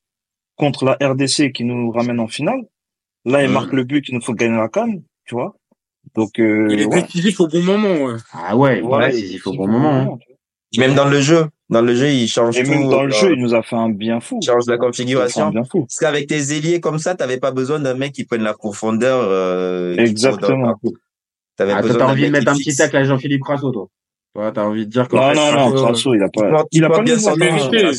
[0.56, 2.62] contre la RDC qui nous ramène en finale.
[3.24, 3.52] Là, il Mm.
[3.52, 5.54] marque le but qui nous faut gagner la canne, tu vois.
[6.16, 7.02] Donc, euh, Il est ouais.
[7.02, 8.16] décisif au bon moment, ouais.
[8.32, 10.18] Ah ouais, Ouais, il est décisif bon au bon moment.
[10.76, 11.46] Même dans le jeu.
[11.70, 12.70] Dans le jeu, il change Et tout.
[12.70, 14.38] même dans le euh, jeu, il nous a fait un bien fou.
[14.42, 15.50] il change la configuration.
[15.50, 15.80] bien fou.
[15.80, 19.20] Parce qu'avec tes ailiers comme ça, t'avais pas besoin d'un mec qui prenne la profondeur.
[19.22, 20.74] Euh, Exactement.
[21.56, 23.88] T'avais Ah, besoin t'as envie de mettre un petit tacle à Jean-Philippe Crasso, toi.
[24.34, 26.88] Toi, t'as envie de dire que Non, non, non, Crasso, il a pas, il a
[26.88, 27.90] pas bien mérité.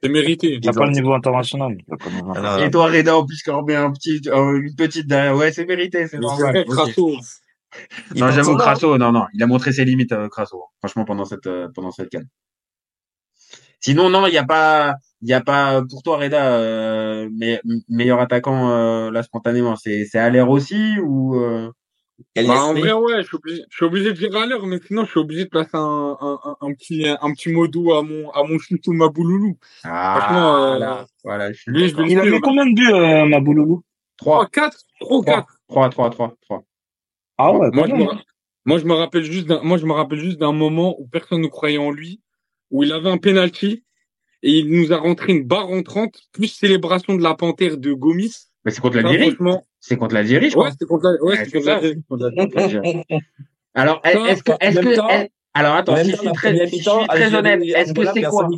[0.00, 0.58] C'est mérité.
[0.62, 1.76] Il a pas le niveau international.
[1.76, 2.68] Il a pas le niveau non, international.
[2.68, 5.34] Et toi, Reda, en plus, qu'on remet un petit, euh, une petite derrière.
[5.34, 6.64] Ouais, c'est mérité, c'est normal.
[6.68, 7.16] Crasso.
[8.14, 8.56] Il Non, j'avoue.
[8.56, 10.64] Crasso, non, non, il a montré ses limites, euh, Crasso.
[10.78, 12.28] Franchement, pendant cette, euh, pendant cette canne.
[13.80, 17.60] Sinon, non, il n'y a pas, il y a pas, pour toi, Reda, euh, me-
[17.88, 21.70] meilleur attaquant, euh, là, spontanément, c'est, c'est Allaire aussi, ou, euh,
[22.34, 24.80] Bah, en vrai, ouais, je suis obligé, je suis obligé de dire à l'heure, mais
[24.84, 27.92] sinon, je suis obligé de placer un, un, un, un petit, un petit mot doux
[27.92, 29.56] à mon, à mon chouchou Mabouloulou.
[29.80, 32.66] Franchement, ah, euh, voilà, voilà, je suis lui, je vais le Il a mis combien
[32.66, 33.82] de buts, euh, Mabouloulou?
[34.16, 35.60] 3, 3, 4, 3 ou 4.
[35.68, 36.64] 3, 3, 3, 3.
[37.38, 38.04] Ah ouais, Moi, je me,
[38.64, 41.40] moi, je me rappelle juste d'un, moi, je me rappelle juste d'un moment où personne
[41.40, 42.20] ne croyait en lui,
[42.70, 43.84] où il avait un penalty
[44.42, 48.34] et il nous a rentré une barre entrante, plus célébration de la panthère de Gomis.
[48.64, 49.30] Mais c'est contre l'Algérie.
[49.30, 53.22] franchement, C'est contre l'Algérie, je ouais, c'était contre la, ouais, c'est contre l'Algérie, contre.
[53.74, 56.66] Alors, est- est-ce que, est-ce que, temps- est- alors attends, si je suis la très,
[56.66, 58.48] si je suis très honnête, est-ce que c'est quoi?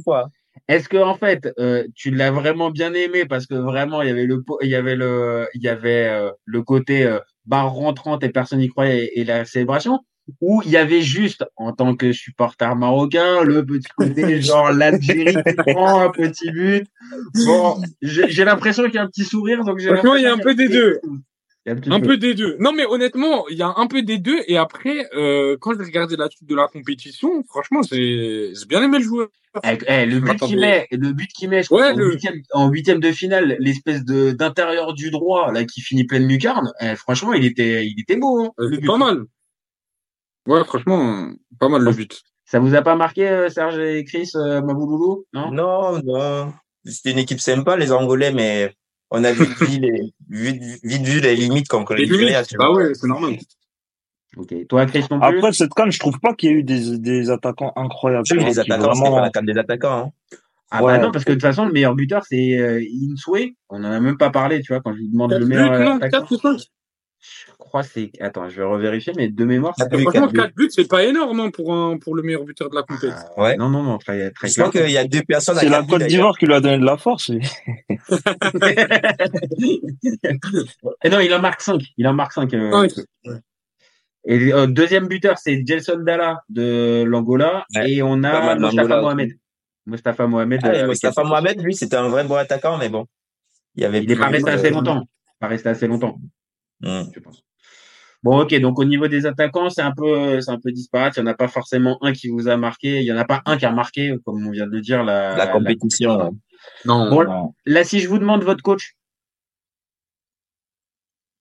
[0.69, 4.11] Est-ce que en fait, euh, tu l'as vraiment bien aimé parce que vraiment il y
[4.11, 7.19] avait le, il y avait le, il y avait euh, le côté euh,
[7.51, 9.99] barre rentrante et personne n'y croyait et, et la célébration,
[10.41, 15.35] ou il y avait juste en tant que supporter marocain le petit côté genre l'Algérie
[15.35, 16.87] qui prend un petit but.
[17.45, 20.33] Bon, j'ai l'impression qu'il y a un petit sourire donc j'ai Franchement, il y a
[20.33, 21.01] un peu des deux.
[21.67, 22.07] Un peu.
[22.09, 22.57] peu des deux.
[22.59, 24.41] Non, mais honnêtement, il y a un peu des deux.
[24.47, 28.83] Et après, euh, quand j'ai regardé la suite de la compétition, franchement, j'ai j'ai bien
[28.83, 29.29] aimé le joueur.
[29.65, 32.69] Eh, eh, le but qu'il met, le but qu'il met, je crois, en huitième, en
[32.71, 36.73] huitième de finale, l'espèce de d'intérieur du droit là qui finit pleine lucarne.
[36.81, 38.45] eh, franchement, il était, il était beau.
[38.45, 38.87] Hein, le but.
[38.87, 39.25] pas mal.
[40.47, 42.23] Ouais, franchement, pas mal le but.
[42.47, 45.53] Ça vous a pas marqué, euh, Serge et Chris, euh, Mabouloulou Non?
[45.53, 46.53] Non, non.
[46.85, 48.75] C'était une équipe sympa, les Angolais, mais
[49.11, 52.45] on a vite vu les, vite, vite vu les limites Nigeria.
[52.45, 52.77] tu bah vois.
[52.77, 53.37] ouais, c'est normal.
[54.37, 54.55] Ok.
[54.69, 55.39] Toi, Chris non plus.
[55.39, 58.23] Après, cette canne, je trouve pas qu'il y a eu des, des attaquants incroyables.
[58.31, 59.99] Oui, tu vois, les attaquants, vraiment- pas la canne des attaquants.
[60.07, 60.11] Hein.
[60.71, 60.97] Ah Ouais.
[60.97, 62.81] bah non, parce que de toute façon, le meilleur buteur c'est euh,
[63.13, 63.57] Insue.
[63.71, 65.97] On en a même pas parlé, tu vois, quand je lui demande le meilleur non,
[65.97, 66.25] attaquant.
[66.31, 66.57] ou.
[67.21, 68.11] Je crois que c'est.
[68.21, 69.75] Attends, je vais revérifier, mais de mémoire.
[69.77, 70.39] Quatre c'est- buts, Franchement, quatre buts.
[70.41, 73.15] 4 buts, c'est pas énorme hein, pour un, pour le meilleur buteur de la compétition.
[73.37, 73.57] Ouais.
[73.57, 75.83] Non, non, non, très, très Je crois qu'il y a deux personnes à C'est la
[75.83, 77.31] Côte d'Ivoire qui lui a donné de la force.
[81.05, 81.83] Et non, il en marque 5.
[81.99, 82.51] Il en marque 5.
[82.51, 82.91] Cinq.
[84.27, 87.67] Et euh, deuxième buteur, c'est Gelson Dalla de l'Angola.
[87.75, 87.91] Ouais.
[87.91, 89.31] Et on a d'Angola Mohamed.
[89.87, 90.61] Mostafa Mohamed.
[90.63, 91.25] Ah, euh.
[91.25, 93.07] Mohamed, lui, c'était un vrai bon attaquant, mais bon.
[93.77, 95.05] Il y avait Il n'est pas resté euh, assez longtemps.
[95.39, 96.19] Pas resté assez longtemps,
[96.83, 97.43] je pense.
[98.23, 98.55] Bon, ok.
[98.61, 101.17] Donc, au niveau des attaquants, c'est un peu, c'est un peu disparate.
[101.17, 102.99] Il n'y en a pas forcément un qui vous a marqué.
[103.01, 105.03] Il n'y en a pas un qui a marqué, comme on vient de le dire,
[105.05, 106.31] la, La compétition.
[106.85, 107.09] Non.
[107.11, 107.55] Bon, Non.
[107.65, 108.95] là, si je vous demande votre coach,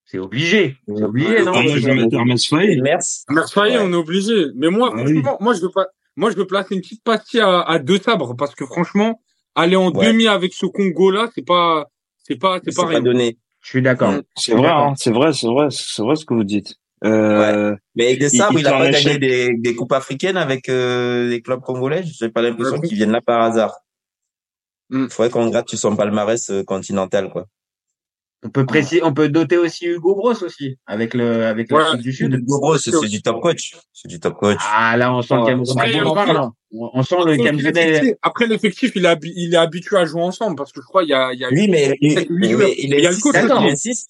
[0.06, 0.78] c'est obligé.
[0.88, 1.52] C'est obligé, non?
[1.54, 2.24] Ah.
[2.26, 2.56] Merci.
[2.82, 3.78] Merci, Ouais.
[3.80, 4.46] on est obligé.
[4.56, 5.22] Mais moi, Ah oui.
[5.40, 8.36] moi, je veux pas, moi, je veux placer une petite pastille à, à deux sabres
[8.36, 9.22] parce que franchement,
[9.56, 10.08] aller en Ouais.
[10.08, 11.88] demi avec ce Congo-là, c'est pas,
[12.24, 13.02] c'est pas, c'est pas pas rien.
[13.02, 13.38] donné.
[13.70, 14.16] Je suis d'accord.
[14.36, 16.74] C'est vrai, hein, c'est vrai, c'est vrai, c'est vrai ce que vous dites.
[17.06, 20.70] Euh, Mais avec des sabres, il il a pas gagné des, des coupes africaines avec
[20.70, 22.02] euh, les clubs congolais?
[22.04, 22.88] J'ai pas l'impression Ouais.
[22.88, 23.76] qu'ils viennent là par hasard.
[24.90, 25.04] Mm.
[25.04, 27.46] Il faudrait qu'on gratte sur son palmarès euh, continental, quoi.
[28.44, 31.78] On peut préciser, on peut doter aussi Hugo Bros aussi, avec le, avec Ouais.
[31.78, 32.34] l'Afrique du Sud.
[32.34, 33.76] Hugo Bros, c'est du top coach.
[33.94, 34.58] C'est du top coach.
[34.68, 35.64] Ah, là, on sent le Ouais.
[35.78, 36.54] Après, on, après- parle, hein.
[36.72, 37.72] On sent le Après, Camerounais.
[37.92, 40.86] l'effectif- Après, l'effectif, il est, habi- il est habitué à jouer ensemble parce que je
[40.86, 42.70] crois il y a, il y a Oui, mais, il, sept, huit mais joueurs.
[42.78, 43.36] il, Il y a le coach.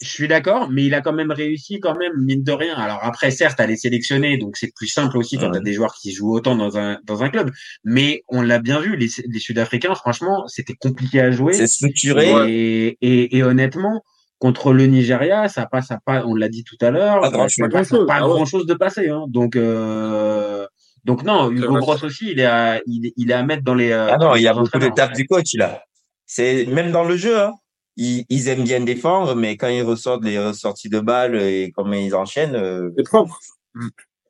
[0.01, 2.75] Je suis d'accord, mais il a quand même réussi, quand même, mine de rien.
[2.75, 5.51] Alors après, certes, à les sélectionner, donc c'est plus simple aussi quand Ouais.
[5.53, 7.51] tu as des joueurs qui jouent autant dans un, dans un club.
[7.85, 11.53] Mais on l'a bien vu, les, les Sud-Africains, franchement, c'était compliqué à jouer.
[11.53, 12.29] C'est structuré.
[12.49, 14.03] Et, et, et honnêtement,
[14.37, 17.49] contre le Nigeria, ça passe à pas, on l'a dit tout à l'heure, Pas grand
[17.49, 17.69] ça chose.
[17.71, 18.33] passe à pas Ah ouais.
[18.33, 19.09] grand chose de passer.
[19.09, 19.25] Hein.
[19.27, 20.65] Donc, euh,
[21.05, 21.79] donc non, Hugo vrai.
[21.79, 23.91] Bros aussi, il est à, il, est- il est à mettre dans les.
[23.91, 25.83] euh, Ah non, il y a beaucoup taf du coach, là.
[26.25, 27.53] C'est, même dans le jeu, hein.
[27.97, 31.93] Ils, ils aiment bien défendre, mais quand ils ressortent les ressorties de balles et comment
[31.93, 33.37] ils enchaînent, euh, C'est propre.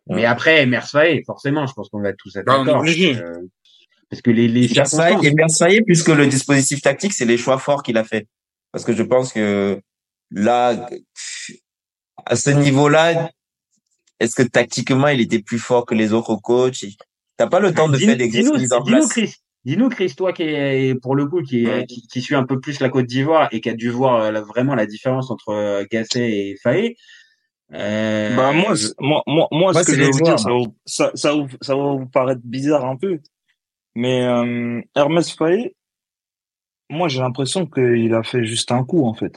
[0.07, 2.83] Mais après, Mersfaye, forcément, je pense qu'on va tous être Bah, d'accord.
[2.83, 3.33] Euh,
[4.09, 5.23] parce que les, les circonstances.
[5.23, 8.27] et Versailles, puisque le dispositif tactique, c'est les choix forts qu'il a fait.
[8.71, 9.79] Parce que je pense que
[10.31, 10.89] là,
[12.25, 13.29] à ce niveau-là,
[14.19, 16.85] est-ce que tactiquement, il était plus fort que les autres coachs?
[17.37, 19.09] T'as pas le temps de faire des dis-nous, mises en dis-nous, place?
[19.09, 19.33] Chris,
[19.65, 22.59] dis-nous, Chris, toi qui est, pour le coup, qui, est- qui, qui suit un peu
[22.59, 25.49] plus la Côte d'Ivoire et qui a dû voir euh, la- vraiment la différence entre
[25.49, 26.95] euh, Gasset et Faé.
[27.71, 30.39] Euh, Bah moi, moi, moi, moi, Moi, ce que je vais les vous joueurs, dire,
[30.39, 33.19] ça va, vous- ça, ça, ça va vous paraître bizarre un peu,
[33.95, 35.75] mais euh, Hermès Faé,
[36.89, 39.33] moi j'ai l'impression qu'il a fait juste un coup en fait,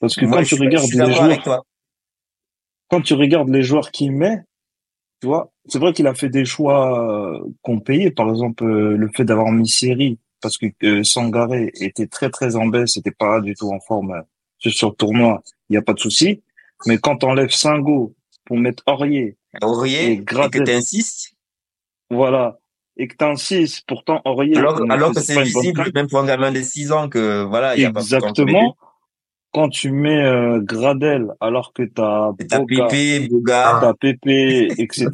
[0.00, 1.64] parce que Moi, quand je tu suis, je regardes suis les joueurs, toi.
[2.88, 4.42] Quand tu regardes les joueurs qu'il met,
[5.20, 8.96] tu vois, c'est vrai qu'il a fait des choix euh, qu'on payait, par exemple euh,
[8.96, 13.10] le fait d'avoir mis Série, parce que euh, Sangaré était très très en baisse, était
[13.10, 16.42] pas du tout en forme euh, sur le tournoi, il y a pas de souci,
[16.86, 18.14] mais quand t'enlèves Singo
[18.44, 21.34] pour mettre Aurier et Aurier, et que Gradel, t'insistes,
[22.10, 22.58] voilà,
[22.98, 26.60] et que t'insistes, pourtant Aurier, alors, alors que c'est visible, même pour un gamin de
[26.60, 28.00] 6 ans, que voilà, il y a pas.
[28.00, 28.76] Exactement.
[29.56, 35.08] Quand tu mets euh, Gradel alors que t'as T'as Pépé, Boga, t'as Pépé, etc.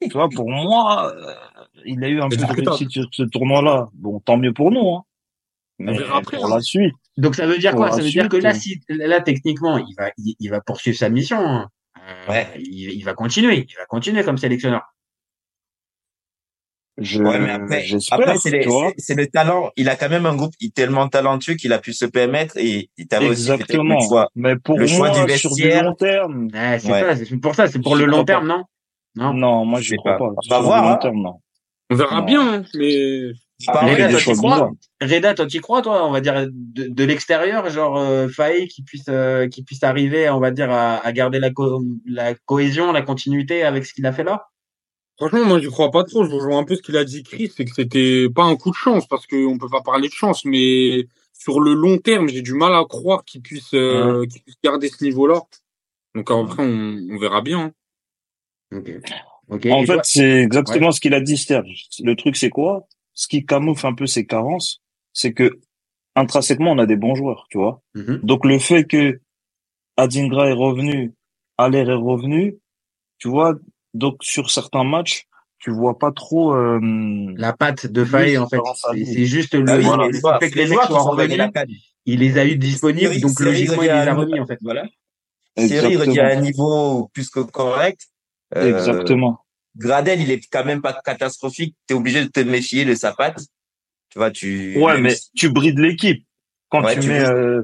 [0.00, 1.32] tu vois, pour moi, euh,
[1.84, 3.88] il a eu un peu de réussite sur ce tournoi-là.
[3.94, 5.02] Bon, tant mieux pour nous, hein.
[5.80, 6.36] On Mais verra après.
[6.36, 6.54] pour hein.
[6.54, 7.90] la suite, donc ça veut dire quoi?
[7.90, 10.96] Ça veut dire que là, euh, si, là, techniquement, il va, il, il va poursuivre
[10.96, 11.38] sa mission.
[11.40, 11.68] hein.
[11.98, 12.46] Euh, Ouais.
[12.58, 14.82] il, il va continuer, il va continuer comme sélectionneur.
[16.98, 17.82] Je, Ouais, mais après,
[18.38, 18.88] c'est les- tu vois.
[18.96, 19.70] c'est- c'est le talent.
[19.76, 23.06] Il a quand même un groupe tellement talentueux qu'il a pu se permettre et il
[23.06, 23.96] peut-être Exactement.
[24.00, 24.28] le choix.
[24.34, 27.00] Mais pour le choix moi, du sur du long terme, c'est Ouais.
[27.02, 28.32] ça, c'est pour ça, c'est pour le long pas.
[28.34, 28.62] terme, non?
[29.14, 29.32] Non.
[29.34, 30.28] non, moi, Je je crois pas.
[30.28, 30.34] pas.
[30.46, 30.98] On va voir, hein.
[31.00, 31.34] terme, non.
[31.90, 32.24] On verra Non.
[32.24, 33.30] bien, hein, mais
[33.66, 34.70] Pareil, Reda, toi, tu crois.
[35.00, 38.82] Reda, toi, tu crois, toi, on va dire de, de l'extérieur, genre euh, Faye qui
[38.82, 42.92] puisse euh, qui puisse arriver, on va dire, à, à garder la, co- la cohésion,
[42.92, 44.46] la continuité avec ce qu'il a fait là?
[45.16, 46.24] Franchement, moi, je crois pas trop.
[46.24, 48.70] Je rejoins un peu ce qu'il a dit Chris, c'est que c'était pas un coup
[48.70, 52.42] de chance parce qu'on peut pas parler de chance, mais sur le long terme, j'ai
[52.42, 55.42] du mal à croire qu'il puisse, euh, qu'il puisse garder ce niveau-là.
[56.14, 57.72] Donc après, on, on verra bien.
[58.72, 58.78] hein.
[58.78, 58.90] Ok.
[59.48, 59.66] Ok.
[59.66, 61.86] En fait, c'est exactement ce qu'il a dit, Serge.
[62.02, 62.88] Le truc, c'est quoi?
[63.14, 65.60] Ce qui camoufle un peu ses carences, c'est que,
[66.16, 67.80] intrinsèquement, on a des bons joueurs, tu vois.
[67.94, 68.20] Mhm.
[68.24, 69.20] Donc, le fait que
[69.96, 71.12] Adingra est revenu,
[71.58, 72.58] Aller est revenu,
[73.18, 73.54] tu vois,
[73.96, 75.24] donc, sur certains matchs,
[75.58, 76.78] tu vois pas trop, euh,
[77.36, 78.58] la patte de Faye, en fait,
[79.04, 79.82] c'est juste le, Ah oui,
[80.20, 81.42] joueurs- fait que les mecs joueurs qui soient revenus,
[82.04, 84.58] il les a eu disponibles, donc logiquement, il les a remis, en fait.
[84.62, 84.84] Voilà.
[85.56, 86.00] Thierry Exactement.
[86.06, 88.02] revient à un niveau plus que correct.
[88.54, 89.40] Euh, Exactement.
[89.76, 91.74] Gradel, il est quand même pas catastrophique.
[91.86, 93.40] T'es obligé de te méfier de sa patte.
[94.10, 94.78] Tu vois, tu.
[94.78, 96.24] Ouais, mais si- tu brides l'équipe.
[96.68, 97.62] Quand Ouais, tu tu mets, euh,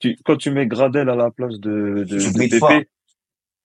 [0.00, 2.70] tu, quand tu mets Gradel à la place de, de, Tu de brides fort.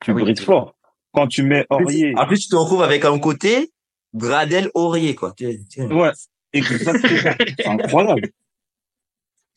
[0.02, 0.22] tu Ah oui.
[0.22, 0.76] brides fort.
[1.18, 3.72] Quand tu mets Aurier, En plus, tu te retrouves avec un côté
[4.14, 5.34] Gradel Aurier, quoi.
[5.42, 6.12] Ouais,
[6.54, 7.34] exactement.
[7.58, 8.30] C'est incroyable.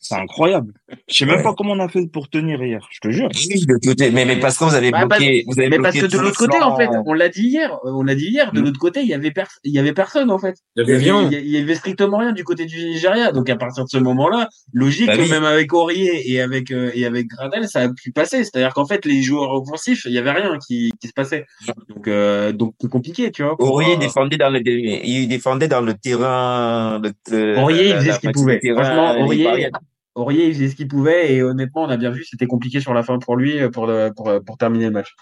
[0.03, 0.73] C'est incroyable.
[1.07, 1.43] Je sais même Ouais.
[1.43, 3.29] pas comment on a fait pour tenir hier, je te jure.
[3.33, 4.09] Oui, de côté.
[4.09, 6.21] Mais, mais parce que vous avez Bah, bloqué, vous avez Mais bloqué parce que de
[6.21, 8.63] l'autre côté, en fait, on l'a dit hier, euh, on l'a dit hier, de Mm.
[8.65, 9.31] l'autre côté, il y avait
[9.63, 10.55] il y avait personne, en fait.
[10.75, 11.29] Il y avait rien.
[11.31, 13.31] Il y, avait strictement rien du côté du Nigeria.
[13.31, 15.29] Donc, à partir de ce moment-là, logique Bah oui.
[15.29, 18.43] même avec Aurier et avec, euh, et avec Gradel, ça a pu passer.
[18.43, 21.45] C'est-à-dire qu'en fait, les joueurs offensifs, il y avait rien qui, qui se passait.
[21.89, 23.55] Donc, euh, donc, c'est compliqué, tu vois.
[23.59, 28.13] Aurier euh, défendait dans le, il défendait dans le terrain, le, le- Aurier, il faisait
[28.13, 28.59] ce qu'il pouvait.
[28.73, 29.69] Franchement, Aurier.
[30.15, 32.93] Aurier, il faisait ce qu'il pouvait et honnêtement, on a bien vu, c'était compliqué sur
[32.93, 35.13] la fin pour lui, pour, le- pour, pour terminer le match.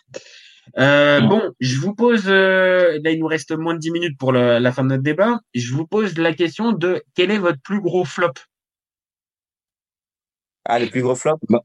[0.77, 4.31] Euh, bon, je vous pose, euh, là il nous reste moins de 10 minutes pour
[4.31, 5.39] le- la fin de notre débat.
[5.53, 8.33] Je vous pose la question de quel est votre plus gros flop?
[10.65, 11.37] Ah, le plus gros flop?
[11.49, 11.61] Bah,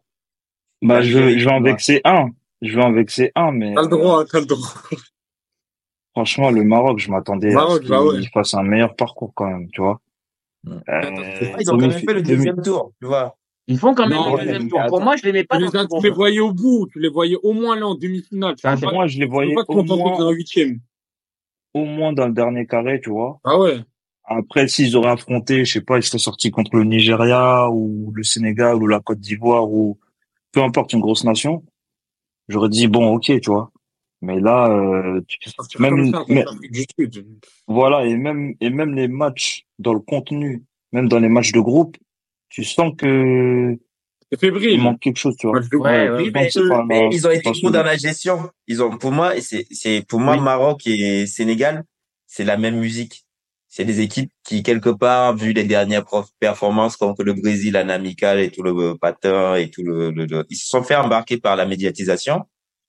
[0.82, 1.70] je, Algérie, je vais en ouais.
[1.70, 2.28] vexer un.
[2.62, 4.68] Je vais en vexer un, mais T'as le droit, t'as le droit.
[6.12, 8.20] franchement, le Maroc, je m'attendais à ce bah ouais.
[8.20, 10.00] qu'il fasse un meilleur parcours quand même, tu vois.
[10.66, 13.36] Euh, Ils ont quand même fait le deuxième tour, tu vois.
[13.66, 14.80] Ils font quand même Non, le deuxième tour.
[14.88, 17.36] Pour moi, je les mets pas Tu dans les, voyais au bout, tu les voyais
[17.42, 18.56] au moins là en demi-finale.
[18.92, 20.80] Moi, je les voyais pas au moins, huitième.
[21.72, 23.40] au moins dans le dernier carré, tu vois.
[23.44, 23.80] Ah ouais.
[24.24, 28.22] Après, s'ils auraient affronté, je sais pas, ils seraient sortis contre le Nigeria ou le
[28.22, 29.98] Sénégal ou la Côte d'Ivoire ou
[30.52, 31.62] peu importe une grosse nation,
[32.48, 33.70] j'aurais dit bon, ok, tu vois.
[34.22, 36.44] Mais là, euh, tu- Sortir même, ça, mais-
[37.66, 41.60] voilà, et même et même les matchs dans le contenu, même dans les matchs de
[41.60, 41.96] groupe,
[42.48, 43.76] tu sens que
[44.30, 44.70] C'est fébrile.
[44.74, 45.58] il manque quelque chose, tu vois.
[45.60, 45.84] Ouais, groupe.
[45.84, 47.72] ouais, je mais- que Mais ils ont été trop solide.
[47.72, 48.50] dans la gestion.
[48.66, 50.42] Ils ont, pour moi, c'est, c'est, pour moi, Oui.
[50.42, 51.84] Maroc et Sénégal,
[52.26, 53.24] c'est la même musique.
[53.68, 56.04] C'est des équipes qui, quelque part, vu les dernières
[56.38, 60.46] performances contre le Brésil en amical et tout le patin et tout le, le- le-
[60.48, 62.44] ils se sont fait embarquer par la médiatisation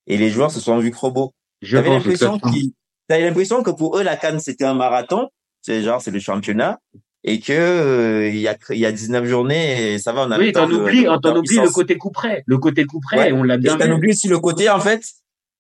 [0.06, 1.34] et les joueurs se sont vus robots.
[1.64, 2.74] Je J'avais pense l'impression que qu'ils,
[3.10, 5.30] l'impression que pour eux, la Cannes, c'était un marathon.
[5.66, 6.80] C'est genre, c'est le championnat.
[7.24, 10.32] Et que, euh, il y a, il y a 19 journées et ça va, on
[10.32, 11.72] a oui, le temps t'en de- oublies, de- t'en oublies le d'impuissance.
[11.72, 12.44] côté coup près.
[12.46, 13.32] Le côté coup près, Ouais.
[13.32, 13.94] on l'a Et bien t'en vu.
[13.94, 15.04] oublies aussi le côté, en fait,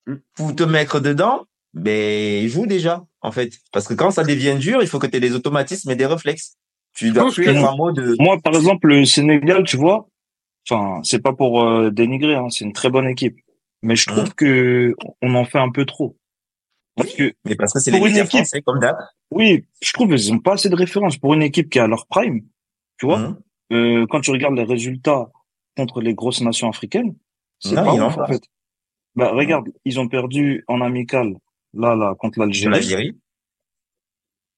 [0.05, 0.13] Mm.
[0.35, 3.53] pour te mettre dedans, ben, joue déjà, en fait.
[3.71, 6.05] Parce que quand ça devient dur, il faut que tu aies des automatismes et des
[6.05, 6.55] réflexes.
[6.95, 10.07] Tu dois être en mode, Moi, par exemple, le Sénégal, tu vois,
[10.69, 13.37] enfin, c'est pas pour euh, dénigrer, hein, c'est une très bonne équipe.
[13.81, 14.93] Mais je trouve que
[15.23, 16.15] on en fait un peu trop.
[16.95, 18.95] Parce que, mais parce que c'est les équipe, français, comme d'hab.
[19.31, 21.87] oui, je trouve qu'ils ont pas assez de références pour une équipe qui est à
[21.87, 22.45] leur prime.
[22.97, 23.37] Tu vois, Mhm.
[23.73, 25.29] euh, quand tu regardes les résultats
[25.77, 27.15] contre les grosses nations africaines,
[27.59, 28.41] c'est pas ouf, en fait.
[29.15, 31.35] Bah, regarde, ils ont perdu en amical,
[31.73, 32.71] là, là, contre l'Algérie.
[32.73, 33.17] l'Algérie.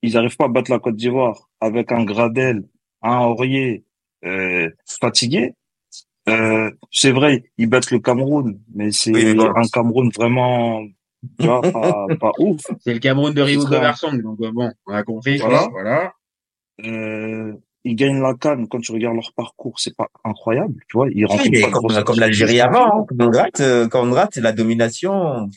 [0.03, 2.67] Ils arrivent pas à battre la Côte d'Ivoire avec un Gradel,
[3.01, 3.83] un Aurier,
[4.25, 5.53] euh, fatigué.
[6.29, 10.83] Euh, c'est vrai, ils battent le Cameroun, mais c'est Oui, un Cameroun vraiment,
[11.39, 12.61] tu vois, pas, pas ouf.
[12.83, 15.37] C'est le Cameroun de Rio de Versong, donc euh, bon, on a compris.
[15.37, 15.67] Voilà.
[15.71, 16.13] voilà.
[16.85, 17.53] Euh,
[17.83, 18.67] ils gagnent la canne.
[18.67, 21.07] Quand tu regardes leur parcours, c'est pas incroyable, tu vois.
[21.09, 23.05] Ils Oui, rencontrent pas comme, l'Algérie avant, hein.
[23.07, 25.49] Quand on gratte, euh, quand on la domination.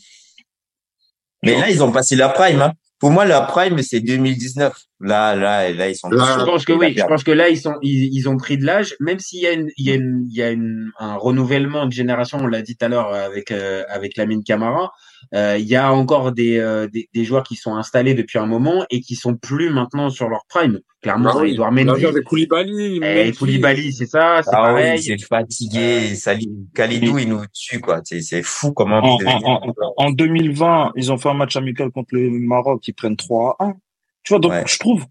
[1.42, 2.72] Mais là, ils ont passé leur prime, hein.
[3.00, 4.74] Pour moi, leur prime, c'est 2019.
[5.00, 6.10] Là, là, là, ils sont.
[6.10, 6.94] je pense que oui.
[6.94, 9.46] Je pense que là, ils sont, ils, ils ont pris de l'âge, même s'il y
[9.46, 12.38] a une, il y a une, il y a une, un renouvellement de génération.
[12.38, 14.92] On l'a dit tout à l'heure avec euh, avec Lamine Camara.
[15.34, 18.46] Euh, il y a encore des, euh, des, des joueurs qui sont installés depuis un
[18.46, 20.80] moment et qui sont plus maintenant sur leur prime.
[21.02, 21.52] Clairement, Ah oui.
[21.52, 22.04] Edouard Mendy.
[22.24, 23.32] Koulibaly, Mendy.
[23.32, 24.92] Koulibaly, c'est ça, c'est Ah pareil.
[24.98, 26.14] oui, c'est fatigué.
[26.14, 28.00] Sali- Kalidou, il nous tue, quoi.
[28.04, 28.98] C'est, c'est fou comment.
[28.98, 32.86] En, il en, en, en 2020, ils ont fait un match amical contre le Maroc,
[32.86, 33.74] ils prennent 3 à 1.
[34.22, 34.64] Tu vois, donc Ouais.
[34.66, 35.04] je trouve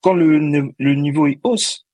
[0.00, 0.38] quand, le,
[0.78, 1.84] le niveau est hausse,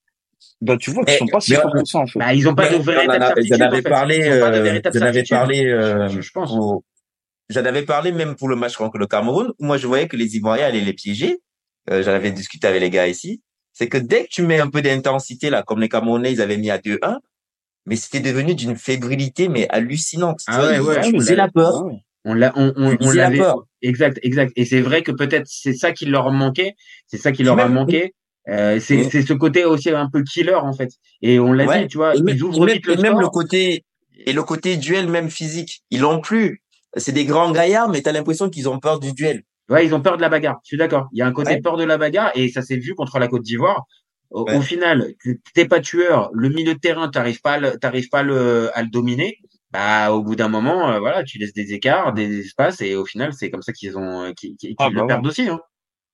[0.61, 2.19] bah tu vois qu'ils Mais- sont pas si forts que ça en fait.
[2.21, 3.63] Bah, ils ont pas de véritable certitude.
[3.63, 3.89] Avais en fait.
[3.89, 5.29] parlé, Ils euh, avais certitude.
[5.31, 6.53] parlé, euh, Je- je pense.
[6.53, 6.85] au-
[7.49, 10.17] j'en avais parlé même pour le match contre le Cameroun, où moi je voyais que
[10.17, 11.41] les Ivoiriens allaient les piéger.
[11.91, 13.43] Euh, j'en avais discuté avec les gars ici.
[13.73, 16.57] C'est que dès que tu mets un peu d'intensité, là, comme les Camerounais, ils avaient
[16.59, 17.19] mis à 2-1,
[17.87, 20.41] mais c'était devenu d'une fébrilité, mais hallucinante.
[20.47, 21.85] Ah ouais, ouais, faisaient l'a- la peur.
[22.25, 23.31] On l'a, on, on, on la.
[23.81, 24.53] Exact, exact.
[24.57, 26.75] Et c'est vrai que peut-être c'est ça qui leur manquait.
[27.07, 28.13] C'est ça qui leur a manqué.
[28.49, 30.91] Euh, c'est, c'est ce côté aussi un peu killer en fait.
[31.23, 31.83] Et on l'a Ouais.
[31.83, 33.85] dit, tu vois, Et même, ils ouvrent et vite même- le et même le côté,
[34.27, 36.63] et le côté duel même physique, ils l'ont plus.
[36.97, 39.43] C'est des grands gaillards, mais t'as l'impression qu'ils ont peur du duel.
[39.69, 40.59] Ouais, ils ont peur de la bagarre.
[40.65, 41.09] Je suis d'accord.
[41.13, 41.61] Il y a un côté Ouais.
[41.61, 43.85] peur de la bagarre et ça s'est vu contre la Côte d'Ivoire.
[44.31, 44.57] Au, Ouais.
[44.57, 46.31] au final, tu- t'es pas tueur.
[46.33, 49.37] Le milieu de terrain, t'arrives pas, à le- t'arrives pas à le, à le dominer.
[49.71, 53.05] Bah, au bout d'un moment, euh, voilà, tu laisses des écarts, des espaces et au
[53.05, 55.07] final, c'est comme ça qu'ils ont, euh, qu'ils, qu'ils Ah, le bah ouais.
[55.09, 55.61] perdent aussi, hein.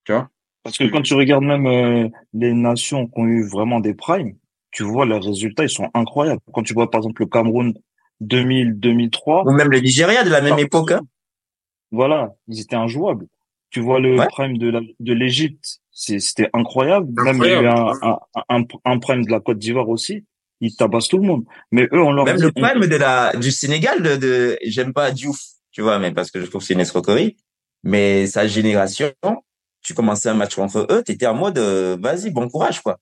[0.05, 0.29] Tu vois?
[0.65, 4.35] Parce que quand tu regardes même euh, les nations qui ont eu vraiment des primes,
[4.73, 6.41] tu vois leurs résultats, ils sont incroyables.
[6.53, 7.75] Quand tu vois par exemple le Cameroun
[8.27, 10.93] 2000, 2003, Ou même le Nigeria de la même époque.
[10.93, 11.03] hein.
[11.91, 13.27] voilà, ils étaient injouables.
[13.71, 14.27] Tu vois le Ouais.
[14.29, 17.09] prime de la, de l'Égypte, c'est- c'était incroyable.
[17.23, 18.19] Même il y a eu un, un,
[18.49, 20.25] un, un prime de la Côte d'Ivoire aussi.
[20.61, 21.45] Ils tabassent tout le monde.
[21.73, 24.59] Mais eux, on leur Même dit, le on- prime de la, du Sénégal, de, de
[24.65, 25.41] j'aime pas Diouf,
[25.73, 27.37] tu vois, mais parce que je trouve que c'est une escroquerie.
[27.83, 29.13] Mais sa génération,
[29.83, 32.99] tu commençais un match contre eux, t'étais en mode, euh, vas-y, bon courage, quoi.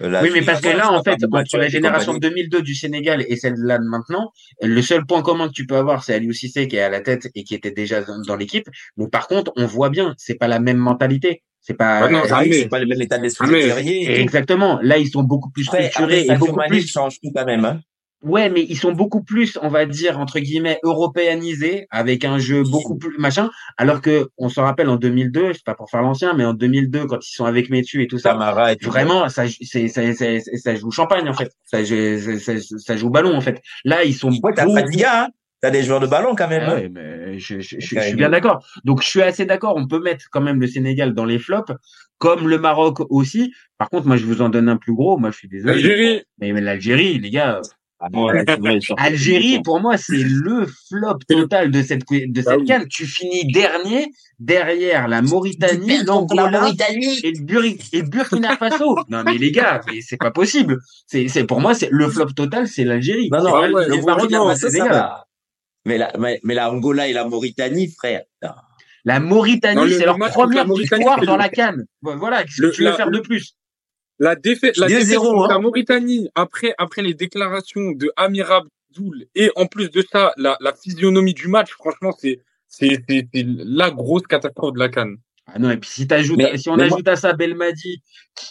[0.00, 2.48] La Oui, mais parce que là, en fait, entre la génération de compagnie.
[2.48, 4.32] 2002 du Sénégal et celle-là de maintenant,
[4.62, 7.00] le seul point commun que tu peux avoir, c'est Aliou Cissé qui est à la
[7.00, 8.66] tête et qui était déjà dans l'équipe.
[8.96, 11.42] Mais par contre, on voit bien, c'est pas la même mentalité.
[11.60, 12.00] C'est pas.
[12.04, 12.52] Ah non, oui, jamais.
[12.52, 13.54] c'est pas le même état d'esprit.
[13.54, 14.78] Exactement.
[14.82, 16.86] Là, ils sont beaucoup plus structurés après, et beaucoup plus.
[16.86, 17.80] change tout quand même, hein.
[18.22, 22.62] Ouais, mais ils sont beaucoup plus, on va dire entre guillemets, européanisés avec un jeu
[22.62, 23.50] beaucoup plus machin.
[23.78, 27.06] Alors que on se rappelle en 2002, c'est pas pour faire l'ancien, mais en 2002
[27.06, 28.90] quand ils sont avec Metu et tout ça, Camara et tout.
[28.90, 31.50] Vraiment, ça, c'est, ça, ça, joue champagne en fait.
[31.64, 33.62] Ça, ça, joue ballon en fait.
[33.84, 35.28] Là, ils sont Ouais, t'as beaucoup- Fadiga, hein.
[35.62, 36.74] T'as des joueurs de ballon quand même, Ah hein.
[36.76, 38.64] ouais, mais je, je, je, suis bien d'accord.
[38.84, 39.74] Donc, je suis assez d'accord.
[39.76, 41.72] On peut mettre quand même le Sénégal dans les flops,
[42.16, 43.52] comme le Maroc aussi.
[43.76, 45.18] Par contre, moi, je vous en donne un plus gros.
[45.18, 45.74] Moi, je suis désolé.
[45.74, 46.22] L'Algérie.
[46.38, 47.60] Mais, mais l'Algérie, les gars.
[48.12, 48.44] Vrai,
[48.80, 52.88] sont- Algérie, pour moi, c'est le flop total de cette de Ah cette canne.
[52.88, 54.06] Tu finis dernier
[54.38, 56.70] derrière la Mauritanie, l'Angola
[57.22, 58.96] et le, Buri- et Burkina Faso.
[59.10, 60.78] non mais les gars, c'est pas possible.
[61.06, 63.28] C'est c'est pour moi, c'est le flop total, c'est l'Algérie.
[63.30, 65.26] Non, non, ouais, le Maroc, ça va.
[65.86, 68.22] Mais la, mais, mais la Angola et la Mauritanie, frère.
[68.42, 68.50] non.
[69.06, 71.86] La Mauritanie, Non, le- c'est le leur première victoire dans la canne.
[72.02, 73.54] Voilà, qu'est-ce Le- que tu veux la- faire de plus?
[74.20, 75.48] La défaite, la 2-0, défaite contre hein.
[75.48, 80.58] la Mauritanie, après, après les déclarations de Amir Abdoul, et en plus de ça, la,
[80.60, 82.38] la physionomie du match, franchement, c'est,
[82.68, 85.16] c'est, c'est, c'est la grosse catastrophe de la canne.
[85.52, 88.02] Ah non, et puis si t'ajoutes, Mais- si on ajoute à ça Belmadi,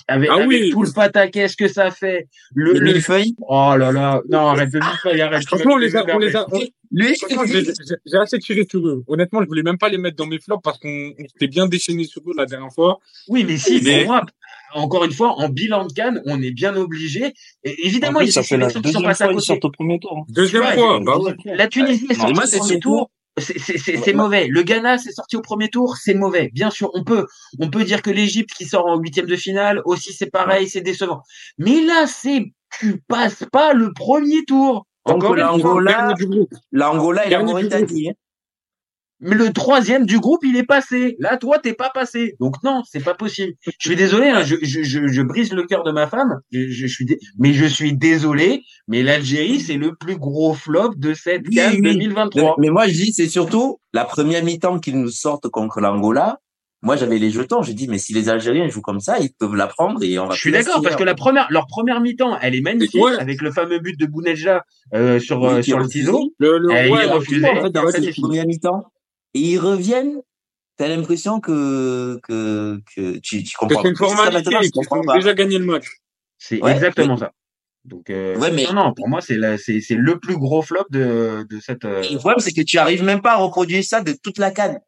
[0.08, 0.70] avec, Ah avec oui.
[0.72, 3.36] tout le pataquès que ça fait, le, le- millefeuilles.
[3.40, 5.46] oh là là, non, arrête de millefeuille, arrête.
[5.48, 6.60] Franchement, on les a, on les a, on-
[6.92, 7.16] Lui,
[8.06, 9.04] j'ai, assez tiré sur eux.
[9.08, 11.68] Honnêtement, je voulais même pas les mettre dans mes flops parce qu'on, on s'était bien
[11.68, 13.00] déchaîné sur eux la dernière fois.
[13.30, 14.26] Oui, mais si, Mais- pour moi,
[14.74, 17.34] encore une fois, en bilan de canne, on est bien obligé.
[17.64, 19.40] Évidemment, plus, il y a ça des fait la sélections qui sont passées à côté.
[19.46, 20.18] sortent au premier tour.
[20.18, 20.26] hein.
[20.30, 21.18] Deuxième fois, bah.
[21.46, 23.10] La Tunisie est sortie moi, au c'est premier tour.
[23.40, 24.48] C'est mauvais.
[24.48, 26.50] Le Ghana, c'est sorti au premier tour, c'est mauvais.
[26.54, 27.26] Bien sûr, on peut,
[27.60, 30.82] on peut dire que l'Égypte qui sort en huitième de finale aussi, c'est pareil, c'est
[30.82, 31.22] décevant.
[31.58, 34.86] Mais là, c'est, tu passes pas le premier tour.
[35.06, 36.14] Encore l'Angola,
[36.72, 38.12] l'Angola et la Mauritanie.
[39.22, 41.16] Mais le troisième du groupe, il est passé.
[41.20, 42.36] Là, toi, t'es pas passé.
[42.40, 43.54] Donc non, c'est pas possible.
[43.66, 46.40] Je suis désolé, hein, je, je, je, je brise le cœur de ma femme.
[46.52, 48.64] Je, je suis, dé- mais je suis désolé.
[48.88, 51.82] Mais l'Algérie, c'est le plus gros flop de cette Oui, CAN oui.
[51.82, 52.56] 2023.
[52.60, 56.38] Mais moi, je dis, c'est surtout la première mi-temps qu'ils nous sortent contre l'Angola.
[56.82, 57.62] Moi, j'avais les jetons.
[57.62, 60.28] J'ai dit, mais si les Algériens jouent comme ça, ils peuvent la prendre et on
[60.28, 63.04] va Je suis la d'accord parce que la première, leur première mi-temps, elle est magnifique
[63.04, 63.20] Ouais.
[63.20, 64.64] avec le fameux but de Bounedja
[64.94, 66.34] euh, sur Oui, euh, sur le ciseau.
[66.40, 68.22] Le, ouais, est en fait, fini.
[68.22, 68.86] première mi-temps.
[69.34, 70.22] Et ils reviennent.
[70.78, 73.82] T'as l'impression que, que, que tu, tu comprends.
[73.84, 75.16] c'est une formalité, comprends ont pas.
[75.16, 75.88] déjà gagné le match.
[76.38, 77.34] C'est Ouais, exactement ça.
[77.84, 80.62] Donc euh, Ouais, mais- non, non, pour moi, c'est la- c'est c'est le plus gros
[80.62, 81.84] flop de de cette.
[81.86, 84.38] euh, Et le problème, c'est que tu arrives même pas à reproduire ça de toute
[84.38, 84.80] la canne.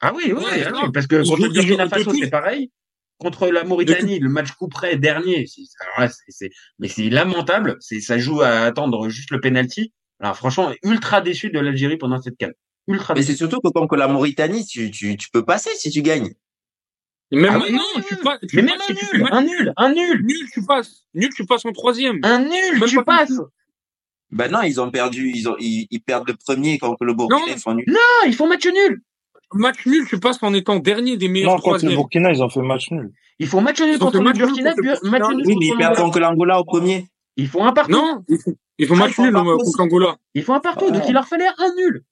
[0.00, 2.70] Ah oui, oui, Ouais, oui, parce que Ils contre le ils Burkina Faso, c'est pareil.
[3.18, 5.46] contre la Mauritanie, le match coup près dernier.
[5.80, 7.76] alors là, c'est- c'est- mais c'est lamentable.
[7.80, 9.92] C'est, ça joue à attendre juste le penalty.
[10.20, 12.54] Alors franchement, ultra déçu de l'Algérie pendant cette canne.
[12.86, 16.02] Ultra Mais c'est surtout que contre la Mauritanie, tu, tu, tu peux passer si tu
[16.02, 16.34] gagnes.
[17.30, 19.32] Et même, Ah oui, non, oui, tu passes, tu Mais même un tu nul, match
[19.32, 21.04] un nul, un nul, Nul, tu passes.
[21.14, 22.18] Nul, tu passes en troisième.
[22.22, 23.40] un nul, Même tu pas passes.
[24.30, 27.40] Ben non, ils ont perdu, ils ont, ils, ils perdent le premier contre le Burkina,
[27.40, 27.46] Non.
[27.48, 27.84] ils font nul.
[27.88, 29.00] Ah, ils font match nul.
[29.52, 31.94] Match nul, tu passes en étant dernier des meilleurs Non, contre le.
[31.94, 33.12] Burkina, ils ont fait match nul.
[33.38, 35.36] Ils font match nul contre le match nul Burkina, contre le puis match Burkina.
[35.38, 37.06] nul Oui, mais ils perdent contre l'Angola au premier.
[37.36, 37.92] Ils font un partout.
[37.92, 40.16] Non, ils font, ils font Ah, match ils font nul contre l'Angola.
[40.34, 41.08] Ils font un partout, donc Ouais.
[41.08, 42.02] il leur fallait un nul.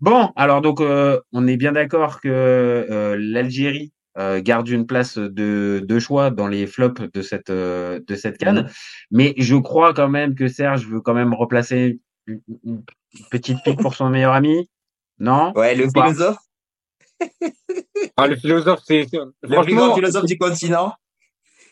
[0.00, 5.18] Bon, alors donc euh, on est bien d'accord que euh, l'Algérie euh, garde une place
[5.18, 8.70] de, de choix dans les flops de cette euh, de cette canne,
[9.10, 12.82] mais je crois quand même que Serge veut quand même replacer une, une
[13.30, 14.68] petite pique pour son meilleur ami.
[15.18, 15.52] Non?
[15.54, 16.38] Ouais, le philosophe,
[18.16, 20.92] Ah, le philosophe, c'est, c'est- le plus grand franchement, philosophe du continent.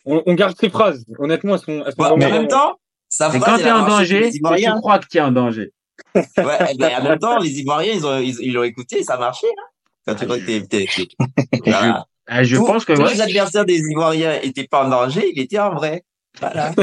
[0.05, 1.05] on, on garde ses phrases.
[1.19, 2.79] Honnêtement, elles sont, elles sont Ouais, mais en même temps,
[3.09, 5.73] sa C'est quand t'es a en danger tu crois que t'es en danger.
[6.15, 9.15] Ouais, eh ben, en même temps, les Ivoiriens, ils ont, ils, ils l'ont écouté, ça
[9.15, 9.63] a marché, hein.
[10.07, 10.87] Quand tu crois que t'es,
[11.65, 12.05] voilà.
[12.27, 13.15] Ah, je Tous- pense que tous ouais.
[13.15, 16.05] les adversaires des Ivoiriens étaient pas en danger, il était en vrai.
[16.41, 16.73] Voilà.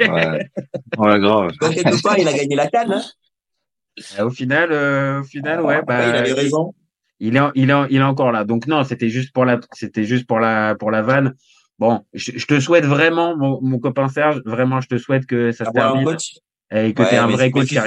[0.00, 0.40] Ouais,
[0.98, 1.50] ouais grave.
[1.60, 3.02] Donc, quelque part, il a gagné la canne, hein.
[4.18, 6.74] Euh, Au final, euh, au final, ouais, bah, Ouais, il avait raison.
[7.20, 8.44] il est, il est, il est encore là.
[8.44, 11.34] Donc non, c'était juste pour la, c'était juste pour la, pour la vanne.
[11.78, 15.52] Bon, je, je te souhaite vraiment, mon, mon copain Serge, vraiment, je te souhaite que
[15.52, 16.16] ça se termine
[16.70, 17.78] et que Ouais, tu un vrai coach qui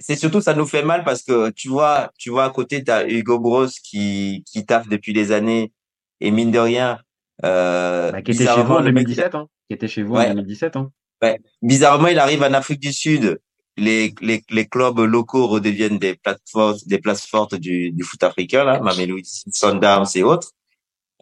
[0.00, 3.06] c'est- surtout, ça nous fait mal parce que tu vois, tu vois, à côté, t'as
[3.06, 5.72] Hugo Bros qui, qui taffe depuis des années
[6.20, 6.98] et mine de rien,
[7.44, 9.46] euh, Bah, qui était chez vous bizarrement, en le mec, 2017, hein.
[9.68, 10.28] Qui était chez vous en Ouais.
[10.34, 10.90] 2017, hein.
[11.22, 11.38] Ouais.
[11.62, 13.40] Bizarrement, il arrive en Afrique du Sud.
[13.76, 18.64] Les, les, les clubs locaux redeviennent des plateformes, des places fortes du, du foot africain,
[18.64, 20.50] là, Mamelodi Sundowns et autres.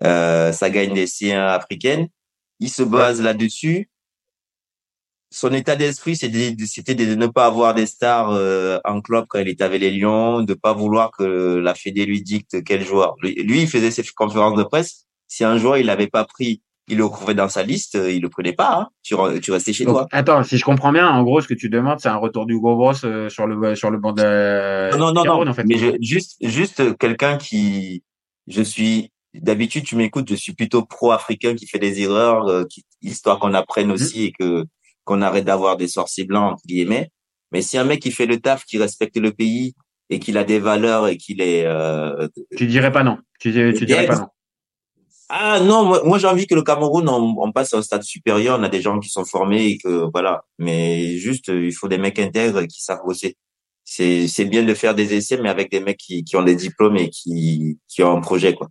[0.02, 2.08] Euh, ça gagne des C1 africaines.
[2.60, 3.88] Il se base là-dessus.
[5.30, 6.54] Son état d'esprit, c'était
[6.94, 10.42] de, ne pas avoir des stars euh, en club quand il était avec les Lions,
[10.42, 13.14] de pas vouloir que la Fédé lui dicte quel joueur.
[13.22, 15.04] Lui, lui, il faisait ses conférences de presse.
[15.26, 18.22] Si un joueur il l'avait pas pris, il le trouvait dans sa liste, euh, il
[18.22, 18.74] le prenait pas.
[18.74, 18.88] Hein.
[19.02, 20.06] Tu, re- tu restais chez Donc, toi.
[20.10, 22.58] attends, si je comprends bien, en gros, ce que tu demandes, c'est un retour du
[22.58, 25.50] gros Bros euh, sur le, sur le banc de Non, non, non, non.
[25.50, 25.64] en fait.
[25.64, 28.02] Mais je, juste, juste quelqu'un qui,
[28.46, 32.84] je suis, d'habitude, tu m'écoutes, je suis plutôt pro-africain qui fait des erreurs, euh, qui,
[33.02, 34.64] histoire qu'on apprenne aussi et que,
[35.08, 37.10] qu'on arrête d'avoir des sorciers blancs, entre guillemets.
[37.50, 39.74] Mais si un mec qui fait le taf, qui respecte le pays
[40.10, 43.16] et qu'il a des valeurs et qu'il est, euh, Tu dirais pas non.
[43.40, 44.26] Tu, tu dirais pas non.
[45.30, 48.58] ah non, moi, moi j'ai envie que le Cameroun on, on passe au stade supérieur,
[48.60, 50.44] on a des gens qui sont formés et que voilà.
[50.58, 53.36] Mais juste il faut des mecs intègres qui savent bosser.
[53.84, 56.56] C'est c'est bien de faire des essais, mais avec des mecs qui, qui ont des
[56.56, 58.68] diplômes et qui qui ont un projet quoi.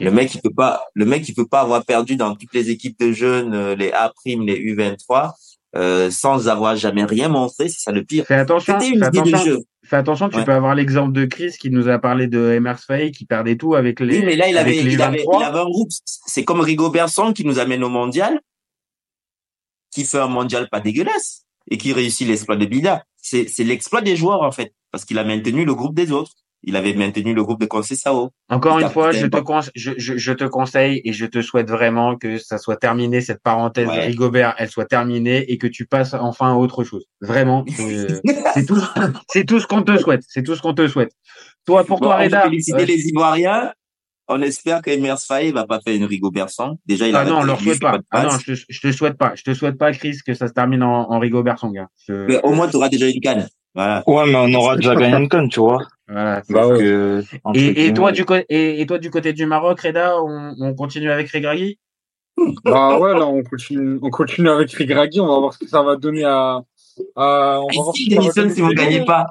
[0.00, 2.70] Le mec il peut pas, le mec il peut pas avoir perdu dans toutes les
[2.70, 5.32] équipes de jeunes, euh, les A prime, les U23,
[5.76, 8.24] euh, sans avoir jamais rien montré, c'est ça le pire.
[8.26, 9.52] Fais attention, C'était une fais idée de attention.
[9.52, 9.58] jeu.
[9.84, 10.44] Fais attention, tu Ouais.
[10.44, 13.74] peux avoir l'exemple de Chris qui nous a parlé de Emers Faye qui perdait tout
[13.74, 14.18] avec les.
[14.18, 15.40] Oui, mais là, il avait, il avait, 23.
[15.40, 15.88] il avait un groupe.
[16.04, 18.40] C'est comme Rigo Berson qui nous amène au mondial,
[19.90, 23.04] qui fait un mondial pas dégueulasse et qui réussit l'exploit de Bida.
[23.16, 26.32] C'est, c'est l'exploit des joueurs, en fait, parce qu'il a maintenu le groupe des autres.
[26.62, 28.30] Il avait maintenu le groupe de Conceição.
[28.50, 29.38] Encore une fois, je te,
[29.74, 33.42] je, je, je te conseille et je te souhaite vraiment que ça soit terminé, cette
[33.42, 34.06] parenthèse Ouais.
[34.06, 37.06] Rigobert, elle soit terminée et que tu passes enfin à autre chose.
[37.22, 38.08] Vraiment, c'est
[38.54, 38.78] c'est tout,
[39.28, 40.22] c'est tout ce qu'on te souhaite.
[40.28, 41.12] C'est tout ce qu'on te souhaite.
[41.66, 42.42] Toi, pour Bon, toi, Reda.
[42.42, 43.72] féliciter euh, les Ivoiriens.
[44.28, 46.78] On espère que Emers Faye va pas faire une Rigo Berson.
[46.86, 47.98] Déjà, il a ah non, on leur souhaite pas.
[48.12, 49.32] Ah non, je te, je te souhaite pas.
[49.34, 51.88] Je te souhaite pas, Chris, que ça se termine en, en Rigobert son gars.
[52.06, 53.48] Je- Mais au moins, tu auras déjà une canne.
[53.74, 54.02] Voilà.
[54.06, 55.78] Ouais, mais on aura déjà gagné une conne, tu vois.
[56.10, 56.42] Voilà.
[56.48, 56.78] Bah ouais.
[56.78, 57.22] Que,
[57.54, 61.10] Et, toi du côté et, et toi du côté du Maroc, Reda, on, on continue
[61.10, 61.78] avec Regragui?
[62.64, 65.82] Bah ouais, là, on continue, on continue avec Rigragui, on va voir ce que ça
[65.82, 66.60] va donner à,
[67.16, 69.26] à on va voir que démissionne si vous aux gagnez pas.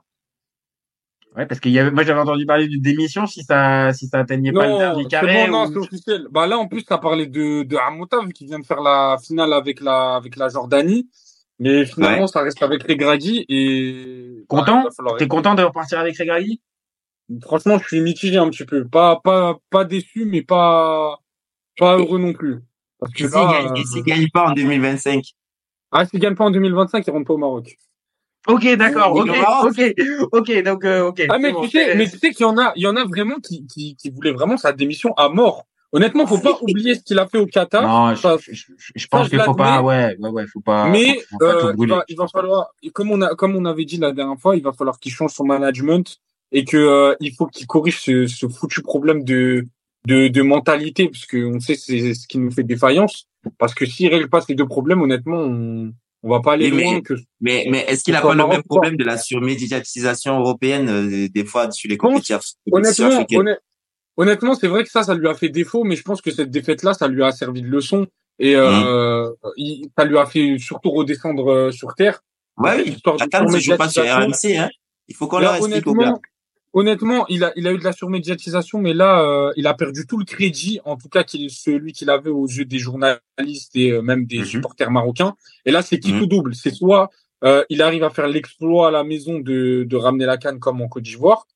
[1.36, 4.20] Ouais, parce qu'il y avait, moi j'avais entendu parler d'une démission si ça, si ça
[4.20, 5.46] atteignait pas le Non, dernier carré.
[5.46, 6.28] bon, non, ou- c'est officiel.
[6.32, 9.54] Bah là, en plus, t'as parlé de, de Hamoutav qui vient de faire la finale
[9.54, 11.08] avec la, avec la Jordanie.
[11.60, 12.28] Mais finalement, Ouais.
[12.28, 14.36] ça reste avec Regragui et...
[14.50, 16.62] bah, Content falloir- T'es content de repartir avec Regragui
[17.44, 18.88] Franchement, je suis mitigé un petit peu.
[18.88, 21.20] Pas, pas, pas déçu, mais pas,
[21.78, 22.60] pas heureux non plus.
[23.00, 25.24] Parce que là, il gagne, euh, pas en 2025.
[25.92, 27.76] ah, s'il gagne pas en 2025, il rentre pas au Maroc.
[28.48, 29.30] Ok, d'accord, ok,
[29.64, 29.96] ok,
[30.32, 31.22] ok, donc euh, ok.
[31.30, 32.96] Ah, mais bon, tu sais, mais tu sais qu'il y en a, il y en
[32.96, 35.66] a vraiment qui, qui, qui voulaient vraiment sa démission à mort.
[35.92, 37.82] Honnêtement, faut pas oublier ce qu'il a fait au Qatar.
[37.82, 40.88] Non, je, je, je- je pense qu'il faut pas, ouais, ouais, ouais, faut pas.
[40.90, 43.56] Mais faut- faut pas tout euh, il va, il va falloir, comme on a, comme
[43.56, 46.18] on avait dit la dernière fois, il va falloir qu'il change son management
[46.52, 49.68] et que euh, il faut qu'il corrige ce, ce foutu problème de
[50.08, 53.26] de, de mentalité, parce qu'on sait c'est ce qui nous fait défaillance.
[53.58, 55.92] Parce que s'il règle pas ces deux problèmes, honnêtement, on,
[56.24, 57.14] on va pas aller Oui, loin mais, que.
[57.42, 61.46] mais, mais est-ce qu'il a pas le même problème de la surmédiatisation européenne euh, des
[61.46, 62.40] fois sur les compétitions
[62.72, 63.58] Honnêtement, africaines honnêt-
[64.20, 66.52] honnêtement, c'est vrai que ça, ça lui a fait défaut, mais je pense que cette
[66.52, 68.06] défaite-là, ça lui a servi de leçon
[68.38, 72.22] et euh, il- ça lui a fait surtout redescendre euh, sur terre.
[72.58, 72.98] Ouais, oui.
[73.52, 74.04] se joue pas sur.
[74.04, 74.70] RMC, hein.
[75.08, 76.14] Il faut qu'on leur explique gars.
[76.74, 80.06] honnêtement, il a, il a eu de la surmédiatisation, mais là, euh, il a perdu
[80.06, 83.92] tout le crédit, en tout cas, qu'il, celui qu'il avait aux yeux des journalistes et
[83.92, 85.34] euh, même des supporters marocains.
[85.66, 86.20] Et là, c'est qui Mhm.
[86.20, 86.56] tout double?
[86.56, 87.10] C'est soit
[87.46, 90.82] euh, il arrive à faire l'exploit à la maison de, de ramener la canne comme
[90.82, 91.48] en Côte d'Ivoire,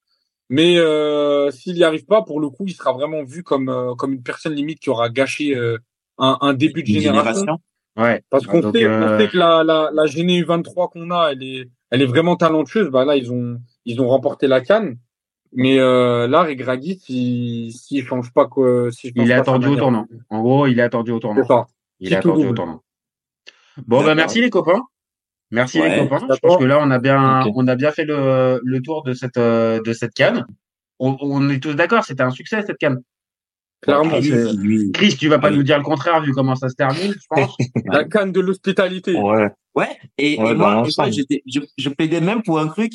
[0.49, 3.95] mais euh, s'il n'y arrive pas, pour le coup, il sera vraiment vu comme euh,
[3.95, 5.77] comme une personne limite qui aura gâché euh,
[6.17, 7.41] un, un début de génération.
[7.41, 7.59] génération.
[7.95, 8.23] Ouais.
[8.29, 11.43] Parce qu'on sait, euh, on sait que la, la, la Géné 23 qu'on a, elle
[11.43, 12.89] est, elle est vraiment talentueuse.
[12.89, 14.97] Bah là, ils ont, ils ont remporté la canne.
[15.55, 19.75] Mais euh, là, Regragui, s'il s'il change pas quoi, s'il change Il est attendu au
[19.75, 20.07] tournant.
[20.29, 21.41] En gros, il est attendu au tournant.
[21.43, 21.67] C'est ça.
[21.99, 22.81] Il est attendu au tournant.
[23.87, 24.81] Bon, bah merci les copains.
[25.53, 25.89] Merci Ouais.
[26.01, 26.25] les copains.
[26.29, 29.13] Je pense que là, on a bien, on a bien fait le, le tour de
[29.13, 30.45] cette, euh, de cette canne.
[30.99, 32.99] On, on est tous d'accord, c'était un succès cette canne.
[33.81, 34.91] Clairement, oui.
[34.93, 35.57] Chris, tu vas pas oui.
[35.57, 37.55] nous dire le contraire vu comment ça se termine, je pense.
[37.85, 39.13] la canne de l'hospitalité.
[39.15, 39.49] Ouais.
[39.75, 42.93] Ouais, et, Ouais, et dans moi, j'étais- je, je plaidais même pour un truc.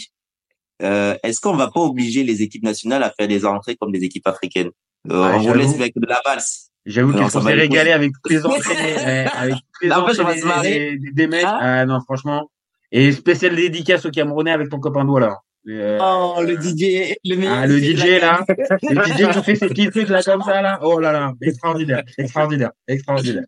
[0.83, 4.03] Euh, Est-ce qu'on va pas obliger les équipes nationales à faire des entrées comme des
[4.05, 4.71] équipes africaines?
[5.11, 6.68] Euh, Ouais, On vous laisse avec de la valse.
[6.91, 7.95] J'avoue va être régalés possible.
[7.95, 8.75] avec toutes les entrées,
[9.07, 10.71] eh, avec toutes les Là, en fait, on va entrées se marrer.
[10.71, 11.45] des, des, des mecs.
[11.45, 12.51] Hein Ah non, franchement.
[12.91, 15.37] Et spécial dédicace au Camerounais avec ton copain Douala.
[15.69, 19.69] Euh, Oh, le DJ, le meilleur Ah, le DJ là, le DJ qui fait ses
[19.69, 20.79] petits trucs là comme ça là.
[20.83, 23.45] Oh là là, extraordinaire, extraordinaire, extraordinaire.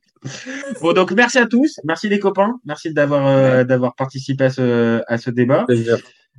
[0.83, 5.01] Bon donc merci à tous, merci les copains, merci d'avoir euh, d'avoir participé à ce
[5.07, 5.65] à ce débat.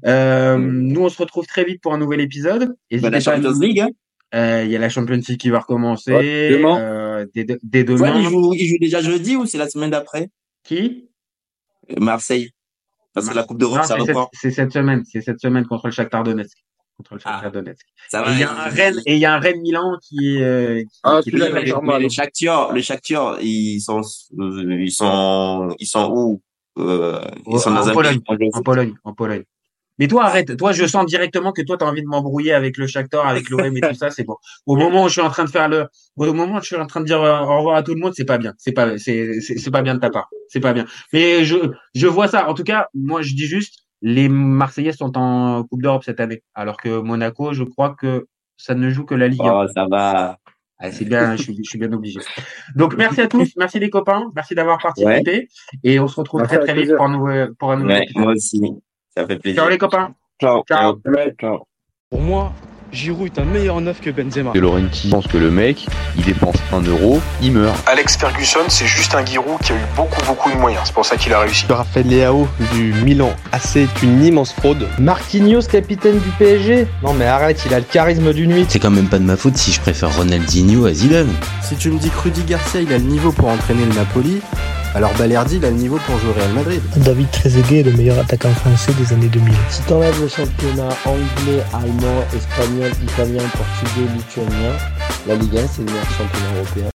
[0.06, 2.68] Euh, nous on se retrouve très vite pour un nouvel épisode.
[2.68, 3.90] Bah, N'hésitez la pas à Champions nous- League, hein.
[4.34, 6.80] Euh, Il y a la Champions League qui va recommencer Ouais, demain.
[6.80, 8.20] euh, dès, de- dès Ouais, demain.
[8.20, 10.30] il joue, il joue déjà jeudi ou c'est la semaine d'après?
[10.64, 11.10] Qui?
[11.92, 12.52] Euh, Marseille.
[13.14, 14.30] Parce que la Coupe d'Europe, ça c'est cette, reprend.
[14.34, 16.58] c'est cette semaine, c'est cette semaine contre le Shakhtar Donetsk.
[16.96, 17.50] Contre le Shakhtar Ah.
[17.50, 17.86] Donetsk.
[18.10, 18.32] Ça Et va.
[18.32, 20.80] il y a un Rennes et il y a un Rennes Milan qui est euh,
[20.82, 21.50] qui, Ah, qui mais
[21.82, 22.02] mal.
[22.02, 24.00] les Shakhtar, les Shakhtar, ils sont,
[24.40, 26.42] euh, ils sont, ils sont où?
[26.80, 28.50] Euh, Ils sont en dans un Pologne, pays étranger.
[28.54, 29.44] en Pologne, en Pologne.
[30.02, 30.58] Mais toi, arrête.
[30.58, 33.52] Toi, je sens directement que toi, tu as envie de m'embrouiller avec le Shakhtar, avec
[33.52, 34.10] l'OM et tout ça.
[34.10, 34.36] C'est bon.
[34.66, 35.86] Au moment où je suis en train de faire le,
[36.18, 38.00] au moment où je suis en train de dire euh, au revoir à tout le
[38.00, 38.56] monde, c'est pas bien.
[38.58, 40.28] C'est pas, c'est, c'est, pas bien de ta part.
[40.48, 40.88] C'est pas bien.
[41.14, 41.56] Mais je,
[41.94, 42.50] je vois ça.
[42.50, 46.42] En tout cas, moi, je dis juste, les Marseillais sont en Coupe d'Europe cette année,
[46.56, 48.26] alors que Monaco, je crois que
[48.58, 49.52] ça ne joue que la Ligue 1.
[49.54, 50.40] Oh, ça va.
[50.80, 52.20] Ah, c'est bien, je suis, je suis bien obligé.
[52.76, 55.48] Donc, merci à tous, merci les copains, merci d'avoir participé,
[55.84, 56.98] et on se retrouve Merci, très très vite plaisir.
[56.98, 58.24] pour un nouveau, pour un nouveau Ouais, épisode.
[58.24, 58.62] moi aussi.
[59.16, 59.62] Ça fait plaisir.
[59.62, 60.16] Ciao les copains.
[60.40, 60.64] Ciao.
[60.68, 61.02] Ciao.
[61.40, 61.68] Ciao.
[62.10, 62.54] Pour moi,
[62.94, 64.52] Giroud est un meilleur neuf que Benzema.
[64.52, 65.86] De Laurenti pense que le mec,
[66.18, 67.78] il dépense un euro, il meurt.
[67.88, 70.84] Alex Ferguson, c'est juste un Giroud qui a eu beaucoup, beaucoup de moyens.
[70.86, 71.66] C'est pour ça qu'il a réussi.
[71.70, 74.88] Raphaël Leao du Milan AC est une immense fraude.
[75.00, 78.66] Marquinhos, capitaine du PSG Non mais arrête, il a le charisme d'une nuit.
[78.68, 81.32] C'est quand même pas de ma faute si je préfère Ronaldinho à Zidane.
[81.64, 84.42] Si tu me dis que Rudy Garcia il a le niveau pour entraîner le Napoli,
[84.94, 86.82] alors Balerdi il a le niveau pour jouer au Real Madrid.
[86.98, 89.54] David Trezeguet est le meilleur attaquant français des années 2000.
[89.70, 92.26] Si t'enlèves le championnat anglais, allemand,
[92.90, 94.74] italien, portugais, lituanien,
[95.28, 96.90] la Ligue 1 c'est le meilleur championnat européen.